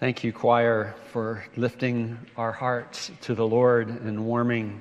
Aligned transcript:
Thank 0.00 0.22
you, 0.22 0.32
choir, 0.32 0.94
for 1.10 1.44
lifting 1.56 2.16
our 2.36 2.52
hearts 2.52 3.10
to 3.22 3.34
the 3.34 3.44
Lord 3.44 3.88
and 3.88 4.26
warming 4.26 4.80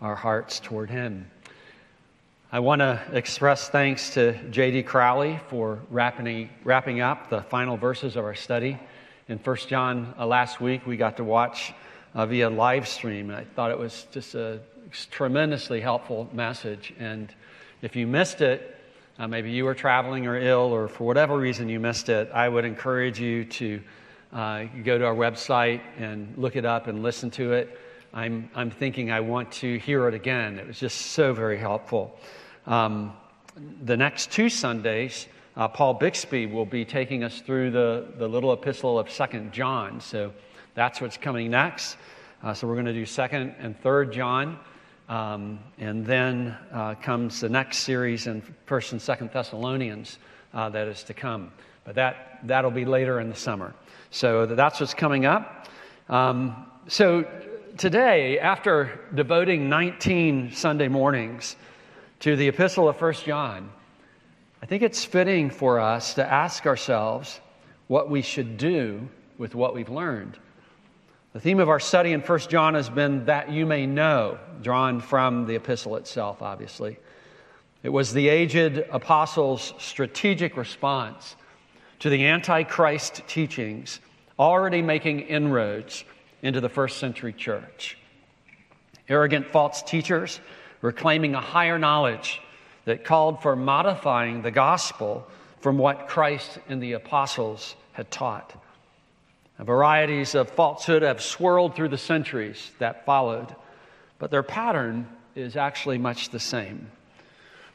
our 0.00 0.14
hearts 0.14 0.60
toward 0.60 0.88
Him. 0.88 1.28
I 2.52 2.60
want 2.60 2.78
to 2.78 3.02
express 3.10 3.68
thanks 3.68 4.10
to 4.10 4.34
J.D. 4.50 4.84
Crowley 4.84 5.40
for 5.48 5.80
wrapping, 5.90 6.48
wrapping 6.62 7.00
up 7.00 7.28
the 7.28 7.42
final 7.42 7.76
verses 7.76 8.14
of 8.14 8.24
our 8.24 8.36
study. 8.36 8.78
In 9.28 9.38
1 9.38 9.56
John 9.66 10.14
uh, 10.16 10.24
last 10.24 10.60
week, 10.60 10.86
we 10.86 10.96
got 10.96 11.16
to 11.16 11.24
watch 11.24 11.74
uh, 12.14 12.24
via 12.26 12.48
live 12.48 12.86
stream. 12.86 13.32
I 13.32 13.42
thought 13.42 13.72
it 13.72 13.78
was 13.78 14.06
just 14.12 14.36
a 14.36 14.60
tremendously 15.10 15.80
helpful 15.80 16.30
message. 16.32 16.94
And 17.00 17.34
if 17.82 17.96
you 17.96 18.06
missed 18.06 18.42
it, 18.42 18.76
uh, 19.18 19.26
maybe 19.26 19.50
you 19.50 19.64
were 19.64 19.74
traveling 19.74 20.28
or 20.28 20.38
ill, 20.38 20.72
or 20.72 20.86
for 20.86 21.02
whatever 21.02 21.36
reason 21.36 21.68
you 21.68 21.80
missed 21.80 22.08
it, 22.08 22.30
I 22.32 22.48
would 22.48 22.64
encourage 22.64 23.18
you 23.18 23.44
to 23.44 23.82
uh, 24.36 24.64
go 24.84 24.98
to 24.98 25.06
our 25.06 25.14
website 25.14 25.80
and 25.96 26.36
look 26.36 26.56
it 26.56 26.66
up 26.66 26.88
and 26.88 27.02
listen 27.02 27.30
to 27.30 27.54
it. 27.54 27.80
I'm, 28.12 28.50
I'm 28.54 28.70
thinking 28.70 29.10
I 29.10 29.20
want 29.20 29.50
to 29.52 29.78
hear 29.78 30.06
it 30.08 30.14
again. 30.14 30.58
It 30.58 30.66
was 30.66 30.78
just 30.78 30.98
so 31.12 31.32
very 31.32 31.56
helpful. 31.56 32.18
Um, 32.66 33.14
the 33.82 33.96
next 33.96 34.30
two 34.30 34.50
Sundays, 34.50 35.26
uh, 35.56 35.68
Paul 35.68 35.94
Bixby 35.94 36.44
will 36.44 36.66
be 36.66 36.84
taking 36.84 37.24
us 37.24 37.40
through 37.40 37.70
the, 37.70 38.08
the 38.18 38.28
little 38.28 38.52
epistle 38.52 38.98
of 38.98 39.10
Second 39.10 39.52
John. 39.52 40.02
So 40.02 40.34
that's 40.74 41.00
what's 41.00 41.16
coming 41.16 41.50
next. 41.50 41.96
Uh, 42.42 42.52
so 42.52 42.66
we're 42.66 42.74
going 42.74 42.86
to 42.86 42.92
do 42.92 43.06
Second 43.06 43.54
and 43.58 43.80
Third 43.80 44.12
John. 44.12 44.58
Um, 45.08 45.60
and 45.78 46.04
then 46.04 46.54
uh, 46.72 46.96
comes 46.96 47.40
the 47.40 47.48
next 47.48 47.78
series 47.78 48.26
in 48.26 48.42
First 48.66 48.92
and 48.92 49.00
Second 49.00 49.30
Thessalonians 49.32 50.18
uh, 50.52 50.68
that 50.68 50.88
is 50.88 51.04
to 51.04 51.14
come. 51.14 51.52
But 51.84 51.94
that, 51.94 52.40
that'll 52.42 52.70
be 52.70 52.84
later 52.84 53.18
in 53.20 53.30
the 53.30 53.36
summer. 53.36 53.72
So 54.10 54.46
that's 54.46 54.80
what's 54.80 54.94
coming 54.94 55.26
up. 55.26 55.68
Um, 56.08 56.66
so 56.88 57.26
today, 57.76 58.38
after 58.38 59.00
devoting 59.14 59.68
19 59.68 60.52
Sunday 60.52 60.88
mornings 60.88 61.56
to 62.20 62.36
the 62.36 62.48
epistle 62.48 62.88
of 62.88 63.00
1 63.00 63.12
John, 63.24 63.70
I 64.62 64.66
think 64.66 64.82
it's 64.82 65.04
fitting 65.04 65.50
for 65.50 65.80
us 65.80 66.14
to 66.14 66.24
ask 66.24 66.66
ourselves 66.66 67.40
what 67.88 68.08
we 68.08 68.22
should 68.22 68.56
do 68.56 69.08
with 69.38 69.54
what 69.54 69.74
we've 69.74 69.90
learned. 69.90 70.38
The 71.32 71.40
theme 71.40 71.60
of 71.60 71.68
our 71.68 71.80
study 71.80 72.12
in 72.12 72.20
1 72.20 72.38
John 72.48 72.74
has 72.74 72.88
been 72.88 73.26
that 73.26 73.50
you 73.50 73.66
may 73.66 73.86
know, 73.86 74.38
drawn 74.62 75.00
from 75.00 75.46
the 75.46 75.56
epistle 75.56 75.96
itself, 75.96 76.40
obviously. 76.40 76.98
It 77.82 77.90
was 77.90 78.12
the 78.12 78.28
aged 78.28 78.78
apostles' 78.90 79.74
strategic 79.78 80.56
response 80.56 81.36
to 82.00 82.10
the 82.10 82.26
Antichrist 82.26 83.22
teachings 83.26 84.00
already 84.38 84.82
making 84.82 85.20
inroads 85.20 86.04
into 86.42 86.60
the 86.60 86.68
first 86.68 86.98
century 86.98 87.32
church. 87.32 87.96
Arrogant 89.08 89.46
false 89.46 89.82
teachers 89.82 90.40
were 90.82 90.92
claiming 90.92 91.34
a 91.34 91.40
higher 91.40 91.78
knowledge 91.78 92.40
that 92.84 93.04
called 93.04 93.42
for 93.42 93.56
modifying 93.56 94.42
the 94.42 94.50
gospel 94.50 95.26
from 95.60 95.78
what 95.78 96.08
Christ 96.08 96.58
and 96.68 96.82
the 96.82 96.92
apostles 96.92 97.74
had 97.92 98.10
taught. 98.10 98.52
Varieties 99.58 100.34
of 100.34 100.50
falsehood 100.50 101.02
have 101.02 101.22
swirled 101.22 101.74
through 101.74 101.88
the 101.88 101.98
centuries 101.98 102.70
that 102.78 103.06
followed, 103.06 103.54
but 104.18 104.30
their 104.30 104.42
pattern 104.42 105.08
is 105.34 105.56
actually 105.56 105.98
much 105.98 106.28
the 106.28 106.38
same. 106.38 106.90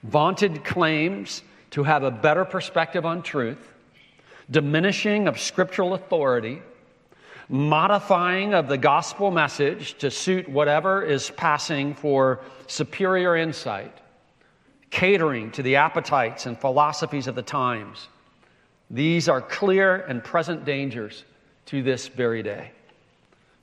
Vaunted 0.04 0.64
claims 0.64 1.42
to 1.72 1.84
have 1.84 2.04
a 2.04 2.12
better 2.12 2.46
perspective 2.46 3.06
on 3.06 3.24
truth, 3.24 3.74
diminishing 4.52 5.28
of 5.28 5.40
scriptural 5.40 5.94
authority, 5.94 6.62
modifying 7.48 8.54
of 8.54 8.68
the 8.68 8.78
gospel 8.78 9.32
message 9.32 9.98
to 9.98 10.12
suit 10.12 10.48
whatever 10.48 11.02
is 11.04 11.32
passing 11.32 11.96
for 11.96 12.42
superior 12.68 13.36
insight, 13.36 13.98
catering 14.90 15.52
to 15.52 15.64
the 15.64 15.78
appetites 15.78 16.46
and 16.46 16.60
philosophies 16.60 17.28
of 17.28 17.36
the 17.36 17.42
times. 17.42 18.10
These 18.90 19.30
are 19.30 19.42
clear 19.42 19.96
and 19.96 20.24
present 20.24 20.66
dangers 20.66 21.24
to 21.68 21.82
this 21.82 22.10
very 22.10 22.44
day. 22.44 22.72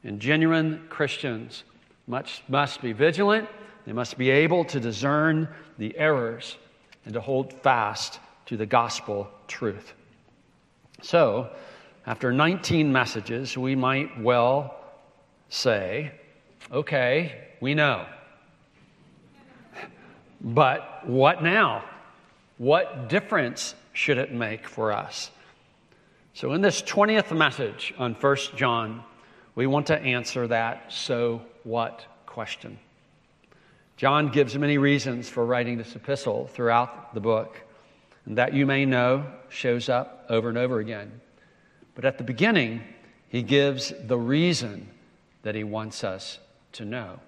And 0.04 0.20
genuine 0.20 0.86
Christians 0.88 1.64
must 2.06 2.80
be 2.80 2.92
vigilant, 2.92 3.48
they 3.84 3.92
must 3.92 4.16
be 4.16 4.30
able 4.30 4.64
to 4.66 4.80
discern 4.80 5.48
the 5.76 5.96
errors 5.98 6.56
and 7.04 7.14
to 7.14 7.20
hold 7.20 7.52
fast 7.52 8.20
to 8.46 8.56
the 8.56 8.66
gospel 8.66 9.28
truth. 9.46 9.92
So, 11.02 11.50
after 12.06 12.32
19 12.32 12.92
messages, 12.92 13.56
we 13.56 13.76
might 13.76 14.20
well 14.20 14.74
say, 15.48 16.12
okay, 16.72 17.48
we 17.60 17.74
know. 17.74 18.06
But 20.40 21.06
what 21.06 21.42
now? 21.42 21.84
What 22.58 23.08
difference 23.08 23.74
should 23.92 24.18
it 24.18 24.32
make 24.32 24.68
for 24.68 24.92
us? 24.92 25.30
So, 26.34 26.52
in 26.52 26.60
this 26.60 26.82
20th 26.82 27.36
message 27.36 27.94
on 27.98 28.14
1 28.14 28.36
John, 28.56 29.02
we 29.54 29.66
want 29.66 29.86
to 29.88 29.98
answer 30.00 30.46
that 30.48 30.92
so 30.92 31.42
what 31.64 32.04
question. 32.26 32.78
John 33.96 34.28
gives 34.28 34.56
many 34.56 34.78
reasons 34.78 35.28
for 35.28 35.44
writing 35.44 35.78
this 35.78 35.96
epistle 35.96 36.46
throughout 36.46 37.12
the 37.14 37.20
book 37.20 37.60
that 38.36 38.52
you 38.52 38.66
may 38.66 38.84
know 38.84 39.26
shows 39.48 39.88
up 39.88 40.26
over 40.28 40.48
and 40.48 40.58
over 40.58 40.78
again. 40.78 41.20
But 41.94 42.04
at 42.04 42.18
the 42.18 42.24
beginning, 42.24 42.82
he 43.28 43.42
gives 43.42 43.92
the 44.06 44.18
reason 44.18 44.88
that 45.42 45.54
he 45.54 45.64
wants 45.64 46.04
us 46.04 46.38
to 46.72 46.84
know. 46.84 47.20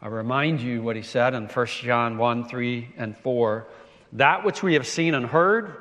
I 0.00 0.08
remind 0.08 0.60
you 0.60 0.82
what 0.82 0.96
he 0.96 1.02
said 1.02 1.34
in 1.34 1.46
1 1.46 1.66
John 1.66 2.18
1 2.18 2.48
3 2.48 2.94
and 2.96 3.16
4 3.18 3.66
that 4.14 4.44
which 4.44 4.62
we 4.62 4.74
have 4.74 4.86
seen 4.86 5.14
and 5.14 5.26
heard, 5.26 5.74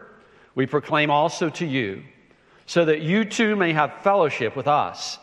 we 0.55 0.65
proclaim 0.65 1.09
also 1.09 1.49
to 1.49 1.65
you, 1.65 2.03
so 2.65 2.85
that 2.85 3.01
you 3.01 3.25
too 3.25 3.55
may 3.55 3.73
have 3.73 4.01
fellowship 4.03 4.55
with 4.55 4.67
us. 4.67 5.17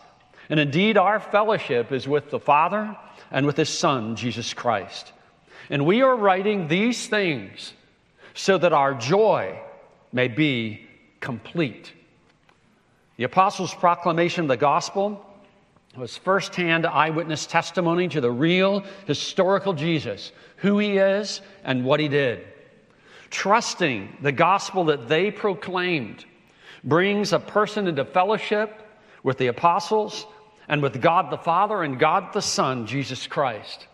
And 0.51 0.61
indeed, 0.61 0.97
our 0.97 1.21
fellowship 1.21 1.93
is 1.93 2.09
with 2.09 2.31
the 2.31 2.41
Father 2.41 2.97
and 3.31 3.47
with 3.47 3.57
his 3.57 3.69
Son, 3.69 4.17
Jesus 4.17 4.55
Christ. 4.55 5.13
And 5.71 5.85
we 5.87 6.03
are 6.03 6.17
writing 6.17 6.69
these 6.69 7.07
things 7.07 7.73
so 8.39 8.57
that 8.57 8.73
our 8.73 8.95
joy 8.95 9.59
may 10.13 10.29
be 10.29 10.87
complete. 11.19 11.93
The 13.17 13.25
apostles' 13.25 13.75
proclamation 13.75 14.43
of 14.45 14.49
the 14.49 14.57
gospel 14.57 15.27
was 15.97 16.17
firsthand 16.17 16.87
eyewitness 16.87 17.47
testimony 17.47 18.07
to 18.07 18.21
the 18.21 18.31
real 18.31 18.85
historical 19.09 19.73
Jesus, 19.73 20.31
who 20.59 20.79
he 20.79 20.99
is 20.99 21.41
and 21.65 21.85
what 21.85 21.99
he 21.99 22.07
did. 22.07 22.47
Trusting 23.31 24.19
the 24.23 24.31
gospel 24.31 24.85
that 24.85 25.09
they 25.09 25.33
proclaimed 25.33 26.25
brings 26.85 27.33
a 27.33 27.41
person 27.41 27.89
into 27.89 28.05
fellowship 28.05 28.83
with 29.25 29.39
the 29.39 29.49
apostles 29.49 30.27
and 30.69 30.81
with 30.81 31.03
God 31.03 31.33
the 31.33 31.39
Father 31.39 31.83
and 31.83 31.99
God 31.99 32.33
the 32.33 32.41
Son, 32.41 32.87
Jesus 32.87 33.27
Christ. 33.27 33.89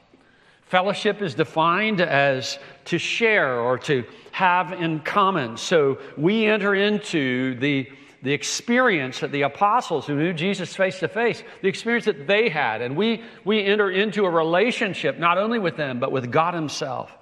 Fellowship 0.75 1.23
is 1.23 1.37
defined 1.37 2.01
as 2.01 2.59
to 2.87 2.99
share 2.99 3.61
or 3.61 3.79
to 3.79 4.03
have 4.33 4.73
in 4.73 4.99
common. 4.99 5.57
So 5.57 6.01
we 6.17 6.47
enter 6.47 6.75
into 6.75 7.55
the, 7.61 7.89
the 8.23 8.33
experience 8.33 9.21
that 9.21 9.31
the 9.31 9.43
apostles 9.43 10.05
who 10.05 10.17
knew 10.17 10.33
Jesus 10.33 10.75
face 10.75 10.99
to 10.99 11.07
face, 11.07 11.45
the 11.63 11.69
experience 11.69 12.07
that 12.07 12.27
they 12.27 12.49
had. 12.49 12.83
And 12.83 12.97
we, 12.97 13.23
we 13.45 13.65
enter 13.65 13.89
into 13.89 14.25
a 14.25 14.31
relationship 14.31 15.17
not 15.17 15.39
only 15.39 15.61
with 15.61 15.77
them, 15.77 16.01
but 16.01 16.11
with 16.11 16.33
God 16.33 16.55
Himself. 16.55 17.17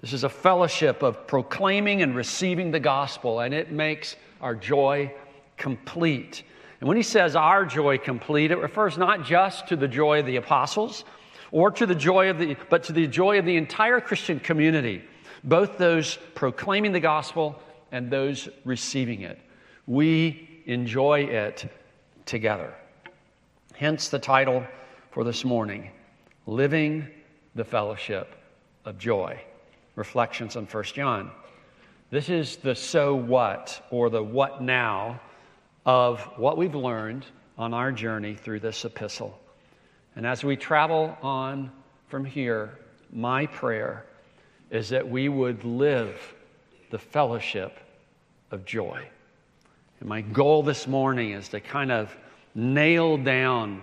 This 0.00 0.12
is 0.12 0.24
a 0.24 0.28
fellowship 0.28 1.04
of 1.04 1.28
proclaiming 1.28 2.02
and 2.02 2.16
receiving 2.16 2.72
the 2.72 2.80
gospel, 2.80 3.38
and 3.38 3.54
it 3.54 3.70
makes 3.70 4.16
our 4.40 4.56
joy 4.56 5.14
complete. 5.56 6.42
And 6.80 6.88
when 6.88 6.96
he 6.96 7.04
says 7.04 7.36
our 7.36 7.64
joy 7.64 7.98
complete, 7.98 8.50
it 8.50 8.58
refers 8.58 8.98
not 8.98 9.24
just 9.24 9.68
to 9.68 9.76
the 9.76 9.86
joy 9.86 10.18
of 10.18 10.26
the 10.26 10.34
apostles 10.34 11.04
or 11.52 11.70
to 11.70 11.86
the 11.86 11.94
joy 11.94 12.30
of 12.30 12.38
the, 12.38 12.56
but 12.70 12.82
to 12.84 12.92
the 12.92 13.06
joy 13.06 13.38
of 13.38 13.44
the 13.44 13.56
entire 13.56 14.00
Christian 14.00 14.40
community, 14.40 15.04
both 15.44 15.78
those 15.78 16.18
proclaiming 16.34 16.92
the 16.92 17.00
gospel 17.00 17.62
and 17.92 18.10
those 18.10 18.48
receiving 18.64 19.20
it. 19.20 19.38
We 19.86 20.62
enjoy 20.66 21.20
it 21.24 21.70
together. 22.24 22.74
Hence 23.74 24.08
the 24.08 24.18
title 24.18 24.66
for 25.10 25.24
this 25.24 25.44
morning 25.44 25.90
Living 26.46 27.06
the 27.54 27.64
Fellowship 27.64 28.34
of 28.84 28.98
Joy. 28.98 29.40
Reflections 29.94 30.56
on 30.56 30.64
1 30.64 30.84
John. 30.84 31.30
This 32.10 32.28
is 32.30 32.56
the 32.56 32.74
so 32.74 33.14
what 33.14 33.86
or 33.90 34.08
the 34.08 34.22
what 34.22 34.62
now 34.62 35.20
of 35.84 36.20
what 36.36 36.56
we've 36.56 36.74
learned 36.74 37.26
on 37.58 37.74
our 37.74 37.92
journey 37.92 38.34
through 38.34 38.60
this 38.60 38.84
epistle. 38.84 39.38
And 40.16 40.26
as 40.26 40.44
we 40.44 40.56
travel 40.56 41.16
on 41.22 41.70
from 42.08 42.24
here, 42.24 42.78
my 43.12 43.46
prayer 43.46 44.04
is 44.70 44.88
that 44.90 45.08
we 45.08 45.28
would 45.28 45.64
live 45.64 46.34
the 46.90 46.98
fellowship 46.98 47.78
of 48.50 48.64
joy. 48.64 49.06
And 50.00 50.08
my 50.08 50.20
goal 50.20 50.62
this 50.62 50.86
morning 50.86 51.32
is 51.32 51.48
to 51.50 51.60
kind 51.60 51.90
of 51.92 52.14
nail 52.54 53.16
down 53.16 53.82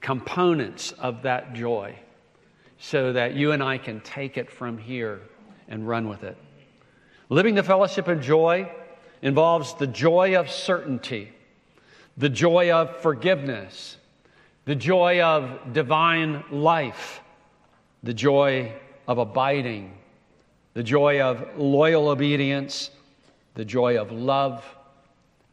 components 0.00 0.92
of 0.92 1.22
that 1.22 1.54
joy 1.54 1.94
so 2.78 3.12
that 3.12 3.34
you 3.34 3.52
and 3.52 3.62
I 3.62 3.78
can 3.78 4.00
take 4.00 4.36
it 4.36 4.50
from 4.50 4.76
here 4.76 5.20
and 5.68 5.86
run 5.86 6.08
with 6.08 6.24
it. 6.24 6.36
Living 7.28 7.54
the 7.54 7.62
fellowship 7.62 8.08
of 8.08 8.20
joy 8.20 8.70
involves 9.22 9.74
the 9.74 9.86
joy 9.86 10.36
of 10.36 10.50
certainty, 10.50 11.32
the 12.16 12.28
joy 12.28 12.72
of 12.72 12.96
forgiveness, 12.96 13.96
the 14.64 14.74
joy 14.74 15.20
of 15.20 15.72
divine 15.72 16.44
life, 16.50 17.20
the 18.02 18.14
joy 18.14 18.72
of 19.08 19.18
abiding, 19.18 19.92
the 20.74 20.82
joy 20.82 21.20
of 21.20 21.58
loyal 21.58 22.08
obedience, 22.08 22.90
the 23.54 23.64
joy 23.64 24.00
of 24.00 24.12
love, 24.12 24.64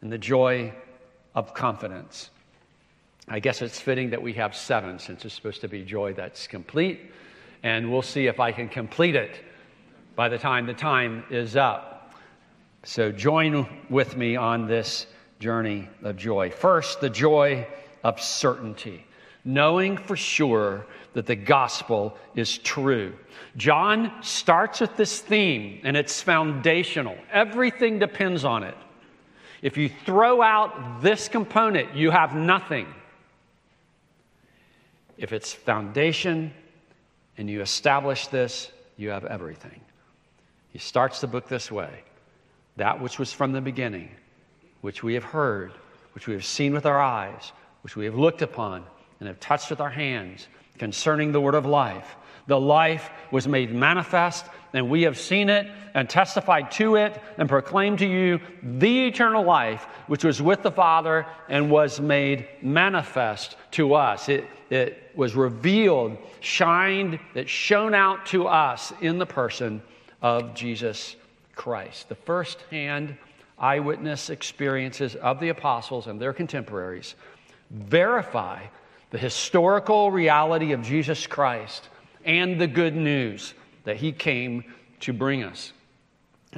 and 0.01 0.11
the 0.11 0.17
joy 0.17 0.73
of 1.35 1.53
confidence. 1.53 2.29
I 3.27 3.39
guess 3.39 3.61
it's 3.61 3.79
fitting 3.79 4.09
that 4.11 4.21
we 4.21 4.33
have 4.33 4.56
seven 4.56 4.97
since 5.00 5.25
it's 5.25 5.35
supposed 5.35 5.62
to 5.62 5.67
be 5.67 5.83
joy 5.83 6.13
that's 6.13 6.47
complete. 6.47 7.12
And 7.62 7.91
we'll 7.91 8.01
see 8.01 8.27
if 8.27 8.39
I 8.39 8.51
can 8.51 8.69
complete 8.69 9.15
it 9.15 9.44
by 10.15 10.29
the 10.29 10.38
time 10.38 10.65
the 10.65 10.73
time 10.73 11.23
is 11.29 11.55
up. 11.55 12.13
So 12.83 13.12
join 13.12 13.67
with 13.89 14.15
me 14.15 14.35
on 14.35 14.67
this 14.67 15.05
journey 15.39 15.89
of 16.01 16.15
joy. 16.15 16.50
First, 16.50 17.01
the 17.01 17.09
joy 17.09 17.67
of 18.04 18.22
certainty, 18.22 19.06
knowing 19.44 19.98
for 19.98 20.16
sure 20.16 20.86
that 21.13 21.25
the 21.25 21.36
gospel 21.36 22.18
is 22.36 22.57
true. 22.60 23.13
John 23.57 24.12
starts 24.22 24.81
with 24.81 24.96
this 24.96 25.19
theme, 25.19 25.81
and 25.84 25.98
it's 25.98 26.22
foundational. 26.22 27.18
Everything 27.31 28.00
depends 28.00 28.46
on 28.46 28.63
it. 28.63 28.78
If 29.62 29.75
you 29.78 29.90
throw 30.06 30.42
out 30.42 31.01
this 31.01 31.28
component, 31.28 31.96
you 31.96 32.12
have 32.12 32.36
nothing. 32.36 32.88
If 35.18 35.34
it's 35.34 35.51
foundation 35.51 36.54
and 37.38 37.50
you 37.50 37.62
establish 37.62 38.28
this, 38.28 38.72
you 38.96 39.10
have 39.10 39.25
everything. 39.25 39.81
He 40.72 40.80
starts 40.80 41.19
the 41.19 41.28
book 41.28 41.48
this 41.48 41.72
way 41.72 42.04
that 42.78 43.01
which 43.01 43.19
was 43.19 43.34
from 43.34 43.51
the 43.51 43.60
beginning, 43.60 44.10
which 44.80 45.04
we 45.04 45.13
have 45.13 45.25
heard, 45.25 45.74
which 46.13 46.28
we 46.28 46.34
have 46.34 46.46
seen 46.46 46.74
with 46.74 46.86
our 46.86 47.01
eyes, 47.01 47.51
which 47.81 47.95
we 47.95 48.05
have 48.05 48.15
looked 48.15 48.41
upon 48.41 48.83
and 49.19 49.27
have 49.27 49.39
touched 49.39 49.69
with 49.69 49.81
our 49.81 49.89
hands 49.89 50.47
concerning 50.77 51.31
the 51.31 51.41
word 51.41 51.55
of 51.55 51.65
life. 51.65 52.15
The 52.47 52.59
life 52.59 53.09
was 53.31 53.47
made 53.47 53.73
manifest, 53.73 54.45
and 54.73 54.89
we 54.89 55.03
have 55.03 55.19
seen 55.19 55.49
it 55.49 55.69
and 55.93 56.09
testified 56.09 56.71
to 56.71 56.95
it 56.95 57.21
and 57.37 57.47
proclaimed 57.47 57.99
to 57.99 58.07
you 58.07 58.39
the 58.63 59.07
eternal 59.07 59.43
life 59.43 59.83
which 60.07 60.23
was 60.23 60.41
with 60.41 60.63
the 60.63 60.71
Father 60.71 61.27
and 61.47 61.69
was 61.69 61.99
made 61.99 62.47
manifest 62.61 63.55
to 63.71 63.93
us. 63.93 64.29
It, 64.29 64.47
it 64.69 65.11
was 65.15 65.35
revealed, 65.35 66.17
shined, 66.39 67.19
it 67.35 67.49
shone 67.49 67.93
out 67.93 68.25
to 68.27 68.47
us 68.47 68.93
in 69.01 69.19
the 69.19 69.25
person 69.25 69.83
of 70.21 70.55
Jesus 70.55 71.15
Christ. 71.55 72.09
The 72.09 72.15
first 72.15 72.61
hand 72.71 73.15
eyewitness 73.59 74.29
experiences 74.29 75.15
of 75.15 75.39
the 75.39 75.49
apostles 75.49 76.07
and 76.07 76.19
their 76.19 76.33
contemporaries 76.33 77.15
verify 77.69 78.62
the 79.12 79.18
historical 79.18 80.12
reality 80.12 80.71
of 80.71 80.81
Jesus 80.81 81.27
Christ 81.27 81.89
and 82.25 82.60
the 82.60 82.68
good 82.68 82.95
news 82.95 83.54
that 83.83 83.98
he 83.98 84.12
came 84.12 84.63
to 85.01 85.13
bring 85.13 85.44
us. 85.44 85.74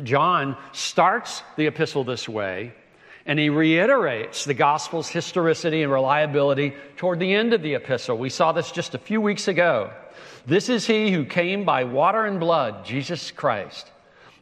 John 0.04 0.58
starts 0.72 1.44
the 1.58 1.68
epistle 1.68 2.04
this 2.04 2.28
way, 2.28 2.74
and 3.26 3.38
he 3.38 3.50
reiterates 3.50 4.46
the 4.46 4.54
gospel's 4.54 5.10
historicity 5.10 5.84
and 5.84 5.92
reliability 5.92 6.74
toward 6.98 7.20
the 7.20 7.34
end 7.34 7.54
of 7.54 7.62
the 7.62 7.76
epistle. 7.76 8.18
We 8.18 8.30
saw 8.30 8.52
this 8.52 8.72
just 8.72 8.96
a 8.96 8.98
few 8.98 9.22
weeks 9.22 9.48
ago. 9.48 9.92
This 10.46 10.70
is 10.70 10.88
he 10.88 11.12
who 11.12 11.26
came 11.26 11.66
by 11.66 11.84
water 11.84 12.26
and 12.26 12.40
blood, 12.40 12.84
Jesus 12.86 13.32
Christ. 13.32 13.92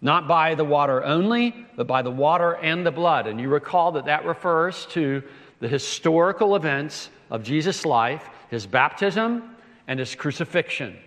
Not 0.01 0.29
by 0.29 0.55
the 0.55 0.63
water 0.63 1.03
only, 1.03 1.53
but 1.75 1.87
by 1.87 2.03
the 2.03 2.11
water 2.11 2.55
and 2.55 2.85
the 2.85 2.91
blood. 2.91 3.27
And 3.27 3.39
you 3.39 3.49
recall 3.49 3.91
that 3.93 4.05
that 4.05 4.23
refers 4.23 4.85
to 4.87 5.23
the 5.59 5.67
historical 5.67 6.55
events 6.55 7.09
of 7.29 7.43
Jesus' 7.43 7.85
life, 7.85 8.27
his 8.49 8.65
baptism 8.65 9.55
and 9.87 9.99
his 9.99 10.15
crucifixion 10.15 10.97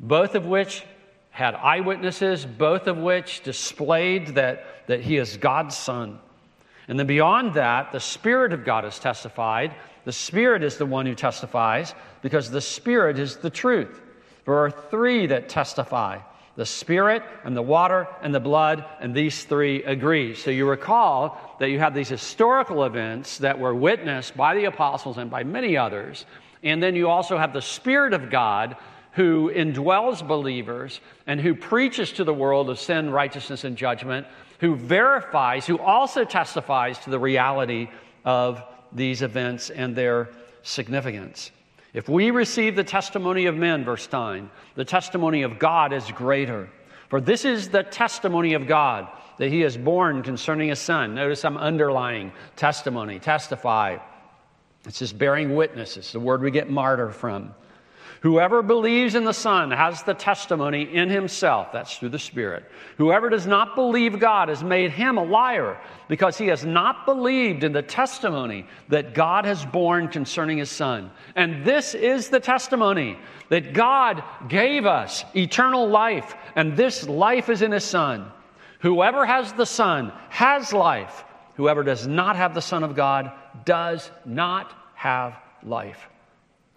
both 0.00 0.34
of 0.34 0.46
which 0.46 0.84
had 1.30 1.54
eyewitnesses, 1.54 2.46
both 2.46 2.86
of 2.86 2.96
which 2.96 3.42
displayed 3.42 4.28
that, 4.28 4.86
that 4.86 5.00
he 5.00 5.16
is 5.16 5.36
God's 5.36 5.76
son. 5.76 6.18
And 6.88 6.98
then 6.98 7.06
beyond 7.06 7.54
that, 7.54 7.92
the 7.92 8.00
Spirit 8.00 8.52
of 8.52 8.64
God 8.64 8.84
has 8.84 8.98
testified. 8.98 9.74
The 10.04 10.12
Spirit 10.12 10.62
is 10.62 10.76
the 10.76 10.86
one 10.86 11.04
who 11.04 11.14
testifies 11.14 11.94
because 12.22 12.50
the 12.50 12.60
Spirit 12.60 13.18
is 13.18 13.36
the 13.36 13.50
truth. 13.50 14.00
There 14.44 14.54
are 14.54 14.70
three 14.70 15.26
that 15.26 15.48
testify 15.48 16.20
the 16.54 16.64
Spirit 16.64 17.22
and 17.44 17.54
the 17.54 17.60
water 17.60 18.08
and 18.22 18.34
the 18.34 18.40
blood, 18.40 18.82
and 18.98 19.14
these 19.14 19.44
three 19.44 19.84
agree. 19.84 20.34
So 20.34 20.50
you 20.50 20.66
recall 20.66 21.38
that 21.58 21.70
you 21.70 21.78
have 21.78 21.94
these 21.94 22.08
historical 22.08 22.84
events 22.84 23.38
that 23.38 23.58
were 23.58 23.74
witnessed 23.74 24.36
by 24.36 24.54
the 24.54 24.64
apostles 24.64 25.18
and 25.18 25.30
by 25.30 25.44
many 25.44 25.76
others. 25.76 26.26
And 26.62 26.82
then 26.82 26.94
you 26.94 27.08
also 27.08 27.38
have 27.38 27.52
the 27.52 27.62
Spirit 27.62 28.12
of 28.12 28.30
God 28.30 28.76
who 29.12 29.50
indwells 29.50 30.26
believers 30.26 31.00
and 31.26 31.40
who 31.40 31.54
preaches 31.54 32.12
to 32.12 32.24
the 32.24 32.34
world 32.34 32.68
of 32.68 32.78
sin, 32.78 33.10
righteousness, 33.10 33.64
and 33.64 33.76
judgment, 33.76 34.26
who 34.60 34.76
verifies, 34.76 35.66
who 35.66 35.78
also 35.78 36.24
testifies 36.24 36.98
to 36.98 37.10
the 37.10 37.18
reality 37.18 37.88
of 38.24 38.62
these 38.92 39.22
events 39.22 39.70
and 39.70 39.96
their 39.96 40.28
significance. 40.62 41.50
If 41.94 42.10
we 42.10 42.30
receive 42.30 42.76
the 42.76 42.84
testimony 42.84 43.46
of 43.46 43.56
men, 43.56 43.84
verse 43.84 44.06
9, 44.12 44.50
the 44.74 44.84
testimony 44.84 45.42
of 45.42 45.58
God 45.58 45.94
is 45.94 46.10
greater. 46.12 46.68
For 47.08 47.20
this 47.20 47.46
is 47.46 47.70
the 47.70 47.84
testimony 47.84 48.52
of 48.52 48.66
God 48.66 49.08
that 49.38 49.48
he 49.50 49.62
is 49.62 49.76
borne 49.76 50.22
concerning 50.22 50.68
his 50.68 50.78
son. 50.78 51.14
Notice 51.14 51.44
I'm 51.44 51.56
underlying 51.56 52.32
testimony, 52.56 53.18
testify. 53.18 53.98
It's 54.86 54.98
just 54.98 55.18
bearing 55.18 55.54
witness. 55.54 55.96
It's 55.96 56.12
the 56.12 56.20
word 56.20 56.42
we 56.42 56.50
get 56.50 56.70
martyr 56.70 57.10
from. 57.10 57.54
Whoever 58.22 58.62
believes 58.62 59.14
in 59.14 59.24
the 59.24 59.32
Son 59.32 59.70
has 59.70 60.02
the 60.02 60.14
testimony 60.14 60.82
in 60.82 61.10
himself. 61.10 61.70
That's 61.72 61.96
through 61.98 62.08
the 62.08 62.18
Spirit. 62.18 62.64
Whoever 62.96 63.28
does 63.28 63.46
not 63.46 63.76
believe 63.76 64.18
God 64.18 64.48
has 64.48 64.64
made 64.64 64.90
him 64.90 65.18
a 65.18 65.22
liar 65.22 65.78
because 66.08 66.38
he 66.38 66.46
has 66.46 66.64
not 66.64 67.04
believed 67.04 67.62
in 67.62 67.72
the 67.72 67.82
testimony 67.82 68.66
that 68.88 69.14
God 69.14 69.44
has 69.44 69.64
borne 69.66 70.08
concerning 70.08 70.58
his 70.58 70.70
Son. 70.70 71.10
And 71.34 71.64
this 71.64 71.94
is 71.94 72.28
the 72.28 72.40
testimony 72.40 73.18
that 73.50 73.74
God 73.74 74.24
gave 74.48 74.86
us 74.86 75.24
eternal 75.36 75.88
life, 75.88 76.34
and 76.56 76.76
this 76.76 77.06
life 77.06 77.48
is 77.48 77.62
in 77.62 77.72
his 77.72 77.84
Son. 77.84 78.32
Whoever 78.80 79.24
has 79.24 79.52
the 79.52 79.66
Son 79.66 80.12
has 80.28 80.72
life. 80.72 81.24
Whoever 81.54 81.82
does 81.82 82.06
not 82.06 82.36
have 82.36 82.54
the 82.54 82.60
Son 82.60 82.82
of 82.82 82.94
God 82.94 83.32
does 83.64 84.10
not 84.24 84.74
have 84.94 85.38
life. 85.62 86.08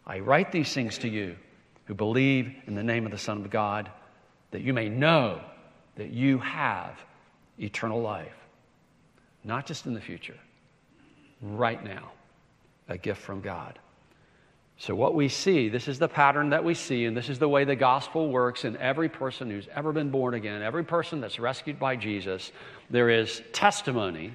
I 0.06 0.20
write 0.20 0.52
these 0.52 0.74
things 0.74 0.98
to 1.00 1.10
you 1.10 1.36
who 1.86 1.94
believe 1.94 2.54
in 2.66 2.76
the 2.76 2.84
name 2.84 3.06
of 3.06 3.12
the 3.12 3.18
Son 3.18 3.38
of 3.38 3.50
God, 3.50 3.90
that 4.52 4.62
you 4.62 4.74
may 4.74 4.90
know 4.90 5.42
that 5.96 6.12
you 6.12 6.38
have 6.40 6.98
eternal 7.60 8.02
life, 8.02 8.36
not 9.44 9.66
just 9.66 9.86
in 9.86 9.94
the 9.94 10.02
future, 10.02 10.38
right 11.42 11.84
now, 11.84 12.12
a 12.88 12.98
gift 12.98 13.22
from 13.22 13.42
God. 13.42 13.78
So, 14.82 14.96
what 14.96 15.14
we 15.14 15.28
see, 15.28 15.68
this 15.68 15.90
is 15.90 16.00
the 16.00 16.08
pattern 16.08 16.52
that 16.52 16.64
we 16.64 16.74
see, 16.74 17.04
and 17.04 17.16
this 17.16 17.28
is 17.28 17.38
the 17.38 17.50
way 17.50 17.66
the 17.66 17.76
gospel 17.76 18.30
works 18.30 18.64
in 18.64 18.78
every 18.78 19.10
person 19.10 19.50
who's 19.50 19.68
ever 19.76 19.92
been 19.92 20.10
born 20.10 20.36
again, 20.36 20.62
every 20.62 20.86
person 20.86 21.20
that's 21.20 21.38
rescued 21.38 21.78
by 21.78 21.98
Jesus. 21.98 22.54
There 22.90 23.10
is 23.10 23.42
testimony, 23.52 24.34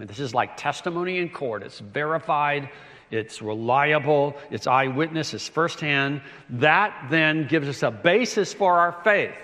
and 0.00 0.08
this 0.08 0.18
is 0.18 0.32
like 0.32 0.56
testimony 0.56 1.18
in 1.18 1.28
court. 1.28 1.62
It's 1.62 1.78
verified, 1.78 2.70
it's 3.10 3.42
reliable, 3.42 4.34
it's 4.50 4.66
eyewitness, 4.66 5.34
it's 5.34 5.46
firsthand. 5.46 6.22
That 6.48 7.08
then 7.10 7.46
gives 7.46 7.68
us 7.68 7.82
a 7.82 7.90
basis 7.90 8.54
for 8.54 8.78
our 8.78 8.92
faith. 9.04 9.36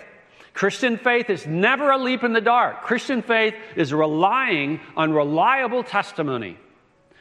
Christian 0.55 0.97
faith 0.97 1.29
is 1.29 1.47
never 1.47 1.91
a 1.91 1.99
leap 1.99 2.25
in 2.25 2.33
the 2.33 2.41
dark. 2.41 2.85
Christian 2.85 3.21
faith 3.21 3.55
is 3.77 3.93
relying 3.93 4.81
on 4.97 5.13
reliable 5.13 5.85
testimony. 5.85 6.57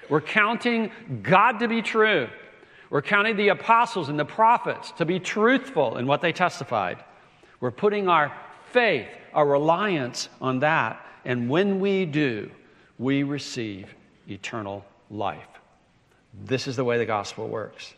We're 0.07 0.21
counting 0.21 0.91
God 1.21 1.59
to 1.59 1.67
be 1.67 1.81
true. 1.81 2.29
We're 2.89 3.03
counting 3.03 3.37
the 3.37 3.49
apostles 3.49 4.09
and 4.09 4.19
the 4.19 4.25
prophets 4.25 4.91
to 4.93 5.05
be 5.05 5.19
truthful 5.19 5.97
in 5.97 6.07
what 6.07 6.21
they 6.21 6.33
testified. 6.33 6.97
We're 7.59 7.71
putting 7.71 8.07
our 8.07 8.35
faith, 8.71 9.07
our 9.33 9.45
reliance 9.45 10.29
on 10.41 10.59
that. 10.59 11.05
And 11.23 11.49
when 11.49 11.79
we 11.79 12.05
do, 12.05 12.49
we 12.97 13.23
receive 13.23 13.93
eternal 14.27 14.85
life. 15.11 15.47
This 16.45 16.67
is 16.67 16.75
the 16.75 16.83
way 16.83 16.97
the 16.97 17.05
gospel 17.05 17.47
works. 17.47 17.93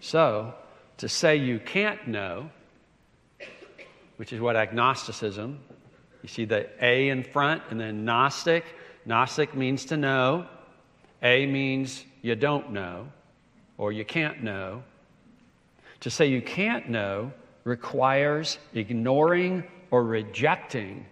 So, 0.00 0.54
to 0.98 1.08
say 1.08 1.36
you 1.36 1.58
can't 1.58 2.06
know, 2.06 2.50
which 4.16 4.32
is 4.32 4.40
what 4.40 4.56
agnosticism, 4.56 5.58
you 6.22 6.28
see 6.28 6.44
the 6.44 6.68
A 6.84 7.08
in 7.08 7.24
front 7.24 7.62
and 7.70 7.80
then 7.80 8.04
Gnostic. 8.04 8.64
Gnostic 9.04 9.54
means 9.54 9.84
to 9.86 9.96
know, 9.96 10.46
A 11.22 11.46
means 11.46 12.04
you 12.22 12.34
don't 12.34 12.72
know 12.72 13.08
or 13.78 13.92
you 13.92 14.04
can't 14.04 14.42
know. 14.42 14.82
To 16.00 16.10
say 16.10 16.26
you 16.26 16.42
can't 16.42 16.88
know 16.88 17.32
requires 17.64 18.58
ignoring 18.74 19.64
or 19.90 20.04
rejecting 20.04 21.06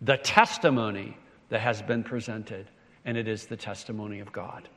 the 0.00 0.16
testimony 0.18 1.16
that 1.48 1.60
has 1.60 1.82
been 1.82 2.04
presented, 2.04 2.66
and 3.04 3.16
it 3.16 3.26
is 3.26 3.46
the 3.46 3.56
testimony 3.56 4.20
of 4.20 4.32
God. 4.32 4.68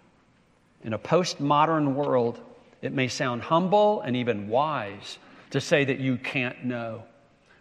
In 0.83 0.93
a 0.93 0.99
postmodern 0.99 1.93
world, 1.93 2.39
it 2.81 2.93
may 2.93 3.07
sound 3.07 3.41
humble 3.41 4.01
and 4.01 4.15
even 4.15 4.47
wise 4.47 5.17
to 5.51 5.61
say 5.61 5.85
that 5.85 5.99
you 5.99 6.17
can't 6.17 6.65
know. 6.65 7.03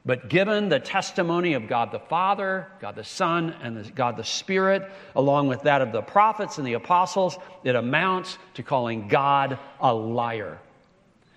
But 0.06 0.28
given 0.28 0.68
the 0.68 0.78
testimony 0.78 1.54
of 1.54 1.66
God 1.66 1.90
the 1.90 1.98
Father, 1.98 2.68
God 2.80 2.94
the 2.94 3.02
Son, 3.02 3.52
and 3.60 3.92
God 3.96 4.16
the 4.16 4.22
Spirit, 4.22 4.88
along 5.16 5.48
with 5.48 5.62
that 5.62 5.82
of 5.82 5.90
the 5.90 6.00
prophets 6.00 6.58
and 6.58 6.66
the 6.66 6.74
apostles, 6.74 7.36
it 7.64 7.74
amounts 7.74 8.38
to 8.54 8.62
calling 8.62 9.08
God 9.08 9.58
a 9.80 9.92
liar. 9.92 10.60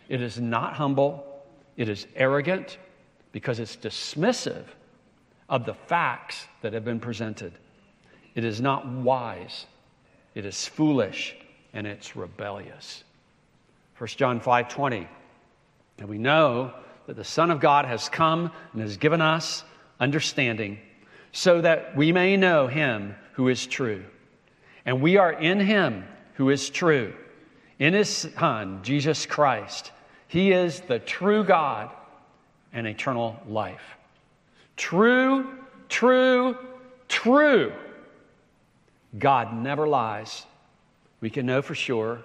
It 0.08 0.22
is 0.22 0.40
not 0.40 0.76
humble, 0.76 1.26
it 1.78 1.90
is 1.90 2.06
arrogant 2.16 2.78
because 3.32 3.60
it's 3.60 3.76
dismissive 3.76 4.66
of 5.50 5.66
the 5.66 5.74
facts 5.74 6.46
that 6.62 6.74
have 6.74 6.86
been 6.86 7.00
presented. 7.00 7.54
It 8.36 8.44
is 8.44 8.62
not 8.62 8.88
wise, 8.88 9.66
it 10.36 10.46
is 10.46 10.68
foolish, 10.68 11.36
and 11.74 11.88
it's 11.88 12.16
rebellious. 12.16 13.04
1 13.98 14.08
John 14.10 14.40
5 14.40 14.70
20. 14.70 15.08
And 15.98 16.08
we 16.08 16.20
know 16.20 16.72
that 17.10 17.16
the 17.16 17.24
Son 17.24 17.50
of 17.50 17.60
God 17.60 17.86
has 17.86 18.08
come 18.08 18.52
and 18.72 18.84
has 18.84 18.98
given 18.98 19.20
us 19.20 19.64
understanding 20.00 20.78
so 21.32 21.60
that 21.60 21.98
we 21.98 22.12
may 22.12 22.38
know 22.38 22.68
him 22.68 23.16
who 23.34 23.48
is 23.48 23.66
true. 23.66 24.06
And 24.86 25.02
we 25.02 25.18
are 25.18 25.34
in 25.34 25.60
him 25.60 26.06
who 26.36 26.52
is 26.52 26.70
true, 26.70 27.16
in 27.80 27.96
his 27.96 28.10
Son, 28.10 28.82
Jesus 28.84 29.26
Christ. 29.26 29.92
He 30.28 30.52
is 30.52 30.82
the 30.82 31.00
true 31.00 31.44
God 31.44 31.90
and 32.74 32.86
eternal 32.86 33.42
life. 33.48 33.98
True, 34.78 35.48
true, 35.90 36.60
true. 37.08 37.74
God 39.18 39.52
never 39.52 39.88
lies. 39.88 40.46
We 41.22 41.32
can 41.32 41.48
know 41.48 41.64
for 41.64 41.74
sure 41.74 42.20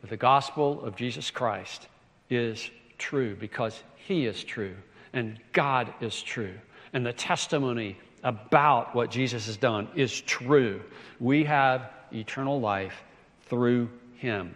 that 0.00 0.08
the 0.08 0.16
gospel 0.16 0.82
of 0.82 0.96
Jesus 0.96 1.30
Christ 1.30 1.88
is 2.30 2.70
true 2.98 3.36
because 3.36 3.82
he 3.96 4.26
is 4.26 4.42
true 4.44 4.74
and 5.14 5.38
God 5.52 5.94
is 6.00 6.22
true. 6.22 6.54
And 6.92 7.06
the 7.06 7.12
testimony 7.12 7.96
about 8.22 8.94
what 8.94 9.10
Jesus 9.10 9.46
has 9.46 9.56
done 9.56 9.88
is 9.94 10.20
true. 10.22 10.82
We 11.20 11.44
have 11.44 11.90
eternal 12.12 12.60
life 12.60 13.02
through 13.46 13.88
Him, 14.16 14.54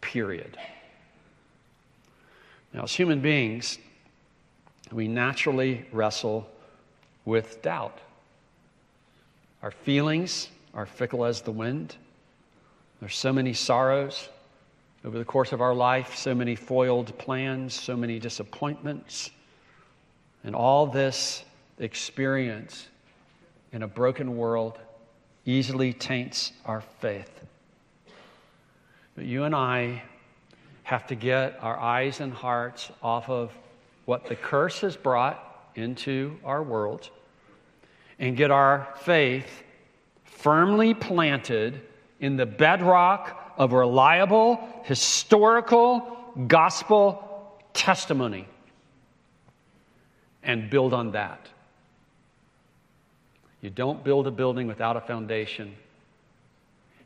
period. 0.00 0.56
Now, 2.72 2.84
as 2.84 2.94
human 2.94 3.20
beings, 3.20 3.78
we 4.90 5.08
naturally 5.08 5.84
wrestle 5.92 6.48
with 7.24 7.60
doubt. 7.62 7.98
Our 9.62 9.70
feelings 9.70 10.48
are 10.74 10.86
fickle 10.86 11.24
as 11.24 11.42
the 11.42 11.52
wind. 11.52 11.96
There's 13.00 13.16
so 13.16 13.32
many 13.32 13.52
sorrows, 13.52 14.28
over 15.04 15.18
the 15.18 15.24
course 15.24 15.52
of 15.52 15.60
our 15.60 15.74
life, 15.74 16.14
so 16.14 16.34
many 16.34 16.54
foiled 16.54 17.16
plans, 17.18 17.74
so 17.74 17.96
many 17.96 18.18
disappointments, 18.18 19.30
and 20.44 20.54
all 20.54 20.86
this 20.86 21.44
experience 21.78 22.86
in 23.72 23.82
a 23.82 23.88
broken 23.88 24.36
world 24.36 24.78
easily 25.44 25.92
taints 25.92 26.52
our 26.64 26.80
faith. 27.00 27.30
But 29.16 29.24
you 29.24 29.44
and 29.44 29.54
I 29.54 30.02
have 30.84 31.06
to 31.08 31.14
get 31.14 31.58
our 31.60 31.78
eyes 31.78 32.20
and 32.20 32.32
hearts 32.32 32.90
off 33.02 33.28
of 33.28 33.52
what 34.04 34.26
the 34.26 34.36
curse 34.36 34.80
has 34.80 34.96
brought 34.96 35.70
into 35.74 36.36
our 36.44 36.62
world 36.62 37.10
and 38.18 38.36
get 38.36 38.50
our 38.50 38.88
faith 39.00 39.62
firmly 40.24 40.94
planted 40.94 41.80
in 42.20 42.36
the 42.36 42.46
bedrock 42.46 43.41
of 43.62 43.72
reliable, 43.72 44.58
historical 44.82 46.18
gospel 46.48 47.54
testimony 47.72 48.48
and 50.42 50.68
build 50.68 50.92
on 50.92 51.12
that. 51.12 51.48
You 53.60 53.70
don't 53.70 54.02
build 54.02 54.26
a 54.26 54.32
building 54.32 54.66
without 54.66 54.96
a 54.96 55.00
foundation. 55.00 55.76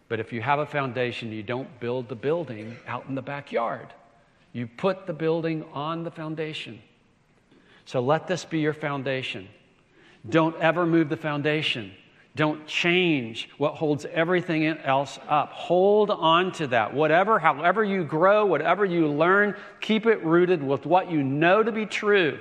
But 0.08 0.18
if 0.18 0.32
you 0.32 0.40
have 0.40 0.58
a 0.58 0.64
foundation, 0.64 1.30
you 1.30 1.42
don't 1.42 1.78
build 1.78 2.08
the 2.08 2.14
building 2.14 2.76
out 2.86 3.04
in 3.06 3.14
the 3.14 3.22
backyard. 3.22 3.88
You 4.54 4.66
put 4.66 5.06
the 5.06 5.12
building 5.12 5.62
on 5.75 6.04
the 6.04 6.10
foundation. 6.10 6.80
So 7.84 8.00
let 8.00 8.26
this 8.26 8.46
be 8.46 8.60
your 8.60 8.72
foundation. 8.72 9.46
Don't 10.26 10.56
ever 10.56 10.86
move 10.86 11.10
the 11.10 11.18
foundation. 11.18 11.92
Don't 12.36 12.66
change 12.66 13.48
what 13.56 13.76
holds 13.76 14.04
everything 14.04 14.66
else 14.66 15.18
up. 15.26 15.52
Hold 15.52 16.10
on 16.10 16.52
to 16.52 16.66
that. 16.66 16.92
Whatever, 16.92 17.38
however 17.38 17.82
you 17.82 18.04
grow, 18.04 18.44
whatever 18.44 18.84
you 18.84 19.08
learn, 19.08 19.56
keep 19.80 20.04
it 20.04 20.22
rooted 20.22 20.62
with 20.62 20.84
what 20.84 21.10
you 21.10 21.22
know 21.22 21.62
to 21.62 21.72
be 21.72 21.86
true. 21.86 22.38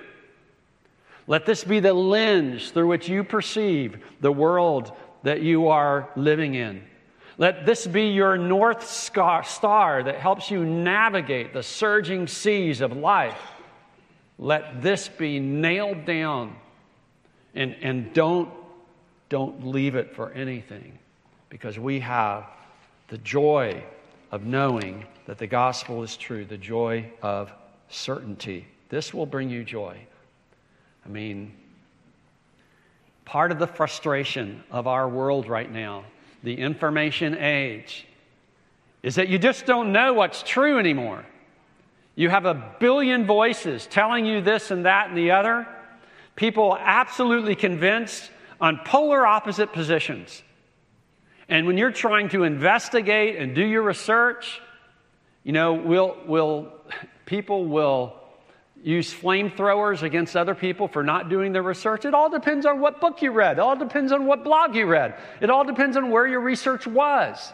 Let 1.27 1.45
this 1.45 1.63
be 1.63 1.79
the 1.79 1.93
lens 1.93 2.71
through 2.71 2.87
which 2.87 3.07
you 3.07 3.23
perceive 3.23 4.03
the 4.19 4.33
world 4.33 4.91
that 5.23 5.41
you 5.41 5.69
are 5.69 6.09
living 6.17 6.55
in. 6.55 6.83
Let 7.37 7.65
this 7.65 7.87
be 7.87 8.09
your 8.09 8.37
north 8.37 8.85
star 8.85 10.03
that 10.03 10.17
helps 10.17 10.51
you 10.51 10.65
navigate 10.65 11.53
the 11.53 11.63
surging 11.63 12.27
seas 12.27 12.81
of 12.81 12.91
life. 12.91 13.39
Let 14.37 14.81
this 14.81 15.07
be 15.07 15.39
nailed 15.39 16.03
down 16.03 16.57
and, 17.53 17.77
and 17.81 18.13
don't 18.13 18.51
don't 19.35 19.67
leave 19.67 19.95
it 19.95 20.15
for 20.15 20.31
anything 20.31 20.97
because 21.49 21.77
we 21.77 21.99
have 21.99 22.45
the 23.09 23.17
joy 23.17 23.83
of 24.31 24.45
knowing 24.45 25.05
that 25.25 25.37
the 25.37 25.45
gospel 25.45 26.03
is 26.03 26.15
true, 26.15 26.45
the 26.45 26.57
joy 26.57 27.05
of 27.21 27.51
certainty. 27.89 28.65
This 28.87 29.13
will 29.13 29.25
bring 29.25 29.49
you 29.49 29.65
joy. 29.65 29.97
I 31.05 31.09
mean, 31.09 31.51
part 33.25 33.51
of 33.51 33.59
the 33.59 33.67
frustration 33.67 34.63
of 34.71 34.87
our 34.87 35.09
world 35.09 35.49
right 35.49 35.69
now, 35.69 36.05
the 36.41 36.57
information 36.57 37.37
age, 37.37 38.07
is 39.03 39.15
that 39.15 39.27
you 39.27 39.37
just 39.37 39.65
don't 39.65 39.91
know 39.91 40.13
what's 40.13 40.43
true 40.43 40.79
anymore. 40.79 41.25
You 42.15 42.29
have 42.29 42.45
a 42.45 42.73
billion 42.79 43.25
voices 43.25 43.85
telling 43.85 44.25
you 44.25 44.39
this 44.39 44.71
and 44.71 44.85
that 44.85 45.09
and 45.09 45.17
the 45.17 45.31
other. 45.31 45.67
People 46.37 46.77
absolutely 46.79 47.55
convinced 47.55 48.31
on 48.59 48.79
polar 48.85 49.25
opposite 49.25 49.73
positions. 49.73 50.43
And 51.47 51.67
when 51.67 51.77
you're 51.77 51.91
trying 51.91 52.29
to 52.29 52.43
investigate 52.43 53.37
and 53.37 53.53
do 53.53 53.63
your 53.63 53.83
research, 53.83 54.61
you 55.43 55.51
know, 55.51 55.73
will 55.73 56.17
will 56.25 56.71
people 57.25 57.65
will 57.65 58.15
use 58.83 59.13
flamethrowers 59.13 60.03
against 60.03 60.35
other 60.35 60.53
people 60.53 60.87
for 60.87 61.03
not 61.03 61.29
doing 61.29 61.51
their 61.51 61.63
research. 61.63 62.05
It 62.05 62.13
all 62.13 62.29
depends 62.29 62.65
on 62.65 62.79
what 62.79 63.01
book 63.01 63.21
you 63.21 63.31
read. 63.31 63.57
It 63.57 63.59
all 63.59 63.75
depends 63.75 64.11
on 64.11 64.27
what 64.27 64.43
blog 64.43 64.75
you 64.75 64.85
read. 64.85 65.15
It 65.41 65.49
all 65.49 65.63
depends 65.63 65.97
on 65.97 66.11
where 66.11 66.27
your 66.27 66.41
research 66.41 66.85
was. 66.85 67.51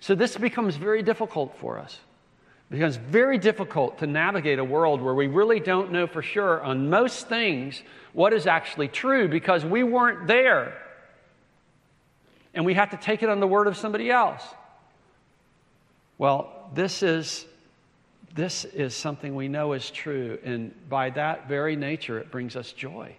So 0.00 0.14
this 0.14 0.36
becomes 0.36 0.76
very 0.76 1.02
difficult 1.02 1.56
for 1.58 1.78
us. 1.78 2.00
It 2.70 2.74
becomes 2.74 2.96
very 2.96 3.36
difficult 3.36 3.98
to 3.98 4.06
navigate 4.06 4.60
a 4.60 4.64
world 4.64 5.02
where 5.02 5.14
we 5.14 5.26
really 5.26 5.58
don't 5.58 5.90
know 5.90 6.06
for 6.06 6.22
sure 6.22 6.62
on 6.62 6.88
most 6.88 7.28
things 7.28 7.82
what 8.12 8.32
is 8.32 8.46
actually 8.46 8.86
true 8.88 9.28
because 9.28 9.64
we 9.64 9.82
weren't 9.82 10.28
there. 10.28 10.80
And 12.54 12.64
we 12.64 12.74
have 12.74 12.90
to 12.90 12.96
take 12.96 13.22
it 13.24 13.28
on 13.28 13.40
the 13.40 13.46
word 13.46 13.66
of 13.66 13.76
somebody 13.76 14.10
else. 14.10 14.42
Well, 16.18 16.70
this 16.74 17.02
is 17.02 17.46
this 18.34 18.64
is 18.64 18.94
something 18.94 19.34
we 19.34 19.48
know 19.48 19.72
is 19.72 19.90
true, 19.90 20.38
and 20.44 20.72
by 20.88 21.10
that 21.10 21.48
very 21.48 21.74
nature, 21.74 22.18
it 22.20 22.30
brings 22.30 22.54
us 22.54 22.72
joy. 22.72 23.16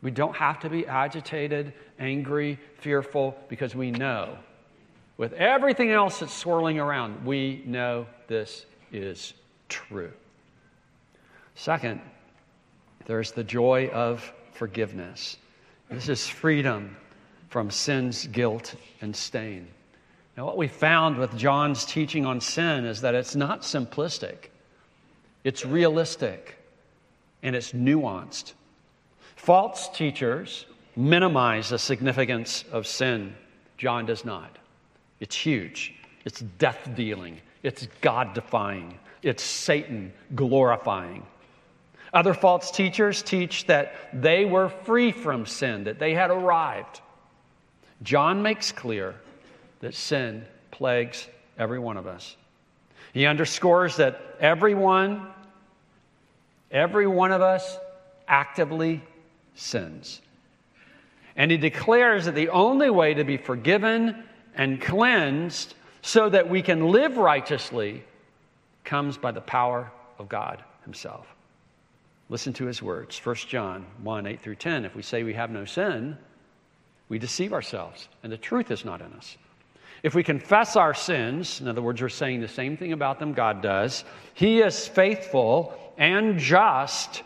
We 0.00 0.10
don't 0.10 0.34
have 0.34 0.60
to 0.60 0.70
be 0.70 0.86
agitated, 0.86 1.74
angry, 1.98 2.58
fearful, 2.78 3.36
because 3.48 3.74
we 3.74 3.90
know. 3.90 4.38
With 5.18 5.34
everything 5.34 5.90
else 5.90 6.20
that's 6.20 6.32
swirling 6.32 6.78
around, 6.78 7.26
we 7.26 7.62
know 7.66 8.06
this 8.30 8.64
is 8.92 9.34
true. 9.68 10.12
Second, 11.56 12.00
there's 13.06 13.32
the 13.32 13.42
joy 13.42 13.88
of 13.88 14.32
forgiveness. 14.52 15.36
This 15.90 16.08
is 16.08 16.28
freedom 16.28 16.96
from 17.48 17.72
sin's 17.72 18.28
guilt 18.28 18.76
and 19.00 19.14
stain. 19.14 19.66
Now, 20.36 20.46
what 20.46 20.56
we 20.56 20.68
found 20.68 21.18
with 21.18 21.36
John's 21.36 21.84
teaching 21.84 22.24
on 22.24 22.40
sin 22.40 22.84
is 22.84 23.00
that 23.00 23.16
it's 23.16 23.34
not 23.34 23.62
simplistic, 23.62 24.50
it's 25.42 25.66
realistic, 25.66 26.56
and 27.42 27.56
it's 27.56 27.72
nuanced. 27.72 28.52
False 29.34 29.88
teachers 29.88 30.66
minimize 30.94 31.70
the 31.70 31.78
significance 31.80 32.64
of 32.70 32.86
sin. 32.86 33.34
John 33.76 34.06
does 34.06 34.24
not. 34.24 34.56
It's 35.18 35.34
huge, 35.34 35.94
it's 36.24 36.40
death 36.58 36.90
dealing, 36.94 37.40
it's 37.62 37.86
God 38.00 38.34
defying, 38.34 38.98
it's 39.22 39.42
Satan 39.42 40.12
glorifying. 40.34 41.26
Other 42.12 42.34
false 42.34 42.70
teachers 42.70 43.22
teach 43.22 43.66
that 43.66 43.94
they 44.12 44.44
were 44.44 44.68
free 44.68 45.12
from 45.12 45.46
sin, 45.46 45.84
that 45.84 45.98
they 45.98 46.14
had 46.14 46.30
arrived. 46.30 47.00
John 48.02 48.42
makes 48.42 48.72
clear 48.72 49.14
that 49.80 49.94
sin 49.94 50.44
plagues 50.70 51.28
every 51.58 51.78
one 51.78 51.96
of 51.96 52.06
us. 52.06 52.36
He 53.12 53.26
underscores 53.26 53.96
that 53.96 54.20
everyone, 54.40 55.26
every 56.70 57.06
one 57.06 57.32
of 57.32 57.42
us 57.42 57.78
actively 58.26 59.02
sins. 59.54 60.20
And 61.36 61.50
he 61.50 61.56
declares 61.56 62.24
that 62.24 62.34
the 62.34 62.48
only 62.48 62.90
way 62.90 63.14
to 63.14 63.24
be 63.24 63.36
forgiven 63.36 64.24
and 64.54 64.80
cleansed 64.80 65.74
so 66.02 66.28
that 66.28 66.48
we 66.48 66.62
can 66.62 66.88
live 66.88 67.16
righteously 67.16 68.04
comes 68.84 69.18
by 69.18 69.30
the 69.30 69.40
power 69.40 69.90
of 70.18 70.28
God 70.28 70.62
Himself. 70.84 71.26
Listen 72.28 72.52
to 72.54 72.66
His 72.66 72.82
words 72.82 73.18
1 73.18 73.36
John 73.48 73.86
1 74.02 74.26
8 74.26 74.40
through 74.40 74.56
10. 74.56 74.84
If 74.84 74.94
we 74.94 75.02
say 75.02 75.22
we 75.22 75.34
have 75.34 75.50
no 75.50 75.64
sin, 75.64 76.16
we 77.08 77.18
deceive 77.18 77.52
ourselves, 77.52 78.08
and 78.22 78.32
the 78.32 78.38
truth 78.38 78.70
is 78.70 78.84
not 78.84 79.00
in 79.00 79.12
us. 79.14 79.36
If 80.02 80.14
we 80.14 80.22
confess 80.22 80.76
our 80.76 80.94
sins, 80.94 81.60
in 81.60 81.68
other 81.68 81.82
words, 81.82 82.00
we're 82.00 82.08
saying 82.08 82.40
the 82.40 82.48
same 82.48 82.76
thing 82.76 82.92
about 82.92 83.18
them 83.18 83.34
God 83.34 83.60
does, 83.60 84.04
He 84.34 84.60
is 84.60 84.88
faithful 84.88 85.74
and 85.98 86.38
just, 86.38 87.22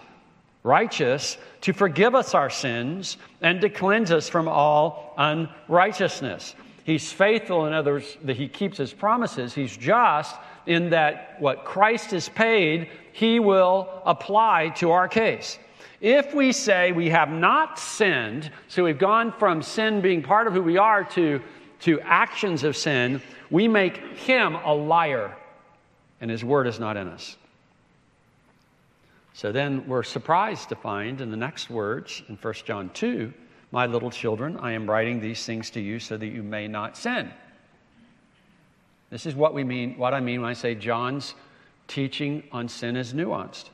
righteous, 0.65 1.39
to 1.61 1.73
forgive 1.73 2.15
us 2.15 2.35
our 2.35 2.51
sins 2.51 3.17
and 3.41 3.61
to 3.61 3.69
cleanse 3.69 4.11
us 4.11 4.29
from 4.29 4.49
all 4.49 5.15
unrighteousness. 5.17 6.57
He's 6.85 7.13
faithful, 7.13 7.67
in 7.67 7.73
other 7.73 7.95
words, 7.95 8.17
that 8.25 8.37
He 8.37 8.47
keeps 8.49 8.79
His 8.79 8.93
promises. 8.93 9.55
He's 9.55 9.77
just 9.77 10.37
in 10.67 10.91
that 10.91 11.37
what 11.41 11.65
Christ 11.65 12.13
has 12.13 12.29
paid, 12.29 12.89
He 13.13 13.41
will 13.41 13.89
apply 14.07 14.71
to 14.77 14.93
our 14.93 15.09
case. 15.09 15.59
If 16.01 16.35
we 16.35 16.53
say 16.53 16.93
we 16.93 17.09
have 17.11 17.31
not 17.31 17.79
sinned, 17.79 18.51
so 18.69 18.85
we've 18.85 18.99
gone 18.99 19.33
from 19.33 19.63
sin 19.63 20.01
being 20.01 20.23
part 20.23 20.47
of 20.47 20.53
who 20.53 20.63
we 20.63 20.77
are 20.77 21.05
to 21.05 21.41
to 21.85 22.01
actions 22.01 22.65
of 22.65 22.77
sin, 22.77 23.21
we 23.51 23.69
make 23.69 23.99
him 24.17 24.55
a 24.55 24.75
liar, 24.75 25.37
and 26.21 26.31
his 26.31 26.43
word 26.43 26.67
is 26.67 26.81
not 26.81 26.97
in 26.97 27.09
us. 27.09 27.37
So 29.35 29.53
then 29.53 29.87
we're 29.87 30.03
surprised 30.03 30.71
to 30.71 30.77
find 30.77 31.21
in 31.21 31.31
the 31.31 31.37
next 31.37 31.69
words 31.69 32.23
in 32.29 32.37
1 32.37 32.55
John 32.65 32.89
2 32.95 33.35
My 33.75 33.87
little 33.87 34.13
children, 34.13 34.57
I 34.59 34.71
am 34.71 34.89
writing 34.89 35.21
these 35.21 35.45
things 35.45 35.69
to 35.71 35.81
you 35.81 35.99
so 35.99 36.17
that 36.17 36.29
you 36.29 36.45
may 36.45 36.69
not 36.69 36.97
sin. 36.97 37.29
This 39.11 39.27
is 39.27 39.35
what 39.35 39.53
we 39.53 39.65
mean, 39.65 39.99
what 39.99 40.15
I 40.15 40.21
mean 40.21 40.43
when 40.43 40.51
I 40.51 40.53
say 40.53 40.77
John's 40.77 41.35
teaching 41.89 42.45
on 42.53 42.69
sin 42.69 42.95
is 42.95 43.13
nuanced. 43.13 43.71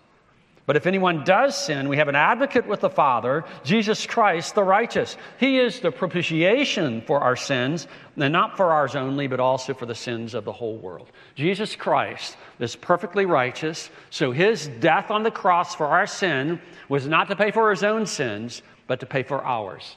But 0.65 0.77
if 0.77 0.87
anyone 0.87 1.23
does 1.25 1.55
sin, 1.55 1.87
we 1.87 1.99
have 1.99 2.09
an 2.09 2.15
advocate 2.15 2.67
with 2.67 2.81
the 2.81 2.89
Father, 2.89 3.45
Jesus 3.63 4.07
Christ 4.07 4.55
the 4.55 4.63
righteous. 4.63 5.19
He 5.39 5.59
is 5.59 5.81
the 5.81 5.93
propitiation 5.93 7.03
for 7.03 7.21
our 7.21 7.37
sins, 7.37 7.87
and 8.17 8.33
not 8.33 8.57
for 8.57 8.73
ours 8.73 8.97
only, 8.97 9.27
but 9.27 9.39
also 9.39 9.75
for 9.75 9.85
the 9.85 9.95
sins 9.95 10.33
of 10.33 10.47
the 10.47 10.53
whole 10.53 10.79
world. 10.79 11.11
Jesus 11.35 11.77
Christ 11.77 12.39
is 12.59 12.75
perfectly 12.75 13.27
righteous, 13.27 13.91
so 14.09 14.33
his 14.33 14.69
death 14.81 15.11
on 15.11 15.25
the 15.25 15.31
cross 15.31 15.75
for 15.75 15.89
our 15.89 16.07
sin 16.07 16.59
was 16.89 17.07
not 17.07 17.29
to 17.29 17.37
pay 17.37 17.51
for 17.51 17.69
his 17.71 17.85
own 17.85 18.07
sins, 18.07 18.63
but 18.91 18.99
to 18.99 19.07
pay 19.07 19.23
for 19.23 19.45
ours. 19.45 19.95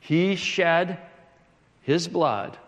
He 0.00 0.34
shed 0.34 0.98
his 1.82 2.08
blood 2.08 2.58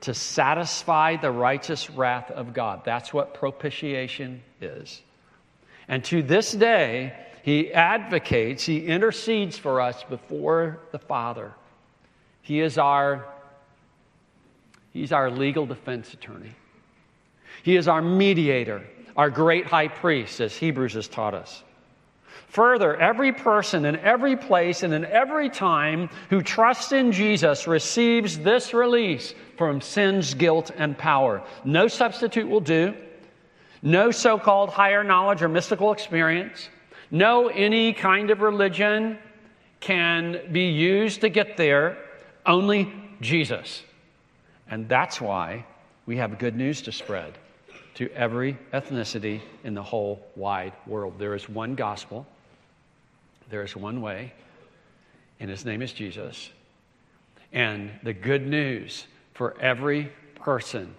to 0.00 0.14
satisfy 0.14 1.16
the 1.16 1.30
righteous 1.30 1.90
wrath 1.90 2.30
of 2.30 2.54
God. 2.54 2.80
That's 2.82 3.12
what 3.12 3.34
propitiation 3.34 4.42
is. 4.58 5.02
And 5.86 6.02
to 6.04 6.22
this 6.22 6.52
day, 6.52 7.12
he 7.42 7.70
advocates, 7.74 8.64
he 8.64 8.86
intercedes 8.86 9.58
for 9.58 9.82
us 9.82 10.02
before 10.04 10.80
the 10.92 10.98
Father. 10.98 11.52
He 12.40 12.60
is 12.60 12.78
our 12.78 13.26
He's 14.94 15.12
our 15.12 15.30
legal 15.30 15.66
defense 15.66 16.14
attorney. 16.14 16.54
He 17.62 17.76
is 17.76 17.86
our 17.86 18.00
mediator, 18.00 18.82
our 19.14 19.28
great 19.28 19.66
high 19.66 19.88
priest, 19.88 20.40
as 20.40 20.56
Hebrews 20.56 20.94
has 20.94 21.06
taught 21.06 21.34
us. 21.34 21.62
Further, 22.50 22.96
every 22.96 23.32
person 23.32 23.84
in 23.84 23.96
every 23.96 24.36
place 24.36 24.82
and 24.82 24.92
in 24.92 25.04
every 25.04 25.48
time 25.48 26.10
who 26.30 26.42
trusts 26.42 26.90
in 26.90 27.12
Jesus 27.12 27.68
receives 27.68 28.40
this 28.40 28.74
release 28.74 29.34
from 29.56 29.80
sin's 29.80 30.34
guilt 30.34 30.72
and 30.76 30.98
power. 30.98 31.44
No 31.64 31.86
substitute 31.86 32.48
will 32.48 32.60
do. 32.60 32.94
No 33.82 34.10
so 34.10 34.36
called 34.36 34.70
higher 34.70 35.04
knowledge 35.04 35.42
or 35.42 35.48
mystical 35.48 35.92
experience. 35.92 36.68
No 37.12 37.48
any 37.48 37.92
kind 37.92 38.30
of 38.30 38.40
religion 38.40 39.18
can 39.78 40.40
be 40.50 40.70
used 40.70 41.20
to 41.20 41.28
get 41.28 41.56
there. 41.56 41.98
Only 42.44 42.92
Jesus. 43.20 43.82
And 44.68 44.88
that's 44.88 45.20
why 45.20 45.64
we 46.04 46.16
have 46.16 46.38
good 46.38 46.56
news 46.56 46.82
to 46.82 46.92
spread 46.92 47.38
to 47.94 48.10
every 48.12 48.58
ethnicity 48.72 49.40
in 49.62 49.74
the 49.74 49.82
whole 49.82 50.26
wide 50.34 50.72
world. 50.86 51.14
There 51.18 51.34
is 51.34 51.48
one 51.48 51.74
gospel, 51.74 52.26
there 53.50 53.62
is 53.62 53.76
one 53.76 54.00
way, 54.00 54.32
and 55.38 55.50
his 55.50 55.64
name 55.64 55.82
is 55.82 55.92
Jesus. 55.92 56.50
And 57.52 57.90
the 58.02 58.12
good 58.12 58.46
news 58.46 59.06
for 59.34 59.58
every 59.60 60.12
person 60.36 60.94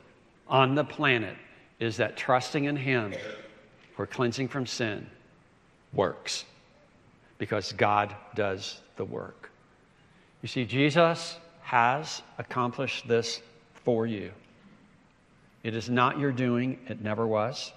on 0.48 0.76
the 0.76 0.84
planet 0.84 1.36
is 1.80 1.98
that 1.98 2.16
trusting 2.16 2.66
in 2.66 2.76
Him 2.76 3.14
for 3.96 4.06
cleansing 4.06 4.48
from 4.48 4.66
sin 4.66 5.08
works 5.94 6.46
because 7.38 7.72
God 7.74 8.16
does 8.36 8.80
the 8.98 9.06
work. 9.06 9.50
You 10.42 10.48
see, 10.48 10.66
Jesus 10.66 11.38
has 11.62 12.22
accomplished 12.38 13.08
this 13.08 13.42
for 13.84 14.06
you. 14.06 14.32
It 15.64 15.76
is 15.76 15.90
not 15.90 16.20
your 16.20 16.32
doing, 16.32 16.80
it 16.88 17.02
never 17.02 17.26
was. 17.26 17.72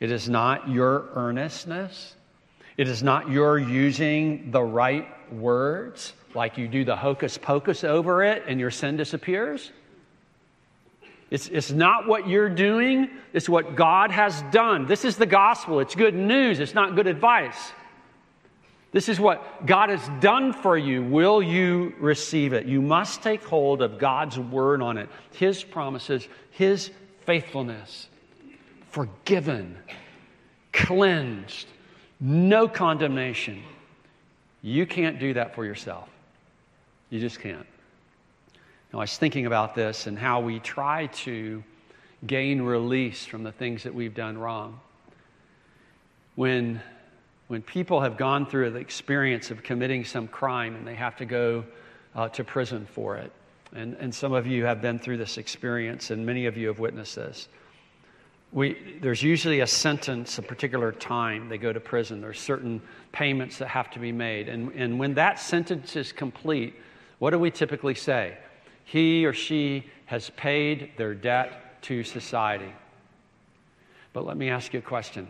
It 0.00 0.10
is 0.10 0.28
not 0.28 0.68
your 0.68 1.08
earnestness. 1.14 2.14
It 2.76 2.88
is 2.88 3.02
not 3.02 3.30
your 3.30 3.58
using 3.58 4.50
the 4.50 4.62
right 4.62 5.06
words, 5.32 6.12
like 6.34 6.58
you 6.58 6.66
do 6.66 6.84
the 6.84 6.96
hocus 6.96 7.38
pocus 7.38 7.84
over 7.84 8.24
it 8.24 8.44
and 8.46 8.58
your 8.58 8.70
sin 8.70 8.96
disappears. 8.96 9.70
It's, 11.30 11.48
it's 11.48 11.70
not 11.70 12.06
what 12.06 12.28
you're 12.28 12.48
doing, 12.48 13.10
it's 13.32 13.48
what 13.48 13.76
God 13.76 14.10
has 14.10 14.42
done. 14.52 14.86
This 14.86 15.04
is 15.04 15.16
the 15.16 15.26
gospel. 15.26 15.80
It's 15.80 15.94
good 15.94 16.14
news, 16.14 16.60
it's 16.60 16.74
not 16.74 16.94
good 16.94 17.06
advice. 17.06 17.72
This 18.92 19.08
is 19.08 19.18
what 19.18 19.66
God 19.66 19.88
has 19.88 20.08
done 20.20 20.52
for 20.52 20.78
you. 20.78 21.02
Will 21.02 21.42
you 21.42 21.94
receive 21.98 22.52
it? 22.52 22.66
You 22.66 22.80
must 22.80 23.22
take 23.22 23.42
hold 23.42 23.82
of 23.82 23.98
God's 23.98 24.38
word 24.38 24.80
on 24.80 24.98
it, 24.98 25.08
His 25.32 25.64
promises, 25.64 26.28
His 26.52 26.92
faithfulness. 27.26 28.08
Forgiven, 28.90 29.76
cleansed, 30.72 31.66
no 32.20 32.68
condemnation. 32.68 33.62
You 34.62 34.86
can't 34.86 35.18
do 35.18 35.34
that 35.34 35.54
for 35.54 35.64
yourself. 35.64 36.08
You 37.10 37.20
just 37.20 37.40
can't. 37.40 37.66
Now, 38.92 39.00
I 39.00 39.02
was 39.02 39.18
thinking 39.18 39.46
about 39.46 39.74
this 39.74 40.06
and 40.06 40.18
how 40.18 40.40
we 40.40 40.60
try 40.60 41.06
to 41.06 41.62
gain 42.26 42.62
release 42.62 43.26
from 43.26 43.42
the 43.42 43.52
things 43.52 43.82
that 43.82 43.94
we've 43.94 44.14
done 44.14 44.38
wrong. 44.38 44.80
When, 46.36 46.80
when 47.48 47.62
people 47.62 48.00
have 48.00 48.16
gone 48.16 48.46
through 48.46 48.70
the 48.70 48.78
experience 48.78 49.50
of 49.50 49.62
committing 49.62 50.04
some 50.04 50.28
crime 50.28 50.74
and 50.74 50.86
they 50.86 50.94
have 50.94 51.16
to 51.16 51.24
go 51.24 51.64
uh, 52.14 52.28
to 52.30 52.44
prison 52.44 52.86
for 52.86 53.16
it, 53.16 53.32
and, 53.74 53.96
and 53.98 54.14
some 54.14 54.32
of 54.32 54.46
you 54.46 54.64
have 54.64 54.80
been 54.80 54.98
through 54.98 55.16
this 55.16 55.36
experience, 55.36 56.10
and 56.10 56.24
many 56.24 56.46
of 56.46 56.56
you 56.56 56.68
have 56.68 56.78
witnessed 56.78 57.16
this. 57.16 57.48
We, 58.54 58.98
there's 59.02 59.22
usually 59.22 59.60
a 59.60 59.66
sentence, 59.66 60.38
a 60.38 60.42
particular 60.42 60.92
time 60.92 61.50
they 61.50 61.58
go 61.58 61.72
to 61.72 61.80
prison. 61.80 62.22
There's 62.22 62.40
certain 62.40 62.80
payments 63.12 63.58
that 63.58 63.68
have 63.68 63.90
to 63.90 63.98
be 63.98 64.12
made. 64.12 64.48
And, 64.48 64.72
and 64.72 64.98
when 64.98 65.12
that 65.14 65.38
sentence 65.38 65.96
is 65.96 66.12
complete, 66.12 66.74
what 67.18 67.30
do 67.30 67.38
we 67.38 67.50
typically 67.50 67.94
say? 67.94 68.38
he 68.84 69.24
or 69.24 69.32
she 69.32 69.84
has 70.06 70.30
paid 70.30 70.92
their 70.96 71.14
debt 71.14 71.82
to 71.82 72.04
society. 72.04 72.72
But 74.12 74.26
let 74.26 74.36
me 74.36 74.50
ask 74.50 74.72
you 74.72 74.78
a 74.78 74.82
question 74.82 75.26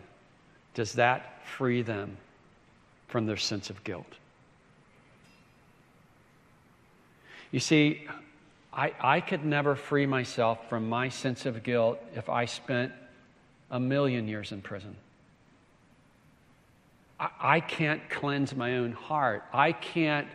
Does 0.73 0.93
that 0.93 1.41
free 1.45 1.81
them 1.81 2.17
from 3.07 3.25
their 3.25 3.37
sense 3.37 3.69
of 3.69 3.83
guilt? 3.83 4.05
You 7.51 7.59
see, 7.59 8.05
I, 8.73 8.93
I 8.99 9.21
could 9.21 9.45
never 9.45 9.75
free 9.75 10.05
myself 10.05 10.67
from 10.67 10.89
my 10.89 11.07
sense 11.07 11.45
of 11.45 11.63
guilt 11.63 11.99
if 12.13 12.29
I 12.29 12.45
spent 12.45 12.91
a 13.71 13.79
million 13.79 14.27
years 14.27 14.51
in 14.51 14.61
prison. 14.61 14.95
I, 17.19 17.29
I 17.39 17.59
can't 17.59 18.09
cleanse 18.09 18.55
my 18.55 18.77
own 18.77 18.91
heart. 18.91 19.43
I 19.53 19.71
can't 19.71 20.27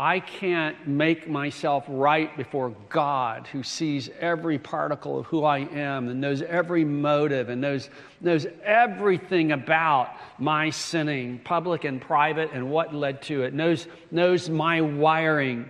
I 0.00 0.20
can't 0.20 0.86
make 0.86 1.28
myself 1.28 1.84
right 1.88 2.34
before 2.36 2.72
God, 2.88 3.48
who 3.48 3.64
sees 3.64 4.08
every 4.20 4.56
particle 4.56 5.18
of 5.18 5.26
who 5.26 5.42
I 5.42 5.58
am 5.58 6.08
and 6.08 6.20
knows 6.20 6.40
every 6.40 6.84
motive 6.84 7.48
and 7.48 7.60
knows, 7.60 7.90
knows 8.20 8.46
everything 8.62 9.50
about 9.50 10.12
my 10.38 10.70
sinning, 10.70 11.40
public 11.40 11.82
and 11.82 12.00
private, 12.00 12.50
and 12.52 12.70
what 12.70 12.94
led 12.94 13.22
to 13.22 13.42
it, 13.42 13.52
knows, 13.52 13.88
knows 14.12 14.48
my 14.48 14.82
wiring. 14.82 15.68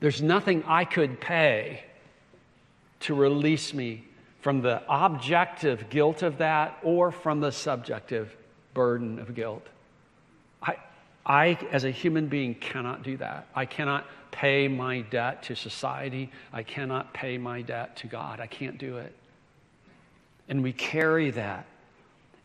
There's 0.00 0.20
nothing 0.20 0.64
I 0.66 0.84
could 0.84 1.20
pay 1.20 1.84
to 3.00 3.14
release 3.14 3.72
me 3.72 4.07
from 4.48 4.62
the 4.62 4.80
objective 4.88 5.90
guilt 5.90 6.22
of 6.22 6.38
that 6.38 6.78
or 6.82 7.12
from 7.12 7.38
the 7.38 7.52
subjective 7.52 8.34
burden 8.72 9.18
of 9.18 9.34
guilt. 9.34 9.66
I, 10.62 10.76
I, 11.26 11.58
as 11.70 11.84
a 11.84 11.90
human 11.90 12.28
being, 12.28 12.54
cannot 12.54 13.02
do 13.02 13.18
that. 13.18 13.46
I 13.54 13.66
cannot 13.66 14.06
pay 14.30 14.66
my 14.66 15.02
debt 15.02 15.42
to 15.42 15.54
society. 15.54 16.30
I 16.50 16.62
cannot 16.62 17.12
pay 17.12 17.36
my 17.36 17.60
debt 17.60 17.96
to 17.96 18.06
God. 18.06 18.40
I 18.40 18.46
can't 18.46 18.78
do 18.78 18.96
it. 18.96 19.14
And 20.48 20.62
we 20.62 20.72
carry 20.72 21.30
that, 21.32 21.66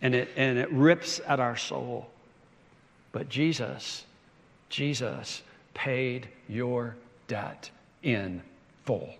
and 0.01 0.13
it, 0.13 0.27
and 0.35 0.57
it 0.57 0.69
rips 0.73 1.21
at 1.25 1.39
our 1.39 1.55
soul. 1.55 2.09
But 3.13 3.29
Jesus, 3.29 4.03
Jesus 4.67 5.41
paid 5.73 6.27
your 6.49 6.97
debt 7.29 7.69
in 8.01 8.41
full. 8.83 9.15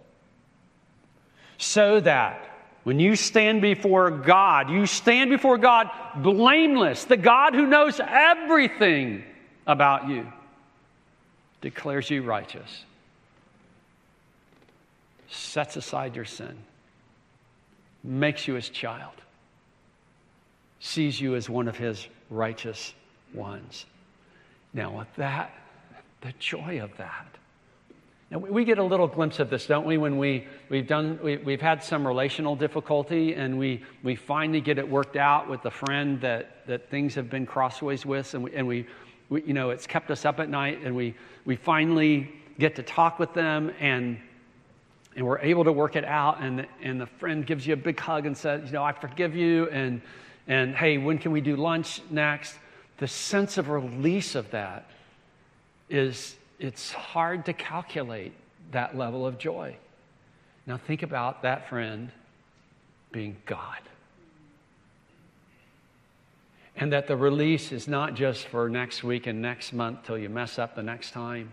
So 1.58 2.02
that 2.02 2.50
when 2.84 3.00
you 3.00 3.16
stand 3.16 3.62
before 3.62 4.12
God, 4.12 4.70
you 4.70 4.86
stand 4.86 5.30
before 5.30 5.58
God 5.58 5.90
blameless, 6.18 7.06
the 7.06 7.18
God 7.18 7.54
who 7.54 7.66
knows 7.66 8.00
everything 8.06 9.24
about 9.66 10.10
you, 10.10 10.28
declares 11.62 12.10
you 12.10 12.24
righteous, 12.24 12.84
sets 15.30 15.78
aside 15.78 16.16
your 16.16 16.26
sin, 16.26 16.58
makes 18.04 18.48
you 18.48 18.56
his 18.56 18.68
child, 18.68 19.14
sees 20.82 21.20
you 21.20 21.36
as 21.36 21.50
one 21.50 21.70
of 21.70 21.78
his 21.78 22.06
righteous 22.30 22.94
ones. 23.34 23.86
Now, 24.74 24.98
with 24.98 25.16
that, 25.16 25.54
the 26.20 26.34
joy 26.40 26.82
of 26.82 26.98
that. 26.98 27.28
Now, 28.34 28.40
we 28.40 28.66
get 28.66 28.80
a 28.80 28.84
little 28.84 29.06
glimpse 29.08 29.40
of 29.40 29.52
this, 29.52 29.68
don't 29.68 29.86
we, 29.86 30.00
when 30.00 30.18
we, 30.18 30.48
we've, 30.68 30.88
done, 30.88 31.20
we, 31.22 31.38
we've 31.38 31.62
had 31.62 31.84
some 31.84 32.06
relational 32.06 32.56
difficulty 32.56 33.36
and 33.36 33.60
we, 33.60 33.84
we 34.02 34.16
finally 34.16 34.60
get 34.60 34.80
it 34.80 34.90
worked 34.90 35.16
out 35.16 35.48
with 35.48 35.64
a 35.66 35.72
friend 35.72 36.20
that, 36.22 36.66
that 36.66 36.90
things 36.90 37.14
have 37.14 37.30
been 37.30 37.46
crossways 37.46 38.08
with, 38.08 38.34
and 38.34 38.44
we, 38.44 38.56
and 38.56 38.68
we 38.68 38.88
we, 39.30 39.44
you 39.44 39.54
know, 39.54 39.70
it's 39.70 39.88
kept 39.88 40.12
us 40.12 40.26
up 40.26 40.40
at 40.40 40.50
night, 40.50 40.80
and 40.84 40.96
we, 40.96 41.16
we 41.46 41.56
finally 41.56 42.32
get 42.60 42.76
to 42.76 42.84
talk 42.84 43.20
with 43.20 43.34
them, 43.34 43.72
and, 43.80 44.20
and 45.16 45.26
we're 45.26 45.40
able 45.40 45.64
to 45.64 45.72
work 45.72 45.96
it 45.96 46.06
out. 46.06 46.42
And, 46.42 46.68
and 46.82 47.00
the 47.00 47.08
friend 47.08 47.46
gives 47.46 47.66
you 47.66 47.74
a 47.74 47.78
big 47.78 48.00
hug 48.00 48.26
and 48.26 48.38
says, 48.38 48.68
You 48.68 48.74
know, 48.74 48.84
I 48.84 48.92
forgive 48.92 49.36
you, 49.36 49.70
and, 49.70 50.02
and 50.48 50.76
hey, 50.76 50.98
when 50.98 51.18
can 51.18 51.32
we 51.32 51.42
do 51.42 51.56
lunch 51.56 52.02
next? 52.10 52.58
The 52.98 53.08
sense 53.08 53.58
of 53.58 53.70
release 53.70 54.36
of 54.36 54.52
that 54.52 54.90
is, 55.90 56.36
it's 56.64 56.94
hard 56.94 57.46
to 57.46 57.54
calculate 57.54 58.34
that 58.72 58.98
level 58.98 59.26
of 59.28 59.38
joy. 59.38 59.76
Now, 60.66 60.78
think 60.78 61.04
about 61.04 61.42
that 61.42 61.68
friend 61.68 62.10
being 63.12 63.36
God 63.46 63.80
and 66.78 66.94
that 66.94 67.08
the 67.08 67.18
release 67.18 67.72
is 67.72 67.88
not 67.88 68.16
just 68.16 68.48
for 68.48 68.70
next 68.70 69.04
week 69.04 69.28
and 69.28 69.42
next 69.42 69.74
month 69.74 70.00
till 70.06 70.18
you 70.18 70.30
mess 70.30 70.58
up 70.58 70.76
the 70.76 70.82
next 70.82 71.12
time, 71.12 71.52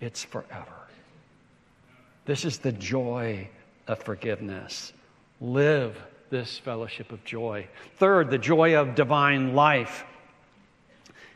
it's 0.00 0.22
forever. 0.22 0.88
This 2.26 2.44
is 2.44 2.58
the 2.58 2.72
joy 2.72 3.48
of 3.88 4.02
forgiveness. 4.02 4.92
Live 5.40 5.96
this 6.28 6.58
fellowship 6.58 7.12
of 7.12 7.24
joy. 7.24 7.66
Third, 7.96 8.30
the 8.30 8.38
joy 8.38 8.76
of 8.76 8.94
divine 8.94 9.54
life. 9.54 10.04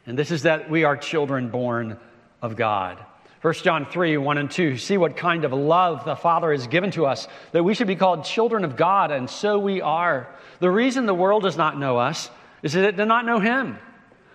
And 0.07 0.19
this 0.19 0.31
is 0.31 0.43
that 0.43 0.69
we 0.69 0.85
are 0.85 0.97
children 0.97 1.49
born 1.49 1.99
of 2.43 2.57
God. 2.57 2.99
1 3.43 3.55
John 3.55 3.87
3, 3.87 4.19
1 4.19 4.39
and 4.39 4.51
2. 4.51 4.77
See 4.77 4.99
what 4.99 5.17
kind 5.17 5.45
of 5.45 5.53
love 5.53 6.05
the 6.05 6.15
Father 6.15 6.53
has 6.53 6.67
given 6.67 6.91
to 6.91 7.07
us, 7.07 7.27
that 7.53 7.65
we 7.65 7.73
should 7.73 7.87
be 7.87 7.97
called 7.97 8.25
children 8.25 8.65
of 8.65 8.77
God, 8.77 9.11
and 9.11 9.31
so 9.31 9.59
we 9.59 9.81
are. 9.81 10.29
The 10.59 10.71
reason 10.71 11.07
the 11.07 11.15
world 11.15 11.43
does 11.43 11.57
not 11.57 11.79
know 11.79 11.97
us 11.97 12.31
is 12.63 12.75
that 12.75 12.85
it 12.85 12.97
did 12.99 13.07
not 13.07 13.25
know 13.25 13.41
him. 13.41 13.79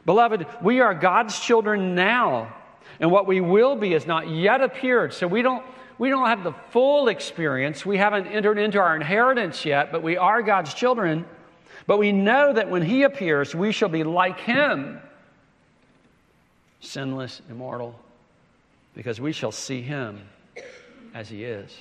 Beloved, 0.07 0.47
we 0.63 0.81
are 0.81 0.95
God's 0.95 1.39
children 1.39 1.93
now, 1.93 2.55
and 2.99 3.11
what 3.11 3.27
we 3.27 3.41
will 3.41 3.75
be 3.75 3.91
has 3.91 4.07
not 4.07 4.27
yet 4.27 4.61
appeared. 4.61 5.13
So 5.13 5.27
we 5.27 5.43
don't, 5.43 5.63
we 5.99 6.09
don't 6.09 6.27
have 6.27 6.43
the 6.43 6.53
full 6.71 7.07
experience. 7.07 7.85
We 7.85 7.97
haven't 7.97 8.25
entered 8.25 8.57
into 8.57 8.79
our 8.79 8.95
inheritance 8.95 9.65
yet, 9.65 9.91
but 9.91 10.01
we 10.01 10.17
are 10.17 10.41
God's 10.41 10.73
children. 10.73 11.25
But 11.85 11.99
we 11.99 12.11
know 12.11 12.53
that 12.53 12.71
when 12.71 12.81
he 12.81 13.03
appears, 13.03 13.53
we 13.53 13.71
shall 13.71 13.89
be 13.89 14.03
like 14.03 14.39
him 14.39 14.99
sinless, 16.85 17.41
immortal, 17.49 17.99
because 18.93 19.19
we 19.19 19.31
shall 19.31 19.51
see 19.51 19.81
him 19.81 20.21
as 21.13 21.29
he 21.29 21.43
is. 21.43 21.75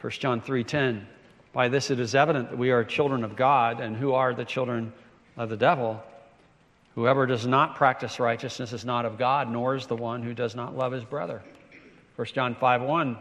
1 0.00 0.10
John 0.12 0.40
3:10 0.40 1.06
By 1.52 1.68
this 1.68 1.90
it 1.90 2.00
is 2.00 2.14
evident 2.14 2.50
that 2.50 2.58
we 2.58 2.70
are 2.70 2.84
children 2.84 3.24
of 3.24 3.36
God 3.36 3.80
and 3.80 3.96
who 3.96 4.12
are 4.12 4.34
the 4.34 4.44
children 4.44 4.92
of 5.36 5.48
the 5.48 5.56
devil. 5.56 6.02
Whoever 6.94 7.26
does 7.26 7.46
not 7.46 7.76
practice 7.76 8.18
righteousness 8.18 8.72
is 8.72 8.84
not 8.84 9.04
of 9.04 9.18
God, 9.18 9.50
nor 9.50 9.74
is 9.74 9.86
the 9.86 9.96
one 9.96 10.22
who 10.22 10.32
does 10.32 10.54
not 10.54 10.76
love 10.76 10.92
his 10.92 11.04
brother. 11.04 11.42
1 12.16 12.26
John 12.28 12.54
5 12.54 12.82
1. 12.82 13.16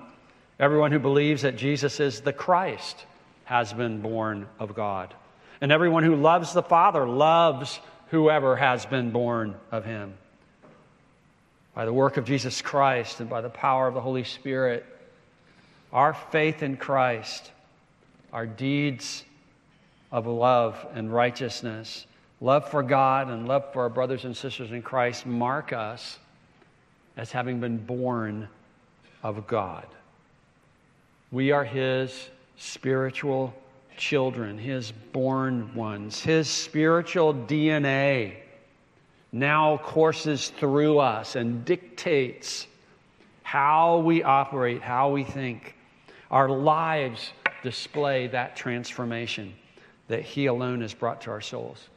Everyone 0.60 0.92
who 0.92 1.00
believes 1.00 1.42
that 1.42 1.58
Jesus 1.58 2.00
is 2.00 2.22
the 2.22 2.32
Christ 2.32 3.06
has 3.44 3.74
been 3.74 4.02
born 4.02 4.48
of 4.60 4.74
God. 4.74 5.14
And 5.60 5.72
everyone 5.72 6.04
who 6.04 6.16
loves 6.16 6.54
the 6.54 6.64
Father 6.64 7.08
loves 7.08 7.80
whoever 8.12 8.56
has 8.56 8.86
been 8.86 9.12
born 9.12 9.56
of 9.72 9.84
him. 9.84 10.14
By 11.76 11.86
the 11.86 11.94
work 11.94 12.16
of 12.16 12.24
Jesus 12.24 12.62
Christ 12.62 13.20
and 13.20 13.30
by 13.30 13.42
the 13.42 13.50
power 13.50 13.88
of 13.88 13.94
the 13.94 14.02
Holy 14.02 14.24
Spirit, 14.24 14.86
our 15.92 16.14
faith 16.14 16.64
in 16.64 16.78
Christ, 16.78 17.52
our 18.32 18.48
deeds 18.48 19.24
of 20.12 20.26
love 20.26 20.88
and 20.94 21.14
righteousness, 21.14 22.08
love 22.40 22.70
for 22.70 22.82
God 22.82 23.30
and 23.30 23.48
love 23.48 23.74
for 23.74 23.84
our 23.84 23.90
brothers 23.90 24.24
and 24.24 24.36
sisters 24.36 24.72
in 24.72 24.82
Christ 24.82 25.26
mark 25.26 25.74
us 25.74 26.18
as 27.18 27.32
having 27.32 27.60
been 27.60 27.78
born 27.78 28.48
of 29.22 29.46
God. 29.46 29.86
We 31.32 31.52
are 31.52 31.66
His 31.66 32.30
spiritual 32.58 33.54
children, 33.98 34.58
His 34.58 34.94
born 35.12 35.76
ones. 35.76 36.22
His 36.22 36.50
spiritual 36.50 37.34
DNA 37.34 38.36
now 39.36 39.78
courses 39.78 40.48
through 40.48 41.00
us 41.00 41.36
and 41.36 41.66
dictates 41.66 42.68
how 43.44 43.98
we 43.98 44.24
operate, 44.24 44.82
how 44.82 45.12
we 45.12 45.26
think. 45.26 45.76
Our 46.32 46.50
lives 46.50 47.32
display 47.62 48.28
that 48.28 48.56
transformation 48.56 49.54
that 50.08 50.22
He 50.22 50.46
alone 50.46 50.82
has 50.82 50.94
brought 50.94 51.22
to 51.22 51.32
our 51.32 51.42
souls. 51.42 51.90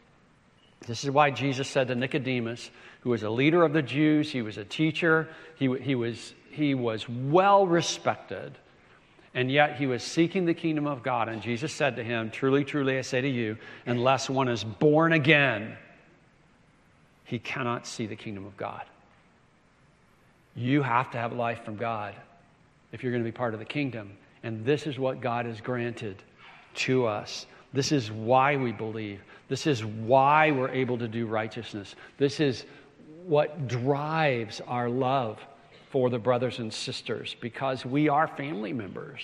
This 0.87 1.05
is 1.05 1.11
why 1.11 1.31
Jesus 1.31 1.69
said 1.69 1.89
to 1.89 1.95
Nicodemus, 1.95 2.71
who 3.03 3.11
was 3.11 3.23
a 3.23 3.31
leader 3.31 3.63
of 3.63 3.73
the 3.73 3.83
Jews, 3.83 4.33
he 4.33 4.43
was 4.43 4.59
a 4.59 4.65
teacher, 4.65 5.29
he, 5.57 5.73
he, 5.79 5.95
was, 5.95 6.35
he 6.51 6.75
was 6.75 7.09
well 7.09 7.67
respected, 7.67 8.59
and 9.35 9.51
yet 9.51 9.77
he 9.77 9.87
was 9.87 10.03
seeking 10.03 10.45
the 10.45 10.55
kingdom 10.55 10.89
of 10.89 11.05
God. 11.05 11.29
And 11.29 11.41
Jesus 11.41 11.73
said 11.73 11.97
to 11.97 12.05
him, 12.05 12.31
Truly, 12.31 12.65
truly, 12.65 12.99
I 12.99 13.03
say 13.03 13.21
to 13.21 13.29
you, 13.29 13.59
unless 13.87 14.29
one 14.29 14.49
is 14.49 14.65
born 14.65 15.13
again, 15.13 15.77
he 17.29 17.39
cannot 17.39 17.87
see 17.87 18.07
the 18.07 18.17
kingdom 18.17 18.47
of 18.47 18.57
God. 18.57 18.85
You 20.57 20.81
have 20.81 21.11
to 21.11 21.19
have 21.19 21.35
life 21.35 21.63
from 21.63 21.77
God 21.77 22.15
if 22.91 23.03
you're 23.03 23.13
going 23.13 23.23
to 23.23 23.31
be 23.31 23.37
part 23.37 23.53
of 23.53 23.61
the 23.61 23.67
kingdom. 23.67 24.17
And 24.43 24.65
this 24.65 24.87
is 24.87 24.99
what 24.99 25.21
God 25.21 25.45
has 25.45 25.61
granted 25.61 26.23
to 26.77 27.05
us. 27.05 27.45
This 27.75 27.93
is 27.93 28.11
why 28.11 28.57
we 28.57 28.73
believe. 28.73 29.21
This 29.49 29.67
is 29.67 29.85
why 29.85 30.53
we're 30.53 30.71
able 30.71 30.97
to 30.97 31.07
do 31.07 31.27
righteousness. 31.27 31.97
This 32.17 32.41
is 32.41 32.65
what 33.27 33.69
drives 33.69 34.63
our 34.67 34.89
love 34.89 35.39
for 35.91 36.09
the 36.09 36.19
brothers 36.19 36.61
and 36.61 36.73
sisters 36.73 37.37
because 37.43 37.85
we 37.85 38.09
are 38.09 38.27
family 38.27 38.73
members. 38.73 39.21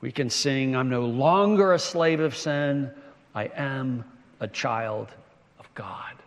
We 0.00 0.12
can 0.12 0.30
sing, 0.30 0.76
I'm 0.76 0.88
no 0.88 1.04
longer 1.04 1.72
a 1.72 1.80
slave 1.80 2.20
of 2.20 2.36
sin, 2.36 2.92
I 3.34 3.50
am 3.56 4.04
a 4.38 4.46
child 4.46 5.08
of 5.58 5.68
God. 5.74 6.21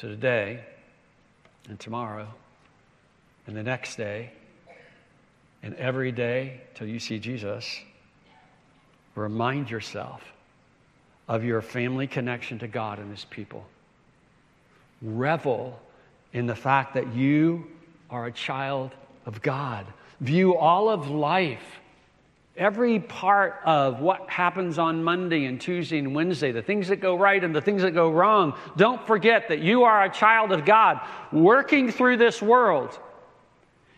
So 0.00 0.08
today, 0.08 0.60
and 1.68 1.78
tomorrow, 1.78 2.28
and 3.46 3.56
the 3.56 3.62
next 3.62 3.96
day, 3.96 4.32
and 5.62 5.74
every 5.74 6.10
day 6.10 6.62
till 6.74 6.86
you 6.86 6.98
see 6.98 7.18
Jesus 7.18 7.80
Remind 9.14 9.70
yourself 9.70 10.22
of 11.28 11.44
your 11.44 11.60
family 11.60 12.06
connection 12.06 12.58
to 12.60 12.68
God 12.68 12.98
and 12.98 13.10
His 13.10 13.24
people. 13.24 13.66
revel 15.02 15.80
in 16.32 16.46
the 16.46 16.54
fact 16.54 16.94
that 16.94 17.14
you 17.14 17.66
are 18.10 18.26
a 18.26 18.32
child 18.32 18.92
of 19.26 19.42
God. 19.42 19.86
View 20.20 20.56
all 20.56 20.88
of 20.88 21.10
life, 21.10 21.79
every 22.60 23.00
part 23.00 23.60
of 23.64 24.00
what 24.00 24.28
happens 24.28 24.78
on 24.78 25.02
Monday 25.02 25.46
and 25.46 25.58
Tuesday 25.58 25.98
and 25.98 26.14
Wednesday, 26.14 26.52
the 26.52 26.62
things 26.62 26.88
that 26.88 26.96
go 26.96 27.16
right 27.16 27.42
and 27.42 27.56
the 27.56 27.60
things 27.60 27.82
that 27.82 27.92
go 27.92 28.10
wrong. 28.10 28.54
Don't 28.76 29.04
forget 29.06 29.48
that 29.48 29.60
you 29.60 29.84
are 29.84 30.04
a 30.04 30.10
child 30.10 30.52
of 30.52 30.66
God 30.66 31.00
working 31.32 31.90
through 31.90 32.18
this 32.18 32.42
world. 32.42 32.96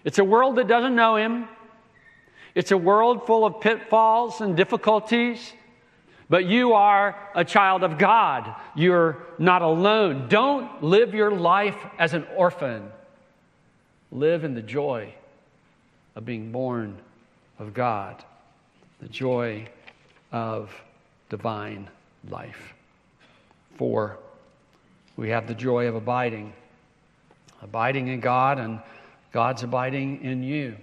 It's 0.04 0.18
a 0.18 0.24
world 0.24 0.56
that 0.56 0.68
doesn't 0.68 0.94
know 0.94 1.16
Him, 1.16 1.48
it's 2.54 2.70
a 2.70 2.78
world 2.78 3.26
full 3.26 3.44
of 3.44 3.60
pitfalls 3.60 4.40
and 4.40 4.56
difficulties. 4.56 5.52
But 6.28 6.46
you 6.46 6.72
are 6.72 7.18
a 7.34 7.44
child 7.44 7.82
of 7.82 7.98
God. 7.98 8.54
You're 8.74 9.18
not 9.38 9.60
alone. 9.60 10.28
Don't 10.30 10.82
live 10.82 11.12
your 11.12 11.30
life 11.30 11.76
as 11.98 12.14
an 12.14 12.26
orphan. 12.34 12.90
Live 14.10 14.42
in 14.42 14.54
the 14.54 14.62
joy 14.62 15.12
of 16.16 16.24
being 16.24 16.50
born 16.50 16.96
of 17.58 17.74
God, 17.74 18.24
the 19.02 19.08
joy 19.08 19.66
of 20.30 20.70
divine 21.28 21.90
life. 22.30 22.72
Four, 23.76 24.16
we 25.16 25.28
have 25.30 25.48
the 25.48 25.54
joy 25.54 25.88
of 25.88 25.96
abiding, 25.96 26.52
abiding 27.62 28.08
in 28.08 28.20
God, 28.20 28.60
and 28.60 28.80
God's 29.32 29.64
abiding 29.64 30.22
in 30.22 30.44
you. 30.44 30.76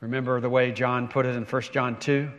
Remember 0.00 0.40
the 0.40 0.48
way 0.48 0.70
John 0.70 1.08
put 1.08 1.26
it 1.26 1.34
in 1.34 1.42
1 1.42 1.62
John 1.72 1.98
2? 1.98 2.30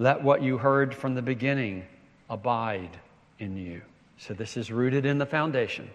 Let 0.00 0.22
what 0.22 0.42
you 0.42 0.58
heard 0.58 0.92
from 0.92 1.14
the 1.14 1.22
beginning 1.22 1.84
abide 2.28 2.98
in 3.38 3.56
you. 3.56 3.80
So 4.18 4.34
this 4.34 4.56
is 4.56 4.72
rooted 4.72 5.06
in 5.06 5.18
the 5.18 5.26
foundation. 5.26 5.88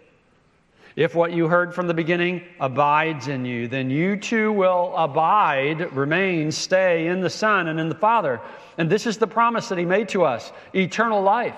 If 0.95 1.15
what 1.15 1.31
you 1.31 1.47
heard 1.47 1.73
from 1.73 1.87
the 1.87 1.93
beginning 1.93 2.43
abides 2.59 3.27
in 3.27 3.45
you, 3.45 3.67
then 3.67 3.89
you 3.89 4.17
too 4.17 4.51
will 4.51 4.93
abide, 4.95 5.93
remain, 5.95 6.51
stay 6.51 7.07
in 7.07 7.21
the 7.21 7.29
Son 7.29 7.67
and 7.67 7.79
in 7.79 7.89
the 7.89 7.95
Father. 7.95 8.41
And 8.77 8.89
this 8.89 9.05
is 9.05 9.17
the 9.17 9.27
promise 9.27 9.69
that 9.69 9.77
He 9.77 9.85
made 9.85 10.09
to 10.09 10.23
us 10.23 10.51
eternal 10.75 11.21
life. 11.21 11.55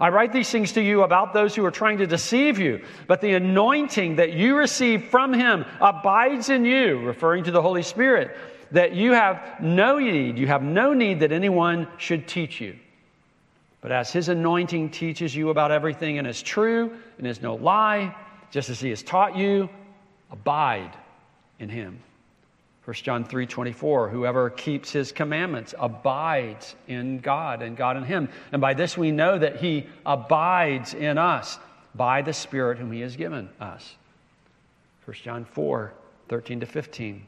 I 0.00 0.08
write 0.08 0.32
these 0.32 0.48
things 0.48 0.72
to 0.72 0.82
you 0.82 1.02
about 1.02 1.34
those 1.34 1.54
who 1.54 1.64
are 1.66 1.70
trying 1.70 1.98
to 1.98 2.06
deceive 2.06 2.58
you, 2.58 2.82
but 3.06 3.20
the 3.20 3.34
anointing 3.34 4.16
that 4.16 4.32
you 4.32 4.56
receive 4.56 5.04
from 5.06 5.34
Him 5.34 5.66
abides 5.80 6.48
in 6.48 6.64
you, 6.64 7.00
referring 7.00 7.44
to 7.44 7.50
the 7.50 7.60
Holy 7.60 7.82
Spirit 7.82 8.36
that 8.72 8.94
you 8.94 9.12
have 9.12 9.60
no 9.60 9.98
need, 9.98 10.38
you 10.38 10.46
have 10.46 10.62
no 10.62 10.94
need 10.94 11.20
that 11.20 11.32
anyone 11.32 11.88
should 11.98 12.26
teach 12.26 12.60
you. 12.60 12.76
But 13.80 13.92
as 13.92 14.12
his 14.12 14.28
anointing 14.28 14.90
teaches 14.90 15.34
you 15.34 15.50
about 15.50 15.70
everything 15.70 16.18
and 16.18 16.26
is 16.26 16.42
true 16.42 16.92
and 17.18 17.26
is 17.26 17.40
no 17.40 17.54
lie, 17.54 18.14
just 18.50 18.70
as 18.70 18.80
he 18.80 18.90
has 18.90 19.02
taught 19.02 19.36
you, 19.36 19.68
abide 20.30 20.96
in 21.58 21.68
him. 21.68 22.00
1 22.84 22.94
John 22.94 23.24
3 23.24 23.46
24, 23.46 24.08
whoever 24.08 24.50
keeps 24.50 24.90
his 24.90 25.12
commandments 25.12 25.74
abides 25.78 26.74
in 26.88 27.20
God 27.20 27.62
and 27.62 27.76
God 27.76 27.96
in 27.96 28.04
him. 28.04 28.28
And 28.52 28.60
by 28.60 28.74
this 28.74 28.96
we 28.96 29.12
know 29.12 29.38
that 29.38 29.56
he 29.56 29.86
abides 30.04 30.94
in 30.94 31.18
us 31.18 31.58
by 31.94 32.22
the 32.22 32.32
Spirit 32.32 32.78
whom 32.78 32.90
he 32.90 33.00
has 33.00 33.16
given 33.16 33.48
us. 33.60 33.94
1 35.04 35.16
John 35.22 35.44
4 35.44 35.92
13 36.28 36.60
to 36.60 36.66
15. 36.66 37.26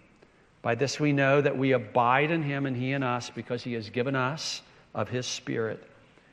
By 0.63 0.75
this 0.77 0.99
we 0.99 1.13
know 1.13 1.41
that 1.41 1.59
we 1.59 1.73
abide 1.73 2.31
in 2.31 2.43
him 2.43 2.67
and 2.67 2.77
he 2.77 2.93
in 2.93 3.03
us 3.03 3.31
because 3.31 3.63
he 3.63 3.75
has 3.75 3.91
given 3.91 4.15
us 4.17 4.63
of 4.95 5.09
his 5.09 5.27
Spirit. 5.27 5.83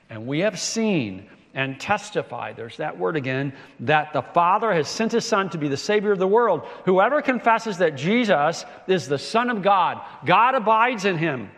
And 0.09 0.27
we 0.27 0.39
have 0.39 0.59
seen 0.59 1.27
and 1.53 1.79
testify, 1.79 2.53
there's 2.53 2.77
that 2.77 2.97
word 2.97 3.15
again, 3.15 3.53
that 3.79 4.13
the 4.13 4.21
Father 4.21 4.71
has 4.71 4.87
sent 4.87 5.11
his 5.11 5.25
Son 5.25 5.49
to 5.49 5.57
be 5.57 5.67
the 5.67 5.77
Savior 5.77 6.11
of 6.11 6.19
the 6.19 6.27
world. 6.27 6.61
Whoever 6.85 7.21
confesses 7.21 7.79
that 7.79 7.95
Jesus 7.95 8.65
is 8.87 9.07
the 9.07 9.17
Son 9.17 9.49
of 9.49 9.61
God, 9.61 10.01
God 10.25 10.53
abides 10.55 11.05
in 11.05 11.17
him, 11.17 11.49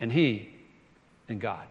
and 0.00 0.12
he 0.12 0.48
in 1.28 1.38
God. 1.38 1.66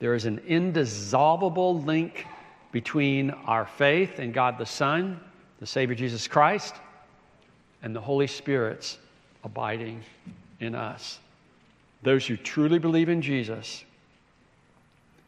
There 0.00 0.14
is 0.14 0.26
an 0.26 0.40
indissoluble 0.46 1.80
link 1.80 2.26
between 2.70 3.30
our 3.30 3.64
faith 3.64 4.20
in 4.20 4.32
God 4.32 4.58
the 4.58 4.66
Son, 4.66 5.18
the 5.60 5.66
Savior 5.66 5.96
Jesus 5.96 6.28
Christ, 6.28 6.74
and 7.82 7.96
the 7.96 8.00
Holy 8.00 8.26
Spirit's 8.26 8.98
abiding 9.44 10.02
in 10.60 10.74
us. 10.74 11.18
Those 12.02 12.26
who 12.26 12.36
truly 12.36 12.78
believe 12.78 13.08
in 13.08 13.22
Jesus 13.22 13.84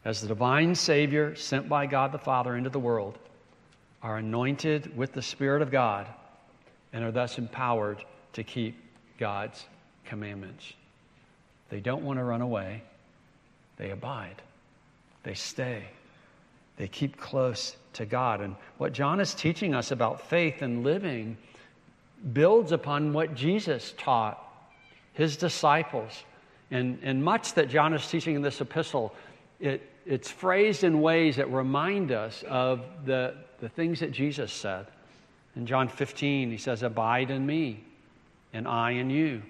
as 0.03 0.21
the 0.21 0.27
divine 0.27 0.73
Savior 0.73 1.35
sent 1.35 1.69
by 1.69 1.85
God 1.85 2.11
the 2.11 2.17
Father 2.17 2.55
into 2.55 2.69
the 2.69 2.79
world 2.79 3.17
are 4.01 4.17
anointed 4.17 4.95
with 4.97 5.13
the 5.13 5.21
Spirit 5.21 5.61
of 5.61 5.71
God 5.71 6.07
and 6.93 7.03
are 7.03 7.11
thus 7.11 7.37
empowered 7.37 8.03
to 8.33 8.43
keep 8.43 8.75
God's 9.17 9.65
commandments. 10.05 10.73
They 11.69 11.79
don't 11.79 12.03
want 12.03 12.19
to 12.19 12.23
run 12.23 12.41
away, 12.41 12.83
they 13.77 13.91
abide, 13.91 14.41
they 15.23 15.35
stay, 15.35 15.83
they 16.77 16.87
keep 16.87 17.17
close 17.17 17.77
to 17.93 18.05
God. 18.05 18.41
And 18.41 18.55
what 18.77 18.93
John 18.93 19.19
is 19.19 19.33
teaching 19.33 19.75
us 19.75 19.91
about 19.91 20.29
faith 20.29 20.61
and 20.61 20.83
living 20.83 21.37
builds 22.33 22.71
upon 22.71 23.13
what 23.13 23.35
Jesus 23.35 23.93
taught 23.97 24.39
his 25.13 25.37
disciples. 25.37 26.23
And, 26.71 26.99
and 27.03 27.23
much 27.23 27.53
that 27.53 27.69
John 27.69 27.93
is 27.93 28.07
teaching 28.07 28.35
in 28.35 28.41
this 28.41 28.61
epistle, 28.61 29.13
it, 29.59 29.87
it's 30.05 30.29
phrased 30.29 30.83
in 30.83 31.01
ways 31.01 31.35
that 31.35 31.51
remind 31.51 32.11
us 32.11 32.43
of 32.47 32.81
the, 33.05 33.35
the 33.59 33.69
things 33.69 33.99
that 33.99 34.11
Jesus 34.11 34.51
said. 34.51 34.87
In 35.55 35.65
John 35.65 35.87
15, 35.87 36.49
he 36.49 36.57
says, 36.57 36.83
Abide 36.83 37.29
in 37.29 37.45
me, 37.45 37.83
and 38.53 38.67
I 38.67 38.91
in 38.91 39.09
you. 39.09 39.41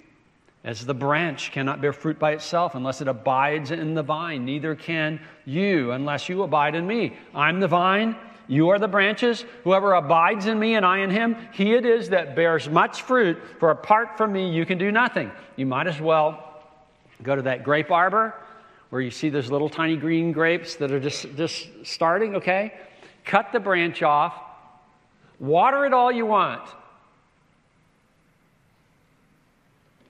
As 0.63 0.85
the 0.85 0.93
branch 0.93 1.51
cannot 1.51 1.81
bear 1.81 1.93
fruit 1.93 2.19
by 2.19 2.33
itself 2.33 2.75
unless 2.75 3.01
it 3.01 3.07
abides 3.07 3.71
in 3.71 3.95
the 3.95 4.03
vine, 4.03 4.45
neither 4.45 4.75
can 4.75 5.19
you 5.45 5.91
unless 5.91 6.29
you 6.29 6.43
abide 6.43 6.75
in 6.75 6.85
me. 6.85 7.17
I'm 7.33 7.59
the 7.59 7.67
vine, 7.67 8.15
you 8.47 8.69
are 8.69 8.77
the 8.77 8.87
branches. 8.87 9.43
Whoever 9.63 9.93
abides 9.93 10.45
in 10.45 10.59
me 10.59 10.75
and 10.75 10.85
I 10.85 10.99
in 10.99 11.09
him, 11.09 11.35
he 11.53 11.73
it 11.73 11.85
is 11.85 12.09
that 12.09 12.35
bears 12.35 12.69
much 12.69 13.01
fruit, 13.01 13.39
for 13.59 13.71
apart 13.71 14.17
from 14.17 14.33
me, 14.33 14.51
you 14.51 14.65
can 14.65 14.77
do 14.77 14.91
nothing. 14.91 15.31
You 15.55 15.65
might 15.65 15.87
as 15.87 15.99
well 15.99 16.61
go 17.23 17.35
to 17.35 17.41
that 17.43 17.63
grape 17.63 17.89
arbor 17.89 18.35
where 18.91 19.01
you 19.01 19.09
see 19.09 19.29
those 19.29 19.49
little 19.49 19.69
tiny 19.69 19.95
green 19.95 20.33
grapes 20.33 20.75
that 20.75 20.91
are 20.91 20.99
just, 20.99 21.25
just 21.37 21.67
starting, 21.83 22.35
okay? 22.35 22.73
Cut 23.23 23.51
the 23.53 23.59
branch 23.59 24.03
off, 24.03 24.33
water 25.39 25.85
it 25.85 25.93
all 25.93 26.11
you 26.11 26.25
want. 26.25 26.61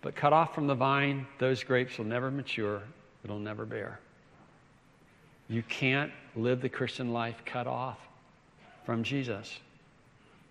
But 0.01 0.15
cut 0.15 0.33
off 0.33 0.55
from 0.55 0.65
the 0.65 0.73
vine, 0.73 1.27
those 1.37 1.63
grapes 1.63 1.99
will 1.99 2.05
never 2.05 2.31
mature, 2.31 2.81
it'll 3.23 3.37
never 3.37 3.65
bear. 3.65 3.99
You 5.47 5.61
can't 5.61 6.11
live 6.35 6.61
the 6.61 6.69
Christian 6.69 7.13
life 7.13 7.39
cut 7.45 7.67
off 7.67 7.99
from 8.83 9.03
Jesus. 9.03 9.59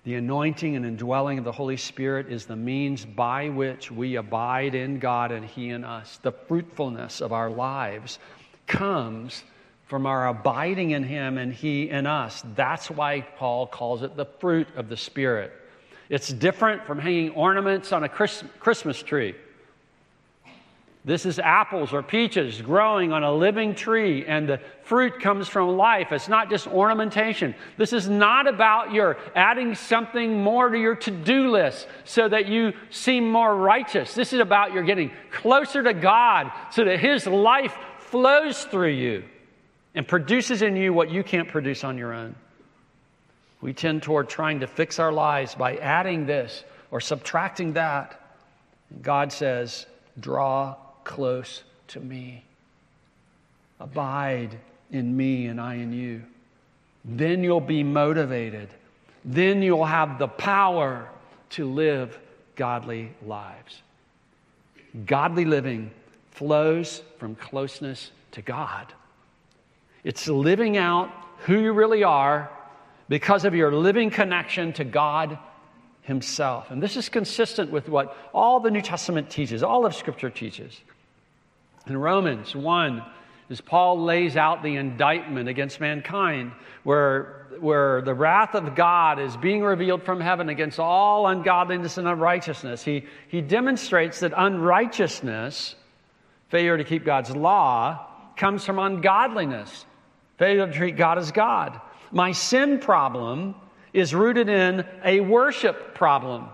The 0.03 0.15
anointing 0.15 0.77
and 0.77 0.87
indwelling 0.87 1.39
of 1.39 1.45
the 1.45 1.53
Holy 1.53 1.77
Spirit 1.77 2.33
is 2.33 2.47
the 2.47 2.57
means 2.57 3.05
by 3.05 3.51
which 3.51 3.91
we 3.91 4.17
abide 4.17 4.75
in 4.75 4.99
God 4.99 5.31
and 5.31 5.45
He 5.45 5.69
in 5.69 5.85
us. 5.85 6.19
The 6.23 6.33
fruitfulness 6.33 7.21
of 7.21 7.33
our 7.33 7.51
lives 7.51 8.19
comes 8.67 9.45
from 9.87 10.07
our 10.07 10.29
abiding 10.29 10.93
in 10.93 11.03
Him 11.03 11.37
and 11.37 11.53
He 11.53 11.91
in 11.91 12.07
us. 12.07 12.43
That's 12.55 12.91
why 12.91 13.21
Paul 13.21 13.67
calls 13.67 14.03
it 14.03 14.17
the 14.17 14.25
fruit 14.25 14.69
of 14.75 14.89
the 14.89 14.97
Spirit. 14.97 15.53
It's 16.09 16.33
different 16.33 16.87
from 16.87 16.99
hanging 16.99 17.31
ornaments 17.33 17.93
on 17.93 18.03
a 18.03 18.09
Christmas 18.09 19.03
tree. 19.03 19.35
This 21.03 21.25
is 21.25 21.39
apples 21.39 21.95
or 21.95 22.03
peaches 22.03 22.61
growing 22.61 23.11
on 23.11 23.25
a 23.25 23.33
living 23.33 23.75
tree, 23.75 24.27
and 24.27 24.47
the 24.47 24.61
fruit 24.83 25.19
comes 25.19 25.49
from 25.49 25.79
life. 25.79 26.13
It's 26.13 26.29
not 26.29 26.51
just 26.51 26.67
ornamentation. 26.67 27.55
This 27.79 27.95
is 27.95 28.07
not 28.07 28.47
about 28.47 28.93
your 28.93 29.17
adding 29.35 29.75
something 29.75 30.43
more 30.43 30.69
to 30.69 30.79
your 30.79 30.95
to 30.97 31.11
do 31.11 31.51
list 31.51 31.89
so 32.05 32.29
that 32.29 32.49
you 32.49 32.75
seem 32.91 33.31
more 33.31 33.57
righteous. 33.57 34.15
This 34.15 34.35
is 34.35 34.41
about 34.41 34.75
your 34.75 34.83
getting 34.83 35.11
closer 35.31 35.83
to 35.83 35.95
God 35.95 36.53
so 36.71 36.85
that 36.85 37.01
His 37.01 37.27
life 37.27 37.75
flows 37.99 38.65
through 38.65 38.91
you 38.91 39.25
and 39.95 40.07
produces 40.07 40.61
in 40.61 40.77
you 40.77 40.93
what 40.93 41.11
you 41.11 41.25
can't 41.25 41.49
produce 41.49 41.83
on 41.83 41.97
your 41.97 42.13
own. 42.13 42.35
We 43.63 43.73
tend 43.73 44.03
toward 44.03 44.29
trying 44.29 44.61
to 44.61 44.67
fix 44.67 44.99
our 44.99 45.13
lives 45.13 45.55
by 45.55 45.77
adding 45.77 46.27
this 46.27 46.63
or 46.91 47.01
subtracting 47.01 47.73
that. 47.73 48.21
God 49.01 49.33
says, 49.33 49.87
draw 50.19 50.77
close 51.05 51.63
to 51.89 52.01
me. 52.01 52.45
Abide 53.79 54.59
in 54.91 55.17
me 55.17 55.47
and 55.47 55.61
I 55.61 55.75
in 55.75 55.93
you. 55.93 56.23
Then 57.05 57.43
you'll 57.43 57.61
be 57.61 57.83
motivated. 57.83 58.69
Then 59.25 59.63
you'll 59.63 59.85
have 59.85 60.19
the 60.19 60.29
power 60.29 61.09
to 61.51 61.71
live 61.71 62.19
godly 62.57 63.13
lives. 63.27 63.83
Godly 65.07 65.45
living 65.45 65.91
flows 66.31 67.03
from 67.19 67.35
closeness 67.35 68.11
to 68.33 68.43
God. 68.43 68.93
It's 70.05 70.29
living 70.29 70.77
out 70.77 71.11
who 71.41 71.59
you 71.59 71.73
really 71.73 72.05
are 72.05 72.51
because 73.09 73.45
of 73.45 73.55
your 73.55 73.73
living 73.73 74.11
connection 74.11 74.73
to 74.75 74.85
God 74.85 75.39
Himself. 76.03 76.71
And 76.71 76.83
this 76.83 76.97
is 76.97 77.09
consistent 77.09 77.71
with 77.71 77.89
what 77.89 78.17
all 78.33 78.61
the 78.61 78.71
New 78.71 78.81
Testament 78.81 79.31
teaches, 79.31 79.63
all 79.63 79.87
of 79.87 79.95
Scripture 79.95 80.31
teaches. 80.31 80.81
In 81.87 81.97
Romans 81.97 82.55
1, 82.55 83.03
as 83.51 83.61
Paul 83.61 84.03
lays 84.05 84.37
out 84.37 84.63
the 84.63 84.77
indictment 84.77 85.49
against 85.49 85.81
mankind, 85.81 86.53
where, 86.85 87.47
where 87.59 88.01
the 88.03 88.15
wrath 88.15 88.55
of 88.55 88.75
God 88.77 89.19
is 89.19 89.37
being 89.37 89.63
revealed 89.63 90.05
from 90.05 90.21
heaven 90.21 90.49
against 90.49 90.79
all 90.79 91.27
ungodliness 91.27 91.99
and 91.99 92.07
unrighteousness, 92.07 92.85
he, 92.85 93.05
he 93.29 93.41
demonstrates 93.41 94.21
that 94.21 94.33
unrighteousness, 94.37 95.75
failure 96.49 96.79
to 96.79 96.85
keep 96.85 97.05
God's 97.05 97.35
law, 97.35 98.07
comes 98.37 98.65
from 98.65 98.79
ungodliness, 98.79 99.85
failure 100.39 100.67
to 100.67 100.73
treat 100.73 100.97
God 100.97 101.19
as 101.19 101.33
God. 101.33 101.81
My 102.13 102.33
sin 102.33 102.79
problem 102.79 103.55
is 103.93 104.15
rooted 104.15 104.49
in 104.49 104.85
a 105.05 105.21
worship 105.21 105.95
problem. 105.95 106.49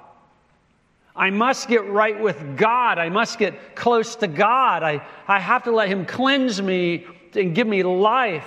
I 1.14 1.30
must 1.30 1.68
get 1.68 1.86
right 1.86 2.20
with 2.20 2.58
God. 2.58 2.98
I 2.98 3.08
must 3.08 3.38
get 3.38 3.74
close 3.74 4.16
to 4.16 4.26
God. 4.26 4.82
I, 4.82 5.06
I 5.26 5.38
have 5.38 5.64
to 5.64 5.72
let 5.72 5.88
Him 5.88 6.04
cleanse 6.04 6.60
me 6.60 7.06
and 7.34 7.54
give 7.54 7.66
me 7.66 7.82
life. 7.82 8.46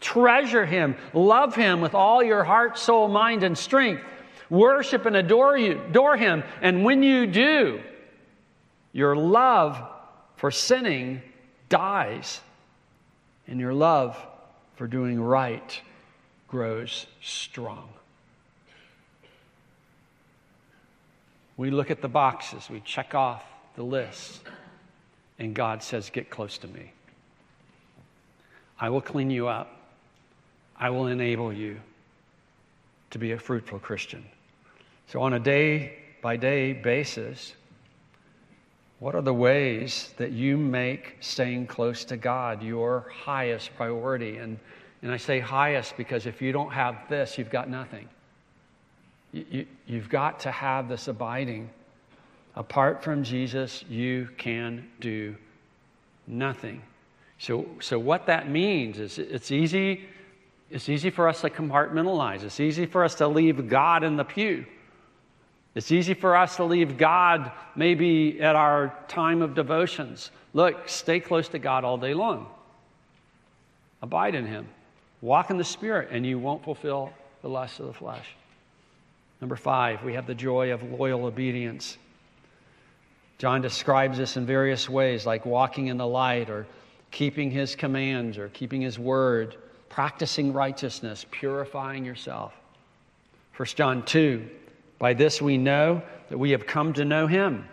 Treasure 0.00 0.66
Him. 0.66 0.96
Love 1.14 1.54
Him 1.54 1.80
with 1.80 1.94
all 1.94 2.22
your 2.22 2.44
heart, 2.44 2.78
soul, 2.78 3.08
mind, 3.08 3.42
and 3.42 3.56
strength. 3.56 4.02
Worship 4.50 5.06
and 5.06 5.16
adore, 5.16 5.56
you, 5.56 5.80
adore 5.88 6.16
Him. 6.16 6.44
And 6.60 6.84
when 6.84 7.02
you 7.02 7.26
do, 7.26 7.80
your 8.92 9.16
love 9.16 9.82
for 10.36 10.50
sinning 10.50 11.22
dies, 11.70 12.40
and 13.46 13.58
your 13.58 13.72
love 13.72 14.16
for 14.76 14.86
doing 14.86 15.20
right 15.20 15.80
grows 16.48 17.06
strong. 17.22 17.88
We 21.56 21.70
look 21.70 21.90
at 21.90 22.02
the 22.02 22.08
boxes, 22.08 22.68
we 22.68 22.80
check 22.80 23.14
off 23.14 23.44
the 23.76 23.82
list, 23.82 24.40
and 25.38 25.54
God 25.54 25.82
says, 25.82 26.10
Get 26.10 26.30
close 26.30 26.58
to 26.58 26.68
me. 26.68 26.92
I 28.78 28.90
will 28.90 29.00
clean 29.00 29.30
you 29.30 29.48
up. 29.48 29.70
I 30.76 30.90
will 30.90 31.06
enable 31.06 31.52
you 31.52 31.80
to 33.10 33.18
be 33.18 33.32
a 33.32 33.38
fruitful 33.38 33.78
Christian. 33.78 34.24
So, 35.06 35.20
on 35.20 35.34
a 35.34 35.38
day 35.38 35.98
by 36.20 36.36
day 36.36 36.72
basis, 36.72 37.52
what 38.98 39.14
are 39.14 39.22
the 39.22 39.34
ways 39.34 40.14
that 40.16 40.32
you 40.32 40.56
make 40.56 41.16
staying 41.20 41.66
close 41.66 42.04
to 42.06 42.16
God 42.16 42.62
your 42.62 43.12
highest 43.12 43.74
priority? 43.76 44.38
And, 44.38 44.58
and 45.02 45.12
I 45.12 45.18
say 45.18 45.40
highest 45.40 45.96
because 45.96 46.26
if 46.26 46.40
you 46.40 46.52
don't 46.52 46.72
have 46.72 46.96
this, 47.08 47.36
you've 47.36 47.50
got 47.50 47.68
nothing. 47.68 48.08
You, 49.34 49.66
have 49.88 50.08
got 50.08 50.40
to 50.40 50.52
have 50.52 50.88
this 50.88 51.08
abiding. 51.08 51.68
Apart 52.54 53.02
from 53.02 53.24
Jesus, 53.24 53.84
you 53.88 54.28
can 54.38 54.88
do 55.00 55.34
nothing. 56.28 56.82
So, 57.38 57.66
so 57.80 57.98
what 57.98 58.26
that 58.26 58.48
means 58.48 59.00
is 59.00 59.18
it's 59.18 59.50
easy, 59.50 60.06
it's 60.70 60.88
easy 60.88 61.10
for 61.10 61.28
us 61.28 61.40
to 61.40 61.50
compartmentalize. 61.50 62.44
It's 62.44 62.60
easy 62.60 62.86
for 62.86 63.02
us 63.02 63.16
to 63.16 63.26
leave 63.26 63.68
God 63.68 64.04
in 64.04 64.16
the 64.16 64.24
pew. 64.24 64.64
It's 65.74 65.90
easy 65.90 66.14
for 66.14 66.36
us 66.36 66.54
to 66.56 66.64
leave 66.64 66.96
God 66.96 67.50
maybe 67.74 68.40
at 68.40 68.54
our 68.54 68.94
time 69.08 69.42
of 69.42 69.56
devotions. 69.56 70.30
Look, 70.52 70.88
stay 70.88 71.18
close 71.18 71.48
to 71.48 71.58
God 71.58 71.82
all 71.82 71.98
day 71.98 72.14
long. 72.14 72.46
Abide 74.00 74.36
in 74.36 74.46
Him. 74.46 74.68
Walk 75.20 75.50
in 75.50 75.56
the 75.56 75.64
Spirit, 75.64 76.10
and 76.12 76.24
you 76.24 76.38
won't 76.38 76.62
fulfill 76.62 77.12
the 77.42 77.48
lusts 77.48 77.80
of 77.80 77.86
the 77.86 77.92
flesh. 77.92 78.28
Number 79.40 79.56
five, 79.56 80.02
we 80.02 80.14
have 80.14 80.26
the 80.26 80.34
joy 80.34 80.72
of 80.72 80.82
loyal 80.82 81.26
obedience. 81.26 81.98
John 83.38 83.60
describes 83.60 84.18
this 84.18 84.36
in 84.36 84.46
various 84.46 84.88
ways, 84.88 85.26
like 85.26 85.44
walking 85.44 85.88
in 85.88 85.96
the 85.96 86.06
light, 86.06 86.48
or 86.48 86.66
keeping 87.10 87.50
his 87.50 87.74
commands, 87.74 88.38
or 88.38 88.48
keeping 88.50 88.80
his 88.80 88.98
word, 88.98 89.56
practicing 89.88 90.52
righteousness, 90.52 91.26
purifying 91.30 92.04
yourself. 92.04 92.54
1 93.56 93.66
John 93.76 94.04
2 94.04 94.48
By 94.98 95.14
this 95.14 95.42
we 95.42 95.58
know 95.58 96.02
that 96.28 96.38
we 96.38 96.50
have 96.50 96.66
come 96.66 96.92
to 96.94 97.04
know 97.04 97.26
him, 97.26 97.68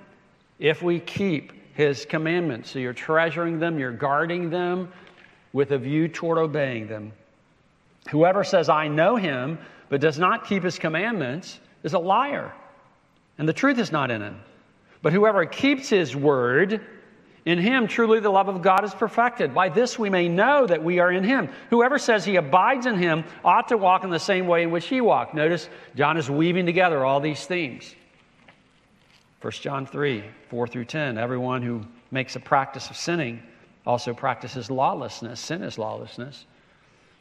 if 0.59 0.81
we 0.81 0.99
keep 0.99 1.53
his 1.73 2.05
commandments. 2.05 2.71
So 2.71 2.79
you're 2.79 2.93
treasuring 2.93 3.59
them, 3.59 3.79
you're 3.79 3.91
guarding 3.91 4.49
them 4.49 4.91
with 5.53 5.71
a 5.71 5.77
view 5.77 6.07
toward 6.07 6.37
obeying 6.37 6.87
them. 6.87 7.13
Whoever 8.09 8.43
says, 8.43 8.69
I 8.69 8.87
know 8.87 9.15
him, 9.15 9.59
but 9.89 10.01
does 10.01 10.17
not 10.17 10.45
keep 10.45 10.63
his 10.63 10.79
commandments 10.79 11.59
is 11.83 11.93
a 11.93 11.99
liar, 11.99 12.53
and 13.37 13.47
the 13.47 13.53
truth 13.53 13.79
is 13.79 13.91
not 13.91 14.11
in 14.11 14.21
him. 14.21 14.39
But 15.01 15.13
whoever 15.13 15.45
keeps 15.45 15.89
his 15.89 16.15
word, 16.15 16.81
in 17.45 17.57
him 17.57 17.87
truly 17.87 18.19
the 18.19 18.29
love 18.29 18.47
of 18.49 18.61
God 18.61 18.83
is 18.83 18.93
perfected. 18.93 19.53
By 19.53 19.69
this 19.69 19.97
we 19.97 20.09
may 20.09 20.27
know 20.27 20.67
that 20.67 20.83
we 20.83 20.99
are 20.99 21.11
in 21.11 21.23
him. 21.23 21.49
Whoever 21.71 21.97
says 21.97 22.23
he 22.23 22.35
abides 22.35 22.85
in 22.85 22.97
him 22.97 23.23
ought 23.43 23.67
to 23.69 23.77
walk 23.77 24.03
in 24.03 24.11
the 24.11 24.19
same 24.19 24.45
way 24.45 24.63
in 24.63 24.71
which 24.71 24.87
he 24.87 25.01
walked. 25.01 25.33
Notice 25.33 25.69
John 25.95 26.17
is 26.17 26.29
weaving 26.29 26.67
together 26.67 27.03
all 27.03 27.19
these 27.19 27.45
themes. 27.45 27.95
1 29.41 29.51
John 29.53 29.87
3 29.87 30.23
4 30.49 30.67
through 30.67 30.85
10. 30.85 31.17
Everyone 31.17 31.63
who 31.63 31.81
makes 32.11 32.35
a 32.35 32.39
practice 32.39 32.91
of 32.91 32.95
sinning 32.95 33.41
also 33.87 34.13
practices 34.13 34.69
lawlessness. 34.69 35.39
Sin 35.39 35.63
is 35.63 35.79
lawlessness. 35.79 36.45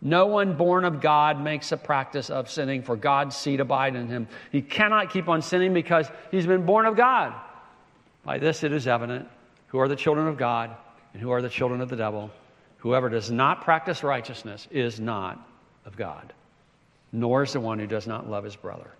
No 0.00 0.26
one 0.26 0.56
born 0.56 0.84
of 0.84 1.00
God 1.00 1.40
makes 1.40 1.72
a 1.72 1.76
practice 1.76 2.30
of 2.30 2.48
sinning, 2.48 2.82
for 2.82 2.94
God's 2.94 3.36
seed 3.36 3.60
abide 3.60 3.96
in 3.96 4.06
him. 4.06 4.28
He 4.52 4.62
cannot 4.62 5.10
keep 5.10 5.28
on 5.28 5.42
sinning 5.42 5.74
because 5.74 6.06
he's 6.30 6.46
been 6.46 6.64
born 6.64 6.86
of 6.86 6.96
God. 6.96 7.34
By 8.24 8.38
this 8.38 8.62
it 8.62 8.72
is 8.72 8.86
evident 8.86 9.28
who 9.68 9.78
are 9.80 9.88
the 9.88 9.96
children 9.96 10.28
of 10.28 10.36
God 10.36 10.70
and 11.12 11.22
who 11.22 11.30
are 11.30 11.42
the 11.42 11.48
children 11.48 11.80
of 11.80 11.88
the 11.88 11.96
devil. 11.96 12.30
Whoever 12.78 13.08
does 13.08 13.30
not 13.30 13.64
practice 13.64 14.04
righteousness 14.04 14.68
is 14.70 15.00
not 15.00 15.44
of 15.84 15.96
God, 15.96 16.32
nor 17.10 17.42
is 17.42 17.52
the 17.52 17.60
one 17.60 17.80
who 17.80 17.86
does 17.88 18.06
not 18.06 18.30
love 18.30 18.44
his 18.44 18.54
brother. 18.54 18.90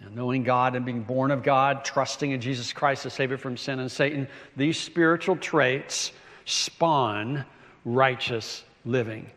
And 0.00 0.16
knowing 0.16 0.42
God 0.42 0.74
and 0.74 0.84
being 0.84 1.04
born 1.04 1.30
of 1.30 1.44
God, 1.44 1.84
trusting 1.84 2.32
in 2.32 2.40
Jesus 2.40 2.72
Christ, 2.72 3.04
the 3.04 3.10
Savior 3.10 3.38
from 3.38 3.56
sin 3.56 3.78
and 3.78 3.90
Satan, 3.90 4.26
these 4.56 4.76
spiritual 4.76 5.36
traits 5.36 6.10
spawn 6.44 7.44
righteous 7.84 8.64
living 8.84 9.30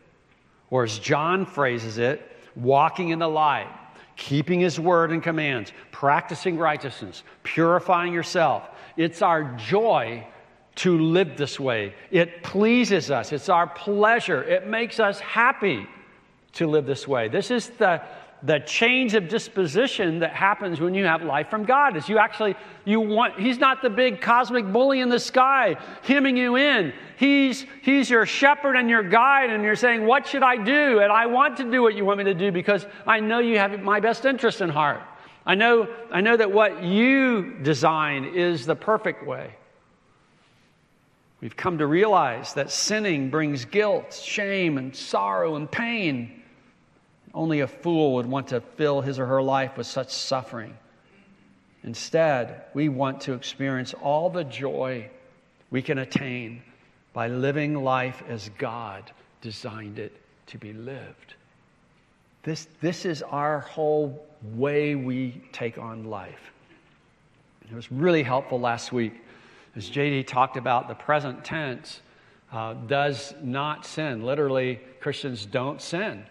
or 0.70 0.84
as 0.84 0.98
John 0.98 1.46
phrases 1.46 1.98
it, 1.98 2.30
walking 2.54 3.10
in 3.10 3.18
the 3.18 3.28
light, 3.28 3.68
keeping 4.16 4.60
his 4.60 4.80
word 4.80 5.10
and 5.12 5.22
commands, 5.22 5.72
practicing 5.92 6.58
righteousness, 6.58 7.22
purifying 7.42 8.12
yourself. 8.12 8.68
It's 8.96 9.22
our 9.22 9.44
joy 9.56 10.26
to 10.76 10.98
live 10.98 11.36
this 11.36 11.58
way. 11.58 11.94
It 12.10 12.42
pleases 12.42 13.10
us, 13.10 13.32
it's 13.32 13.48
our 13.48 13.66
pleasure, 13.66 14.42
it 14.44 14.66
makes 14.66 15.00
us 15.00 15.20
happy 15.20 15.86
to 16.54 16.66
live 16.66 16.86
this 16.86 17.06
way. 17.06 17.28
This 17.28 17.50
is 17.50 17.68
the 17.70 18.02
the 18.42 18.58
change 18.60 19.14
of 19.14 19.28
disposition 19.28 20.20
that 20.20 20.32
happens 20.32 20.80
when 20.80 20.94
you 20.94 21.04
have 21.04 21.22
life 21.22 21.48
from 21.48 21.64
God 21.64 21.96
is 21.96 22.08
you 22.08 22.18
actually 22.18 22.54
you 22.84 23.00
want 23.00 23.38
he's 23.40 23.58
not 23.58 23.82
the 23.82 23.90
big 23.90 24.20
cosmic 24.20 24.70
bully 24.70 25.00
in 25.00 25.08
the 25.08 25.18
sky 25.18 25.76
hemming 26.02 26.36
you 26.36 26.56
in. 26.56 26.92
He's 27.16 27.64
he's 27.82 28.10
your 28.10 28.26
shepherd 28.26 28.76
and 28.76 28.90
your 28.90 29.02
guide 29.02 29.50
and 29.50 29.64
you're 29.64 29.76
saying 29.76 30.06
what 30.06 30.26
should 30.26 30.42
I 30.42 30.62
do? 30.62 31.00
And 31.00 31.10
I 31.10 31.26
want 31.26 31.56
to 31.58 31.70
do 31.70 31.82
what 31.82 31.94
you 31.94 32.04
want 32.04 32.18
me 32.18 32.24
to 32.24 32.34
do 32.34 32.52
because 32.52 32.86
I 33.06 33.20
know 33.20 33.38
you 33.38 33.58
have 33.58 33.80
my 33.80 34.00
best 34.00 34.24
interest 34.26 34.60
in 34.60 34.68
heart. 34.68 35.02
I 35.46 35.54
know 35.54 35.88
I 36.12 36.20
know 36.20 36.36
that 36.36 36.52
what 36.52 36.82
you 36.82 37.54
design 37.62 38.24
is 38.24 38.66
the 38.66 38.76
perfect 38.76 39.26
way. 39.26 39.54
We've 41.40 41.56
come 41.56 41.78
to 41.78 41.86
realize 41.86 42.54
that 42.54 42.70
sinning 42.70 43.30
brings 43.30 43.64
guilt, 43.64 44.14
shame, 44.14 44.78
and 44.78 44.94
sorrow 44.94 45.56
and 45.56 45.70
pain. 45.70 46.42
Only 47.36 47.60
a 47.60 47.68
fool 47.68 48.14
would 48.14 48.24
want 48.24 48.48
to 48.48 48.62
fill 48.62 49.02
his 49.02 49.18
or 49.18 49.26
her 49.26 49.42
life 49.42 49.76
with 49.76 49.86
such 49.86 50.10
suffering. 50.10 50.74
Instead, 51.84 52.62
we 52.72 52.88
want 52.88 53.20
to 53.20 53.34
experience 53.34 53.92
all 53.92 54.30
the 54.30 54.42
joy 54.42 55.10
we 55.70 55.82
can 55.82 55.98
attain 55.98 56.62
by 57.12 57.28
living 57.28 57.74
life 57.74 58.22
as 58.26 58.48
God 58.56 59.10
designed 59.42 59.98
it 59.98 60.18
to 60.46 60.56
be 60.56 60.72
lived. 60.72 61.34
This, 62.42 62.68
this 62.80 63.04
is 63.04 63.20
our 63.22 63.60
whole 63.60 64.26
way 64.54 64.94
we 64.94 65.42
take 65.52 65.76
on 65.76 66.04
life. 66.04 66.52
It 67.70 67.74
was 67.74 67.92
really 67.92 68.22
helpful 68.22 68.58
last 68.58 68.92
week 68.92 69.12
as 69.76 69.90
JD 69.90 70.26
talked 70.26 70.56
about 70.56 70.88
the 70.88 70.94
present 70.94 71.44
tense 71.44 72.00
uh, 72.50 72.72
does 72.72 73.34
not 73.42 73.84
sin. 73.84 74.24
Literally, 74.24 74.80
Christians 75.00 75.44
don't 75.44 75.82
sin. 75.82 76.24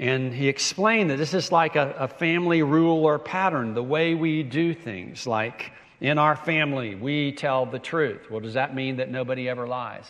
And 0.00 0.32
he 0.32 0.48
explained 0.48 1.10
that 1.10 1.18
this 1.18 1.34
is 1.34 1.52
like 1.52 1.76
a, 1.76 1.94
a, 1.98 2.08
family 2.08 2.62
rule 2.62 3.04
or 3.04 3.18
pattern, 3.18 3.74
the 3.74 3.82
way 3.82 4.14
we 4.14 4.42
do 4.42 4.72
things. 4.72 5.26
Like 5.26 5.72
in 6.00 6.16
our 6.16 6.36
family, 6.36 6.94
we 6.94 7.32
tell 7.32 7.66
the 7.66 7.78
truth. 7.78 8.30
Well, 8.30 8.40
does 8.40 8.54
that 8.54 8.74
mean 8.74 8.96
that 8.96 9.10
nobody 9.10 9.46
ever 9.46 9.66
lies? 9.66 10.06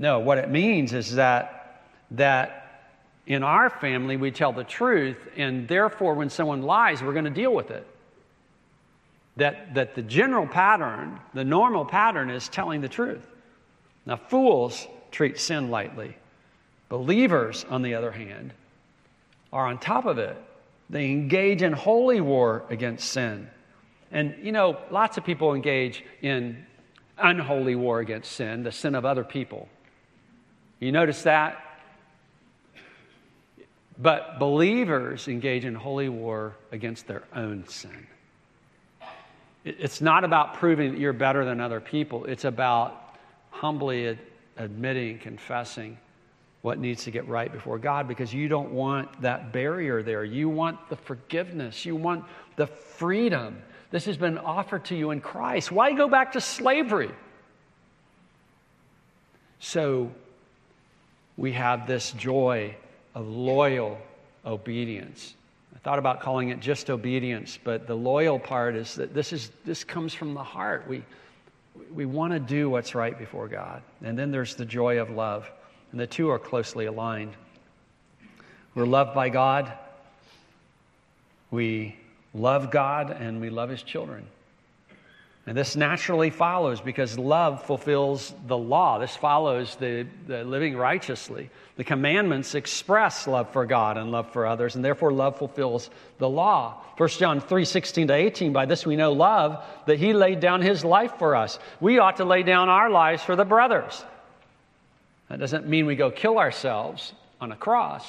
No, 0.00 0.18
what 0.18 0.38
it 0.38 0.50
means 0.50 0.92
is 0.92 1.14
that, 1.14 1.84
that 2.10 2.90
in 3.24 3.44
our 3.44 3.70
family, 3.70 4.16
we 4.16 4.32
tell 4.32 4.52
the 4.52 4.64
truth, 4.64 5.28
and 5.36 5.68
therefore, 5.68 6.14
when 6.14 6.28
someone 6.28 6.62
lies, 6.62 7.04
we're 7.04 7.12
going 7.12 7.26
to 7.26 7.30
deal 7.30 7.54
with 7.54 7.70
it. 7.70 7.86
That, 9.36 9.74
that 9.74 9.94
the 9.94 10.02
general 10.02 10.48
pattern, 10.48 11.20
the 11.34 11.44
normal 11.44 11.84
pattern, 11.84 12.30
is 12.30 12.48
telling 12.48 12.80
the 12.80 12.88
truth. 12.88 13.24
Now, 14.06 14.16
fools 14.16 14.88
treat 15.12 15.38
sin 15.38 15.70
lightly. 15.70 16.16
Believers, 16.90 17.64
on 17.70 17.82
the 17.82 17.94
other 17.94 18.10
hand, 18.10 18.52
are 19.52 19.66
on 19.66 19.78
top 19.78 20.04
of 20.04 20.18
it. 20.18 20.36
They 20.90 21.06
engage 21.06 21.62
in 21.62 21.72
holy 21.72 22.20
war 22.20 22.64
against 22.68 23.10
sin. 23.10 23.48
And, 24.10 24.34
you 24.42 24.50
know, 24.50 24.76
lots 24.90 25.16
of 25.16 25.24
people 25.24 25.54
engage 25.54 26.04
in 26.20 26.66
unholy 27.16 27.76
war 27.76 28.00
against 28.00 28.32
sin, 28.32 28.64
the 28.64 28.72
sin 28.72 28.96
of 28.96 29.04
other 29.04 29.22
people. 29.22 29.68
You 30.80 30.90
notice 30.90 31.22
that? 31.22 31.64
But 33.96 34.40
believers 34.40 35.28
engage 35.28 35.64
in 35.64 35.76
holy 35.76 36.08
war 36.08 36.56
against 36.72 37.06
their 37.06 37.22
own 37.36 37.68
sin. 37.68 38.06
It's 39.64 40.00
not 40.00 40.24
about 40.24 40.54
proving 40.54 40.92
that 40.92 40.98
you're 40.98 41.12
better 41.12 41.44
than 41.44 41.60
other 41.60 41.80
people, 41.80 42.24
it's 42.24 42.44
about 42.44 43.16
humbly 43.50 44.18
admitting, 44.56 45.18
confessing 45.18 45.98
what 46.62 46.78
needs 46.78 47.04
to 47.04 47.10
get 47.10 47.26
right 47.26 47.50
before 47.50 47.78
God 47.78 48.06
because 48.06 48.34
you 48.34 48.48
don't 48.48 48.72
want 48.72 49.22
that 49.22 49.52
barrier 49.52 50.02
there. 50.02 50.24
You 50.24 50.48
want 50.48 50.88
the 50.90 50.96
forgiveness, 50.96 51.86
you 51.86 51.96
want 51.96 52.24
the 52.56 52.66
freedom. 52.66 53.62
This 53.90 54.04
has 54.04 54.16
been 54.16 54.38
offered 54.38 54.84
to 54.86 54.94
you 54.94 55.10
in 55.10 55.20
Christ. 55.20 55.72
Why 55.72 55.92
go 55.92 56.08
back 56.08 56.32
to 56.32 56.40
slavery? 56.40 57.10
So 59.58 60.10
we 61.36 61.52
have 61.52 61.86
this 61.86 62.12
joy 62.12 62.76
of 63.14 63.26
loyal 63.26 63.98
obedience. 64.44 65.34
I 65.74 65.78
thought 65.78 65.98
about 65.98 66.20
calling 66.20 66.50
it 66.50 66.60
just 66.60 66.90
obedience, 66.90 67.58
but 67.62 67.86
the 67.86 67.94
loyal 67.94 68.38
part 68.38 68.76
is 68.76 68.94
that 68.96 69.14
this, 69.14 69.32
is, 69.32 69.50
this 69.64 69.82
comes 69.82 70.12
from 70.12 70.34
the 70.34 70.44
heart. 70.44 70.86
We, 70.86 71.02
we 71.92 72.04
want 72.04 72.32
to 72.32 72.38
do 72.38 72.68
what's 72.68 72.94
right 72.94 73.18
before 73.18 73.48
God. 73.48 73.82
And 74.02 74.18
then 74.18 74.30
there's 74.30 74.54
the 74.54 74.66
joy 74.66 74.98
of 74.98 75.10
love. 75.10 75.50
And 75.92 76.00
the 76.00 76.06
two 76.06 76.30
are 76.30 76.38
closely 76.38 76.86
aligned. 76.86 77.32
We're 78.74 78.86
loved 78.86 79.14
by 79.14 79.28
God. 79.28 79.72
We 81.50 81.96
love 82.32 82.70
God 82.70 83.10
and 83.10 83.40
we 83.40 83.50
love 83.50 83.70
His 83.70 83.82
children. 83.82 84.26
And 85.46 85.56
this 85.56 85.74
naturally 85.74 86.30
follows 86.30 86.80
because 86.80 87.18
love 87.18 87.64
fulfills 87.64 88.32
the 88.46 88.56
law. 88.56 88.98
This 88.98 89.16
follows 89.16 89.74
the, 89.76 90.06
the, 90.26 90.44
living 90.44 90.76
righteously. 90.76 91.50
The 91.76 91.82
commandments 91.82 92.54
express 92.54 93.26
love 93.26 93.50
for 93.52 93.66
God 93.66 93.96
and 93.96 94.12
love 94.12 94.30
for 94.32 94.46
others, 94.46 94.76
and 94.76 94.84
therefore 94.84 95.12
love 95.12 95.38
fulfills 95.38 95.90
the 96.18 96.28
law. 96.28 96.82
1 96.98 97.08
John 97.08 97.40
3 97.40 97.64
16 97.64 98.08
to 98.08 98.14
18, 98.14 98.52
by 98.52 98.66
this 98.66 98.86
we 98.86 98.96
know 98.96 99.12
love, 99.12 99.64
that 99.86 99.98
he 99.98 100.12
laid 100.12 100.40
down 100.40 100.60
his 100.60 100.84
life 100.84 101.14
for 101.18 101.34
us. 101.34 101.58
We 101.80 101.98
ought 101.98 102.18
to 102.18 102.24
lay 102.24 102.42
down 102.42 102.68
our 102.68 102.90
lives 102.90 103.22
for 103.22 103.34
the 103.34 103.44
brothers. 103.44 104.04
That 105.30 105.38
doesn't 105.38 105.66
mean 105.66 105.86
we 105.86 105.94
go 105.94 106.10
kill 106.10 106.38
ourselves 106.38 107.14
on 107.40 107.52
a 107.52 107.56
cross. 107.56 108.04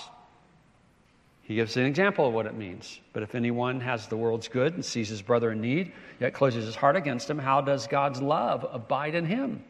He 1.43 1.55
gives 1.55 1.77
an 1.77 1.85
example 1.85 2.27
of 2.27 2.33
what 2.33 2.47
it 2.47 2.55
means. 2.55 2.99
But 3.13 3.21
if 3.21 3.35
anyone 3.35 3.79
has 3.81 4.07
the 4.07 4.17
world's 4.17 4.47
good 4.47 4.73
and 4.73 4.83
sees 4.83 5.07
his 5.09 5.21
brother 5.21 5.51
in 5.51 5.61
need, 5.61 5.91
yet 6.19 6.33
closes 6.33 6.65
his 6.65 6.75
heart 6.75 6.95
against 6.95 7.29
him, 7.29 7.37
how 7.37 7.61
does 7.61 7.85
God's 7.85 8.21
love 8.21 8.65
abide 8.71 9.13
in 9.13 9.25
him? 9.25 9.63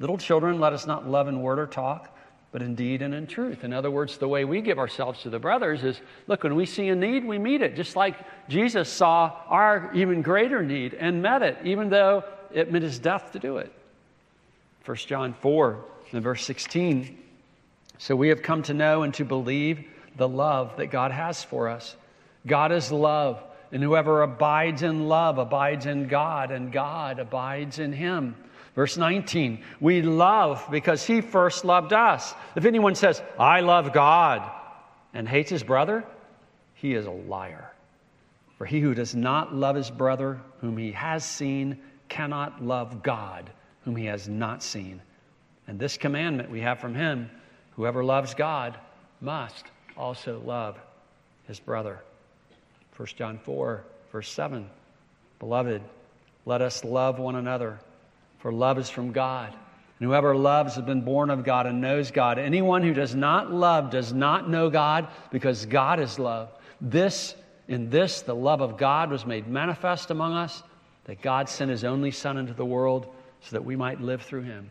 Little 0.00 0.18
children, 0.18 0.58
let 0.58 0.72
us 0.72 0.86
not 0.86 1.08
love 1.08 1.28
in 1.28 1.40
word 1.40 1.60
or 1.60 1.66
talk, 1.66 2.16
but 2.50 2.62
in 2.62 2.74
deed 2.74 3.02
and 3.02 3.14
in 3.14 3.28
truth. 3.28 3.62
In 3.62 3.72
other 3.72 3.90
words, 3.92 4.18
the 4.18 4.26
way 4.26 4.44
we 4.44 4.60
give 4.60 4.78
ourselves 4.78 5.22
to 5.22 5.30
the 5.30 5.38
brothers 5.38 5.84
is 5.84 6.00
look, 6.26 6.42
when 6.42 6.56
we 6.56 6.66
see 6.66 6.88
a 6.88 6.96
need, 6.96 7.24
we 7.24 7.38
meet 7.38 7.62
it, 7.62 7.76
just 7.76 7.94
like 7.94 8.16
Jesus 8.48 8.88
saw 8.88 9.36
our 9.46 9.92
even 9.94 10.22
greater 10.22 10.64
need 10.64 10.94
and 10.94 11.22
met 11.22 11.42
it, 11.42 11.58
even 11.62 11.90
though 11.90 12.24
it 12.52 12.72
meant 12.72 12.84
his 12.84 12.98
death 12.98 13.32
to 13.32 13.38
do 13.38 13.58
it. 13.58 13.72
1 14.84 14.96
John 14.96 15.34
4 15.34 15.84
in 16.12 16.20
verse 16.20 16.44
16. 16.44 17.18
So 17.98 18.16
we 18.16 18.28
have 18.28 18.42
come 18.42 18.62
to 18.64 18.74
know 18.74 19.02
and 19.02 19.12
to 19.14 19.24
believe 19.24 19.84
the 20.16 20.28
love 20.28 20.76
that 20.76 20.86
God 20.86 21.10
has 21.10 21.42
for 21.42 21.68
us. 21.68 21.96
God 22.46 22.72
is 22.72 22.92
love, 22.92 23.42
and 23.72 23.82
whoever 23.82 24.22
abides 24.22 24.82
in 24.82 25.08
love 25.08 25.38
abides 25.38 25.86
in 25.86 26.08
God, 26.08 26.50
and 26.50 26.72
God 26.72 27.18
abides 27.18 27.78
in 27.78 27.92
him. 27.92 28.36
Verse 28.74 28.96
19, 28.96 29.64
we 29.80 30.02
love 30.02 30.64
because 30.70 31.04
he 31.04 31.20
first 31.20 31.64
loved 31.64 31.92
us. 31.92 32.32
If 32.54 32.64
anyone 32.64 32.94
says, 32.94 33.20
I 33.38 33.60
love 33.60 33.92
God, 33.92 34.48
and 35.12 35.28
hates 35.28 35.50
his 35.50 35.64
brother, 35.64 36.04
he 36.74 36.94
is 36.94 37.06
a 37.06 37.10
liar. 37.10 37.72
For 38.56 38.66
he 38.66 38.80
who 38.80 38.94
does 38.94 39.14
not 39.14 39.54
love 39.54 39.76
his 39.76 39.90
brother 39.90 40.40
whom 40.60 40.76
he 40.76 40.92
has 40.92 41.24
seen 41.24 41.78
cannot 42.08 42.62
love 42.64 43.02
God 43.02 43.50
whom 43.84 43.96
he 43.96 44.06
has 44.06 44.28
not 44.28 44.62
seen. 44.62 45.00
And 45.68 45.78
this 45.78 45.98
commandment 45.98 46.50
we 46.50 46.60
have 46.62 46.80
from 46.80 46.94
him 46.94 47.30
whoever 47.76 48.02
loves 48.02 48.34
God 48.34 48.76
must 49.20 49.66
also 49.96 50.40
love 50.44 50.76
his 51.46 51.60
brother. 51.60 52.00
1 52.96 53.06
John 53.16 53.38
4, 53.38 53.84
verse 54.10 54.30
7. 54.32 54.68
Beloved, 55.38 55.82
let 56.46 56.62
us 56.62 56.82
love 56.82 57.18
one 57.18 57.36
another, 57.36 57.78
for 58.38 58.50
love 58.50 58.78
is 58.78 58.90
from 58.90 59.12
God. 59.12 59.52
And 60.00 60.08
whoever 60.08 60.34
loves 60.34 60.76
has 60.76 60.84
been 60.84 61.02
born 61.02 61.30
of 61.30 61.44
God 61.44 61.66
and 61.66 61.80
knows 61.80 62.10
God. 62.10 62.38
Anyone 62.38 62.82
who 62.82 62.94
does 62.94 63.14
not 63.14 63.52
love 63.52 63.90
does 63.90 64.12
not 64.12 64.48
know 64.48 64.70
God, 64.70 65.08
because 65.30 65.66
God 65.66 66.00
is 66.00 66.18
love. 66.18 66.50
This, 66.80 67.34
in 67.66 67.90
this, 67.90 68.22
the 68.22 68.34
love 68.34 68.60
of 68.60 68.78
God 68.78 69.10
was 69.10 69.26
made 69.26 69.46
manifest 69.46 70.10
among 70.10 70.34
us, 70.34 70.62
that 71.04 71.20
God 71.20 71.48
sent 71.48 71.70
his 71.70 71.84
only 71.84 72.10
Son 72.10 72.36
into 72.36 72.54
the 72.54 72.64
world 72.64 73.12
so 73.42 73.50
that 73.56 73.64
we 73.64 73.76
might 73.76 74.00
live 74.00 74.22
through 74.22 74.42
him. 74.42 74.70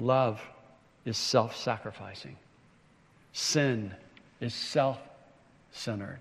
Love 0.00 0.40
is 1.04 1.18
self 1.18 1.54
sacrificing, 1.54 2.36
sin 3.34 3.94
is 4.40 4.54
self 4.54 4.98
centered, 5.72 6.20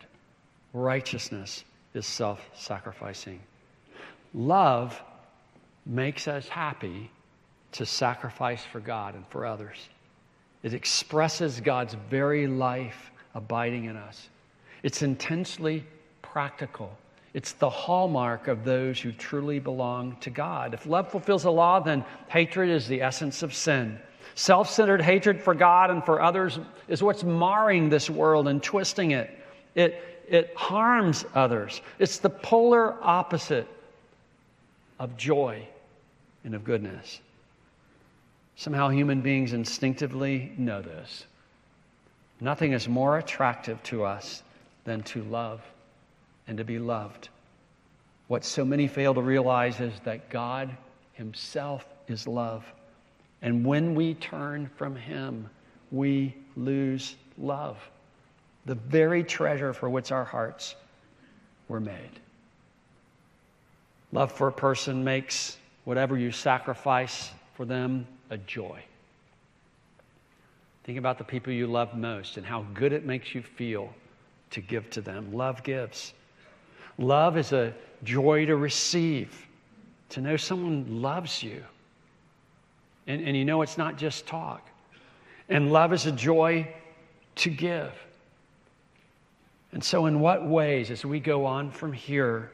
righteousness 0.74 1.64
is 1.94 2.06
self 2.06 2.42
sacrificing. 2.54 3.40
Love 4.34 5.02
makes 5.86 6.28
us 6.28 6.50
happy 6.50 7.10
to 7.72 7.86
sacrifice 7.86 8.64
for 8.66 8.82
God 8.82 9.16
and 9.16 9.26
for 9.28 9.46
others. 9.46 9.78
It 10.62 10.74
expresses 10.74 11.62
God's 11.62 11.96
very 12.10 12.48
life 12.48 13.12
abiding 13.34 13.86
in 13.86 13.96
us. 13.96 14.28
It's 14.84 15.02
intensely 15.04 15.86
practical. 16.22 16.98
It's 17.34 17.54
the 17.54 17.70
hallmark 17.70 18.48
of 18.48 18.64
those 18.64 19.00
who 19.00 19.12
truly 19.12 19.60
belong 19.60 20.18
to 20.22 20.30
God. 20.30 20.74
If 20.74 20.86
love 20.86 21.12
fulfills 21.12 21.44
the 21.44 21.52
law, 21.52 21.80
then 21.80 22.04
hatred 22.28 22.70
is 22.70 22.88
the 22.88 23.02
essence 23.02 23.44
of 23.44 23.54
sin. 23.54 24.00
Self 24.36 24.70
centered 24.70 25.02
hatred 25.02 25.42
for 25.42 25.54
God 25.54 25.92
and 25.92 26.04
for 26.04 26.22
others 26.22 26.60
is 26.88 27.04
what's 27.04 27.24
marring 27.24 27.90
this 27.90 28.10
world 28.10 28.48
and 28.48 28.64
twisting 28.64 29.12
it. 29.12 29.30
It, 29.76 30.24
it 30.28 30.56
harms 30.56 31.26
others. 31.36 31.82
It's 32.00 32.18
the 32.18 32.30
polar 32.30 32.96
opposite 33.04 33.68
of 34.98 35.16
joy 35.18 35.68
and 36.44 36.56
of 36.56 36.64
goodness. 36.64 37.20
Somehow 38.56 38.90
human 38.90 39.22
beings 39.22 39.54
instinctively 39.54 40.52
know 40.58 40.82
this. 40.82 41.26
Nothing 42.42 42.74
is 42.74 42.88
more 42.88 43.18
attractive 43.18 43.82
to 43.84 44.04
us 44.04 44.44
than 44.86 45.04
to 45.04 45.24
love 45.24 45.62
and 46.50 46.58
to 46.58 46.66
be 46.66 46.80
loved. 46.80 47.30
What 48.28 48.44
so 48.44 48.66
many 48.66 48.88
fail 48.88 49.14
to 49.14 49.22
realize 49.22 49.80
is 49.80 49.94
that 50.04 50.30
God 50.32 50.76
Himself 51.14 51.86
is 52.08 52.28
love. 52.28 52.66
And 53.44 53.64
when 53.64 53.94
we 53.94 54.16
turn 54.16 54.70
from 54.76 54.96
Him, 54.96 55.48
we 55.92 56.36
lose 56.58 57.16
love, 57.38 57.78
the 58.66 58.76
very 58.76 59.24
treasure 59.24 59.74
for 59.74 59.90
which 59.90 60.12
our 60.12 60.26
hearts 60.26 60.76
were 61.68 61.80
made. 61.80 62.20
Love 64.12 64.32
for 64.32 64.48
a 64.48 64.52
person 64.52 65.04
makes 65.04 65.58
whatever 65.86 66.18
you 66.18 66.32
sacrifice 66.32 67.32
for 67.54 67.64
them 67.64 68.08
a 68.32 68.38
joy. 68.38 68.80
Think 70.84 70.98
about 70.98 71.20
the 71.20 71.24
people 71.24 71.54
you 71.54 71.68
love 71.68 71.96
most 71.96 72.38
and 72.38 72.46
how 72.46 72.66
good 72.74 72.92
it 72.92 73.06
makes 73.06 73.36
you 73.36 73.44
feel 73.44 73.94
to 74.50 74.62
give 74.62 74.90
to 74.90 75.02
them. 75.02 75.32
Love 75.32 75.62
gives. 75.64 76.14
Love 77.00 77.38
is 77.38 77.54
a 77.54 77.74
joy 78.04 78.46
to 78.46 78.58
receive, 78.58 79.48
to 80.10 80.20
know 80.20 80.36
someone 80.36 81.02
loves 81.02 81.42
you. 81.42 81.64
And, 83.08 83.26
and 83.26 83.36
you 83.38 83.46
know 83.46 83.62
it's 83.62 83.78
not 83.78 83.98
just 83.98 84.28
talk. 84.28 84.70
And 85.48 85.72
love 85.72 85.94
is 85.94 86.06
a 86.06 86.12
joy 86.12 86.68
to 87.36 87.50
give. 87.50 87.94
And 89.72 89.82
so, 89.84 90.08
in 90.08 90.20
what 90.20 90.46
ways, 90.46 90.92
as 90.92 91.06
we 91.06 91.20
go 91.20 91.46
on 91.46 91.72
from 91.72 91.94
here, 91.94 92.52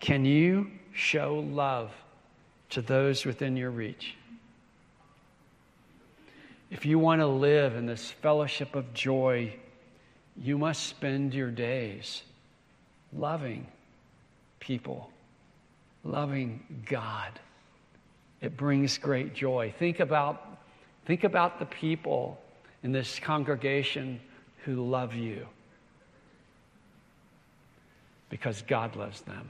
can 0.00 0.24
you 0.24 0.66
show 0.92 1.46
love 1.48 1.92
to 2.70 2.82
those 2.82 3.24
within 3.24 3.56
your 3.56 3.70
reach? 3.70 4.16
If 6.70 6.84
you 6.84 6.98
want 6.98 7.20
to 7.20 7.26
live 7.26 7.76
in 7.76 7.86
this 7.86 8.10
fellowship 8.10 8.74
of 8.74 8.92
joy, 8.92 9.54
you 10.36 10.58
must 10.58 10.84
spend 10.84 11.32
your 11.32 11.50
days 11.50 12.22
loving 13.16 13.66
people, 14.60 15.10
loving 16.04 16.82
God. 16.86 17.38
It 18.40 18.56
brings 18.56 18.98
great 18.98 19.34
joy. 19.34 19.72
Think 19.78 20.00
about, 20.00 20.58
think 21.06 21.24
about 21.24 21.58
the 21.58 21.66
people 21.66 22.40
in 22.82 22.92
this 22.92 23.18
congregation 23.18 24.20
who 24.64 24.88
love 24.88 25.14
you 25.14 25.46
because 28.30 28.62
God 28.62 28.96
loves 28.96 29.20
them. 29.22 29.48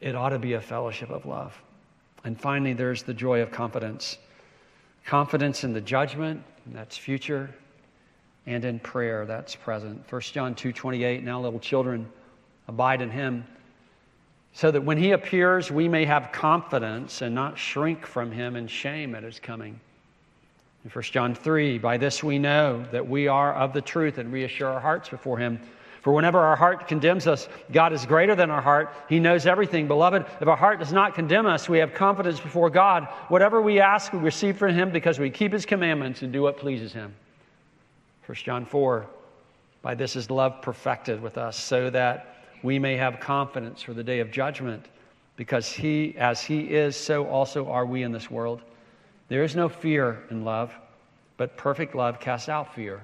It 0.00 0.16
ought 0.16 0.30
to 0.30 0.38
be 0.38 0.54
a 0.54 0.60
fellowship 0.60 1.10
of 1.10 1.26
love. 1.26 1.56
And 2.24 2.40
finally, 2.40 2.72
there's 2.72 3.02
the 3.02 3.14
joy 3.14 3.40
of 3.40 3.50
confidence 3.50 4.18
confidence 5.04 5.64
in 5.64 5.72
the 5.72 5.80
judgment, 5.80 6.42
that's 6.66 6.96
future, 6.96 7.52
and 8.46 8.64
in 8.64 8.78
prayer, 8.80 9.24
that's 9.24 9.54
present. 9.54 10.04
1 10.10 10.20
John 10.22 10.54
2 10.54 10.72
28, 10.72 11.22
now 11.22 11.40
little 11.40 11.60
children, 11.60 12.08
abide 12.68 13.00
in 13.00 13.10
him, 13.10 13.44
so 14.52 14.70
that 14.70 14.82
when 14.82 14.98
he 14.98 15.12
appears, 15.12 15.70
we 15.70 15.88
may 15.88 16.04
have 16.04 16.30
confidence 16.32 17.22
and 17.22 17.34
not 17.34 17.58
shrink 17.58 18.06
from 18.06 18.30
him 18.30 18.56
in 18.56 18.66
shame 18.66 19.14
at 19.14 19.22
his 19.22 19.38
coming. 19.38 19.78
In 20.84 20.90
1 20.90 21.02
John 21.04 21.34
3, 21.34 21.78
by 21.78 21.96
this 21.96 22.24
we 22.24 22.38
know 22.38 22.84
that 22.90 23.08
we 23.08 23.28
are 23.28 23.54
of 23.54 23.72
the 23.72 23.80
truth 23.80 24.18
and 24.18 24.32
reassure 24.32 24.68
our 24.68 24.80
hearts 24.80 25.08
before 25.08 25.38
him. 25.38 25.60
For 26.02 26.12
whenever 26.12 26.40
our 26.40 26.56
heart 26.56 26.88
condemns 26.88 27.28
us, 27.28 27.48
God 27.70 27.92
is 27.92 28.04
greater 28.04 28.34
than 28.34 28.50
our 28.50 28.60
heart. 28.60 28.92
He 29.08 29.20
knows 29.20 29.46
everything. 29.46 29.86
Beloved, 29.86 30.26
if 30.40 30.48
our 30.48 30.56
heart 30.56 30.80
does 30.80 30.92
not 30.92 31.14
condemn 31.14 31.46
us, 31.46 31.68
we 31.68 31.78
have 31.78 31.94
confidence 31.94 32.40
before 32.40 32.70
God. 32.70 33.04
Whatever 33.28 33.62
we 33.62 33.78
ask, 33.78 34.12
we 34.12 34.18
receive 34.18 34.56
from 34.56 34.74
Him 34.74 34.90
because 34.90 35.20
we 35.20 35.30
keep 35.30 35.52
His 35.52 35.64
commandments 35.64 36.22
and 36.22 36.32
do 36.32 36.42
what 36.42 36.56
pleases 36.56 36.92
Him. 36.92 37.14
1 38.26 38.36
John 38.36 38.64
4 38.64 39.06
By 39.82 39.94
this 39.94 40.16
is 40.16 40.30
love 40.30 40.62
perfected 40.62 41.20
with 41.20 41.38
us, 41.38 41.58
so 41.58 41.90
that 41.90 42.36
we 42.62 42.78
may 42.78 42.96
have 42.96 43.20
confidence 43.20 43.82
for 43.82 43.94
the 43.94 44.04
day 44.04 44.20
of 44.20 44.30
judgment, 44.30 44.86
because 45.36 45.72
He, 45.72 46.16
as 46.16 46.42
He 46.42 46.60
is, 46.60 46.96
so 46.96 47.26
also 47.26 47.68
are 47.68 47.86
we 47.86 48.02
in 48.02 48.12
this 48.12 48.30
world. 48.30 48.62
There 49.28 49.42
is 49.42 49.56
no 49.56 49.68
fear 49.68 50.22
in 50.30 50.44
love, 50.44 50.72
but 51.36 51.56
perfect 51.56 51.94
love 51.94 52.20
casts 52.20 52.48
out 52.48 52.74
fear. 52.74 53.00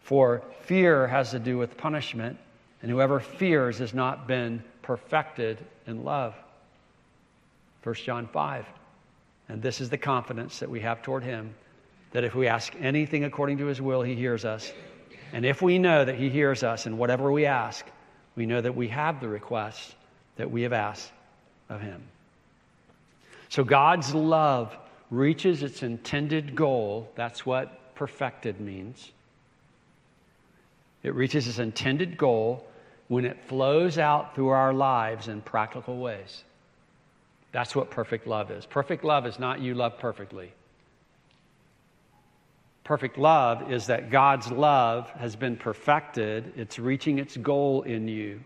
For 0.00 0.42
fear 0.62 1.06
has 1.06 1.30
to 1.30 1.38
do 1.38 1.58
with 1.58 1.76
punishment, 1.76 2.38
and 2.82 2.90
whoever 2.90 3.20
fears 3.20 3.78
has 3.78 3.94
not 3.94 4.26
been 4.26 4.64
perfected 4.82 5.58
in 5.86 6.04
love. 6.04 6.34
1 7.84 7.94
John 7.96 8.26
5. 8.26 8.66
And 9.48 9.62
this 9.62 9.80
is 9.80 9.90
the 9.90 9.98
confidence 9.98 10.58
that 10.58 10.70
we 10.70 10.80
have 10.80 11.02
toward 11.02 11.22
him 11.22 11.54
that 12.12 12.24
if 12.24 12.34
we 12.34 12.46
ask 12.46 12.74
anything 12.80 13.24
according 13.24 13.58
to 13.58 13.66
his 13.66 13.80
will, 13.80 14.02
he 14.02 14.14
hears 14.14 14.44
us. 14.44 14.72
And 15.32 15.46
if 15.46 15.62
we 15.62 15.78
know 15.78 16.04
that 16.04 16.16
he 16.16 16.28
hears 16.28 16.62
us 16.62 16.86
in 16.86 16.98
whatever 16.98 17.32
we 17.32 17.46
ask, 17.46 17.86
we 18.36 18.46
know 18.46 18.60
that 18.60 18.74
we 18.74 18.88
have 18.88 19.20
the 19.20 19.28
request 19.28 19.94
that 20.36 20.50
we 20.50 20.62
have 20.62 20.72
asked 20.72 21.10
of 21.68 21.80
him. 21.80 22.02
So 23.48 23.64
God's 23.64 24.14
love 24.14 24.76
reaches 25.10 25.62
its 25.62 25.82
intended 25.82 26.54
goal. 26.54 27.10
That's 27.14 27.44
what 27.44 27.94
perfected 27.94 28.60
means 28.60 29.12
it 31.02 31.14
reaches 31.14 31.48
its 31.48 31.58
intended 31.58 32.16
goal 32.16 32.64
when 33.08 33.24
it 33.24 33.36
flows 33.46 33.98
out 33.98 34.34
through 34.34 34.48
our 34.48 34.72
lives 34.72 35.28
in 35.28 35.40
practical 35.42 35.98
ways. 35.98 36.44
That's 37.50 37.76
what 37.76 37.90
perfect 37.90 38.26
love 38.26 38.50
is. 38.50 38.64
Perfect 38.64 39.04
love 39.04 39.26
is 39.26 39.38
not 39.38 39.60
you 39.60 39.74
love 39.74 39.98
perfectly. 39.98 40.52
Perfect 42.84 43.16
love 43.16 43.70
is 43.70 43.86
that 43.86 44.10
God's 44.10 44.50
love 44.50 45.08
has 45.10 45.36
been 45.36 45.56
perfected, 45.56 46.52
it's 46.56 46.78
reaching 46.78 47.18
its 47.18 47.36
goal 47.36 47.82
in 47.82 48.08
you 48.08 48.40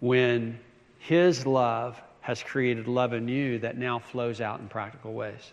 when 0.00 0.58
His 0.98 1.46
love 1.46 2.00
has 2.22 2.42
created 2.42 2.88
love 2.88 3.12
in 3.12 3.28
you 3.28 3.58
that 3.58 3.76
now 3.76 3.98
flows 3.98 4.40
out 4.40 4.60
in 4.60 4.68
practical 4.68 5.12
ways. 5.12 5.52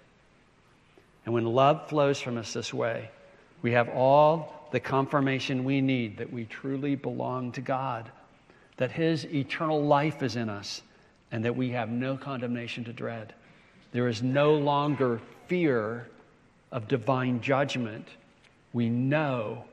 And 1.26 1.34
when 1.34 1.46
love 1.46 1.90
flows 1.90 2.22
from 2.22 2.38
us 2.38 2.54
this 2.54 2.74
way, 2.74 3.10
we 3.62 3.72
have 3.74 3.90
all 3.90 4.68
the 4.72 4.80
confirmation 4.80 5.66
we 5.66 5.82
need 5.82 6.18
that 6.18 6.32
we 6.32 6.46
truly 6.46 6.96
belong 6.96 7.52
to 7.54 7.62
God, 7.62 8.10
that 8.78 8.92
His 8.92 9.26
eternal 9.26 9.84
life 9.84 10.24
is 10.24 10.38
in 10.38 10.50
us, 10.50 10.82
and 11.32 11.44
that 11.46 11.56
we 11.56 11.70
have 11.72 11.90
no 11.90 12.18
condemnation 12.18 12.84
to 12.86 12.94
dread. 12.94 13.34
There 13.92 14.08
is 14.08 14.24
no 14.24 14.56
longer 14.56 15.20
fear 15.48 16.08
of 16.72 16.88
divine 16.88 17.42
judgment. 17.42 18.08
We 18.74 18.90
know 18.90 19.66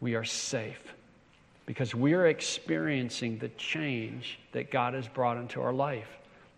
we 0.00 0.14
are 0.14 0.24
safe 0.24 0.82
because 1.66 1.94
we're 1.94 2.26
experiencing 2.26 3.38
the 3.38 3.48
change 3.50 4.38
that 4.52 4.70
God 4.70 4.94
has 4.94 5.06
brought 5.08 5.36
into 5.36 5.60
our 5.60 5.72
life, 5.72 6.08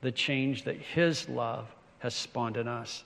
the 0.02 0.12
change 0.12 0.64
that 0.64 0.76
His 0.76 1.28
love 1.28 1.66
has 1.98 2.14
spawned 2.14 2.56
in 2.56 2.68
us. 2.68 3.04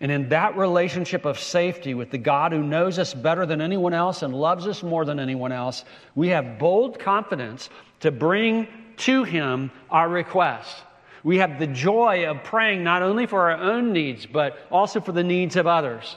And 0.00 0.10
in 0.10 0.28
that 0.30 0.56
relationship 0.56 1.24
of 1.24 1.38
safety 1.38 1.94
with 1.94 2.10
the 2.10 2.18
God 2.18 2.52
who 2.52 2.62
knows 2.62 2.98
us 2.98 3.14
better 3.14 3.46
than 3.46 3.60
anyone 3.60 3.94
else 3.94 4.22
and 4.22 4.34
loves 4.34 4.66
us 4.66 4.82
more 4.82 5.04
than 5.04 5.18
anyone 5.20 5.52
else, 5.52 5.84
we 6.14 6.28
have 6.28 6.58
bold 6.58 6.98
confidence 6.98 7.70
to 8.00 8.10
bring 8.10 8.66
to 8.98 9.24
Him 9.24 9.70
our 9.90 10.08
request. 10.08 10.76
We 11.24 11.38
have 11.38 11.58
the 11.58 11.66
joy 11.66 12.30
of 12.30 12.44
praying 12.44 12.84
not 12.84 13.02
only 13.02 13.26
for 13.26 13.50
our 13.50 13.58
own 13.58 13.92
needs, 13.92 14.26
but 14.26 14.58
also 14.70 15.00
for 15.00 15.10
the 15.10 15.24
needs 15.24 15.56
of 15.56 15.66
others. 15.66 16.16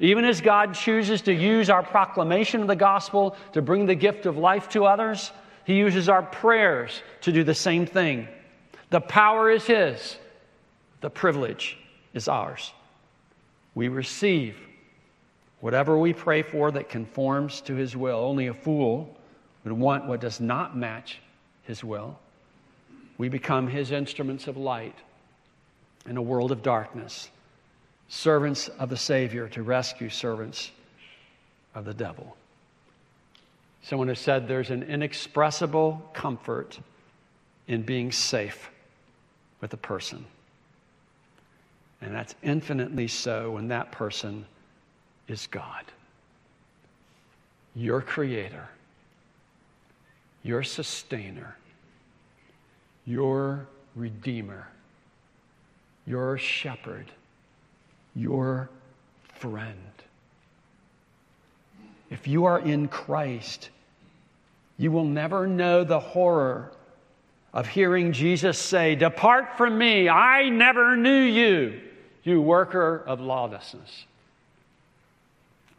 Even 0.00 0.26
as 0.26 0.42
God 0.42 0.74
chooses 0.74 1.22
to 1.22 1.32
use 1.32 1.70
our 1.70 1.82
proclamation 1.82 2.60
of 2.60 2.68
the 2.68 2.76
gospel 2.76 3.36
to 3.54 3.62
bring 3.62 3.86
the 3.86 3.94
gift 3.94 4.26
of 4.26 4.36
life 4.36 4.68
to 4.70 4.84
others, 4.84 5.32
He 5.64 5.76
uses 5.76 6.10
our 6.10 6.22
prayers 6.22 7.02
to 7.22 7.32
do 7.32 7.42
the 7.42 7.54
same 7.54 7.86
thing. 7.86 8.28
The 8.90 9.00
power 9.00 9.50
is 9.50 9.64
His, 9.64 10.18
the 11.00 11.10
privilege 11.10 11.78
is 12.12 12.28
ours 12.28 12.72
we 13.78 13.86
receive 13.86 14.56
whatever 15.60 15.96
we 15.96 16.12
pray 16.12 16.42
for 16.42 16.72
that 16.72 16.88
conforms 16.88 17.60
to 17.60 17.76
His 17.76 17.96
will. 17.96 18.18
Only 18.18 18.48
a 18.48 18.54
fool 18.54 19.16
would 19.62 19.72
want 19.72 20.06
what 20.06 20.20
does 20.20 20.40
not 20.40 20.76
match 20.76 21.20
His 21.62 21.84
will. 21.84 22.18
We 23.18 23.28
become 23.28 23.66
His 23.66 23.90
instruments 23.90 24.46
of 24.46 24.56
light 24.56 24.94
in 26.08 26.16
a 26.16 26.22
world 26.22 26.52
of 26.52 26.62
darkness, 26.62 27.30
servants 28.08 28.68
of 28.68 28.88
the 28.88 28.96
Savior 28.96 29.48
to 29.48 29.62
rescue 29.62 30.08
servants 30.08 30.70
of 31.74 31.84
the 31.84 31.94
devil. 31.94 32.36
Someone 33.82 34.08
has 34.08 34.18
said 34.18 34.48
there's 34.48 34.70
an 34.70 34.82
inexpressible 34.82 36.10
comfort 36.14 36.78
in 37.66 37.82
being 37.82 38.12
safe 38.12 38.70
with 39.60 39.72
a 39.74 39.76
person. 39.76 40.24
And 42.00 42.14
that's 42.14 42.34
infinitely 42.42 43.08
so 43.08 43.52
when 43.52 43.68
that 43.68 43.92
person 43.92 44.46
is 45.26 45.46
God. 45.48 45.84
Your 47.74 48.00
creator, 48.00 48.68
your 50.42 50.62
sustainer, 50.62 51.56
your 53.08 53.66
redeemer, 53.96 54.68
your 56.06 56.36
shepherd, 56.36 57.06
your 58.14 58.68
friend, 59.40 59.78
If 62.10 62.26
you 62.26 62.46
are 62.46 62.58
in 62.58 62.88
Christ, 62.88 63.70
you 64.76 64.90
will 64.90 65.04
never 65.04 65.46
know 65.46 65.84
the 65.84 66.00
horror 66.00 66.72
of 67.52 67.66
hearing 67.66 68.12
Jesus 68.12 68.58
say, 68.58 68.94
Depart 68.94 69.56
from 69.56 69.78
me, 69.78 70.08
I 70.08 70.48
never 70.48 70.96
knew 70.96 71.20
you, 71.20 71.80
you 72.24 72.42
worker 72.42 73.02
of 73.06 73.20
lawlessness. 73.20 74.04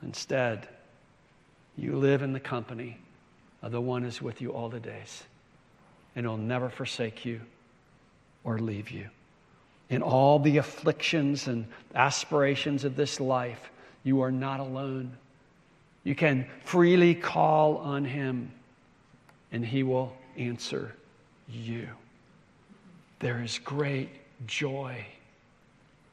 Instead, 0.02 0.68
you 1.78 1.96
live 1.96 2.22
in 2.22 2.34
the 2.34 2.40
company 2.40 2.98
of 3.62 3.72
the 3.72 3.82
one 3.82 4.04
who 4.04 4.08
is 4.08 4.22
with 4.22 4.42
you 4.42 4.52
all 4.52 4.70
the 4.70 4.80
days, 4.80 5.24
and 6.16 6.26
He'll 6.26 6.38
never 6.38 6.70
forsake 6.70 7.26
you 7.26 7.42
or 8.44 8.60
leave 8.60 8.90
you. 8.92 9.08
In 9.90 10.02
all 10.02 10.40
the 10.40 10.58
afflictions 10.58 11.48
and 11.48 11.66
aspirations 11.96 12.84
of 12.84 12.96
this 12.96 13.20
life, 13.20 13.72
you 14.04 14.22
are 14.22 14.32
not 14.32 14.60
alone. 14.60 15.18
You 16.04 16.16
can 16.16 16.48
freely 16.64 17.16
call 17.16 17.78
on 17.78 18.06
Him, 18.06 18.52
and 19.52 19.66
He 19.66 19.84
will 19.84 20.16
answer 20.38 20.96
you. 21.50 21.88
There 23.20 23.42
is 23.42 23.60
great 23.60 24.10
joy 24.48 25.06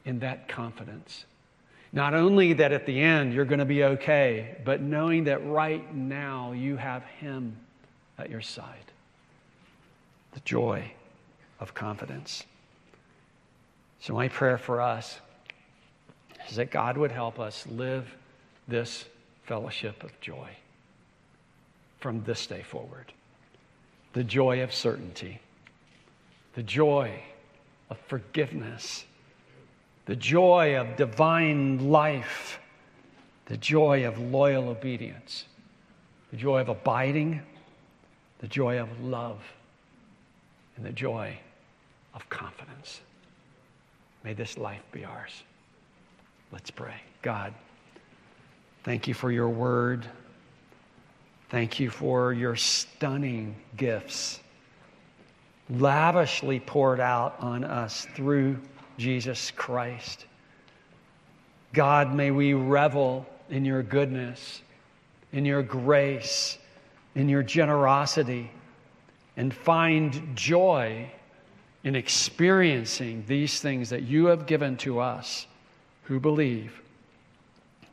in 0.05 0.19
that 0.21 0.49
confidence. 0.49 1.25
Not 1.93 2.15
only 2.15 2.53
that 2.55 2.73
at 2.73 2.87
the 2.87 3.01
end 3.01 3.33
you're 3.33 3.45
going 3.45 3.61
to 3.61 3.65
be 3.65 3.85
okay, 3.85 4.57
but 4.65 4.81
knowing 4.81 5.25
that 5.25 5.47
right 5.47 5.95
now 5.95 6.53
you 6.53 6.77
have 6.77 7.05
Him 7.21 7.57
at 8.19 8.31
your 8.31 8.41
side. 8.41 8.93
The 10.37 10.41
joy 10.41 10.93
of 11.61 11.73
confidence. 11.73 12.45
So, 14.01 14.13
my 14.13 14.29
prayer 14.29 14.59
for 14.59 14.83
us 14.83 15.19
is 16.51 16.57
that 16.57 16.71
God 16.71 16.99
would 16.99 17.11
help 17.11 17.41
us 17.41 17.67
live 17.67 18.15
this 18.69 19.07
fellowship 19.45 20.05
of 20.05 20.21
joy 20.21 20.51
from 22.01 22.23
this 22.25 22.47
day 22.47 22.63
forward. 22.63 23.15
The 24.13 24.25
joy 24.25 24.63
of 24.63 24.75
certainty, 24.75 25.41
the 26.53 26.63
joy 26.63 27.19
of 27.89 27.97
forgiveness, 28.07 29.07
the 30.05 30.17
joy 30.17 30.79
of 30.79 30.97
divine 30.97 31.89
life, 31.89 32.59
the 33.47 33.57
joy 33.57 34.07
of 34.07 34.19
loyal 34.19 34.69
obedience, 34.69 35.47
the 36.31 36.37
joy 36.37 36.61
of 36.61 36.69
abiding, 36.69 37.41
the 38.41 38.49
joy 38.49 38.79
of 38.79 39.01
love, 39.03 39.41
and 40.77 40.85
the 40.85 40.93
joy 40.93 41.37
of 42.15 42.29
confidence. 42.29 43.01
May 44.25 44.35
this 44.35 44.59
life 44.59 44.83
be 44.93 45.05
ours. 45.05 45.43
Let's 46.53 46.71
pray. 46.71 46.95
God, 47.23 47.55
thank 48.85 49.07
you 49.07 49.15
for 49.15 49.31
your 49.31 49.49
word. 49.49 50.07
Thank 51.49 51.79
you 51.79 51.91
for 51.91 52.33
your 52.33 52.57
stunning 52.57 53.55
gifts, 53.77 54.41
lavishly 55.71 56.59
poured 56.59 56.99
out 56.99 57.37
on 57.39 57.63
us 57.63 58.07
through 58.17 58.59
Jesus 58.99 59.53
Christ. 59.53 60.27
God, 61.73 62.15
may 62.15 62.31
we 62.31 62.55
revel 62.55 63.27
in 63.51 63.65
your 63.65 63.83
goodness, 63.83 64.63
in 65.33 65.45
your 65.45 65.63
grace, 65.63 66.59
in 67.15 67.29
your 67.29 67.43
generosity, 67.43 68.51
and 69.37 69.53
find 69.53 70.37
joy 70.37 71.11
in 71.85 71.95
experiencing 71.95 73.25
these 73.27 73.61
things 73.61 73.91
that 73.91 74.03
you 74.03 74.27
have 74.27 74.47
given 74.47 74.77
to 74.79 74.99
us 74.99 75.47
who 76.05 76.19
believe 76.19 76.81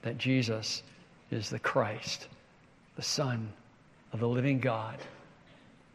that 0.02 0.18
Jesus 0.18 0.84
is 1.32 1.50
the 1.50 1.60
Christ, 1.60 2.28
the 2.96 3.02
Son 3.02 3.52
of 4.12 4.20
the 4.20 4.28
living 4.28 4.60
God, 4.60 4.98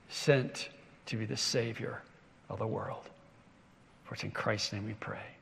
sent 0.09 0.69
to 1.07 1.17
be 1.17 1.25
the 1.25 1.37
Savior 1.37 2.03
of 2.49 2.59
the 2.59 2.67
world. 2.67 3.09
For 4.05 4.15
it's 4.15 4.25
in 4.25 4.31
Christ's 4.31 4.73
name 4.73 4.87
we 4.87 4.95
pray. 4.95 5.38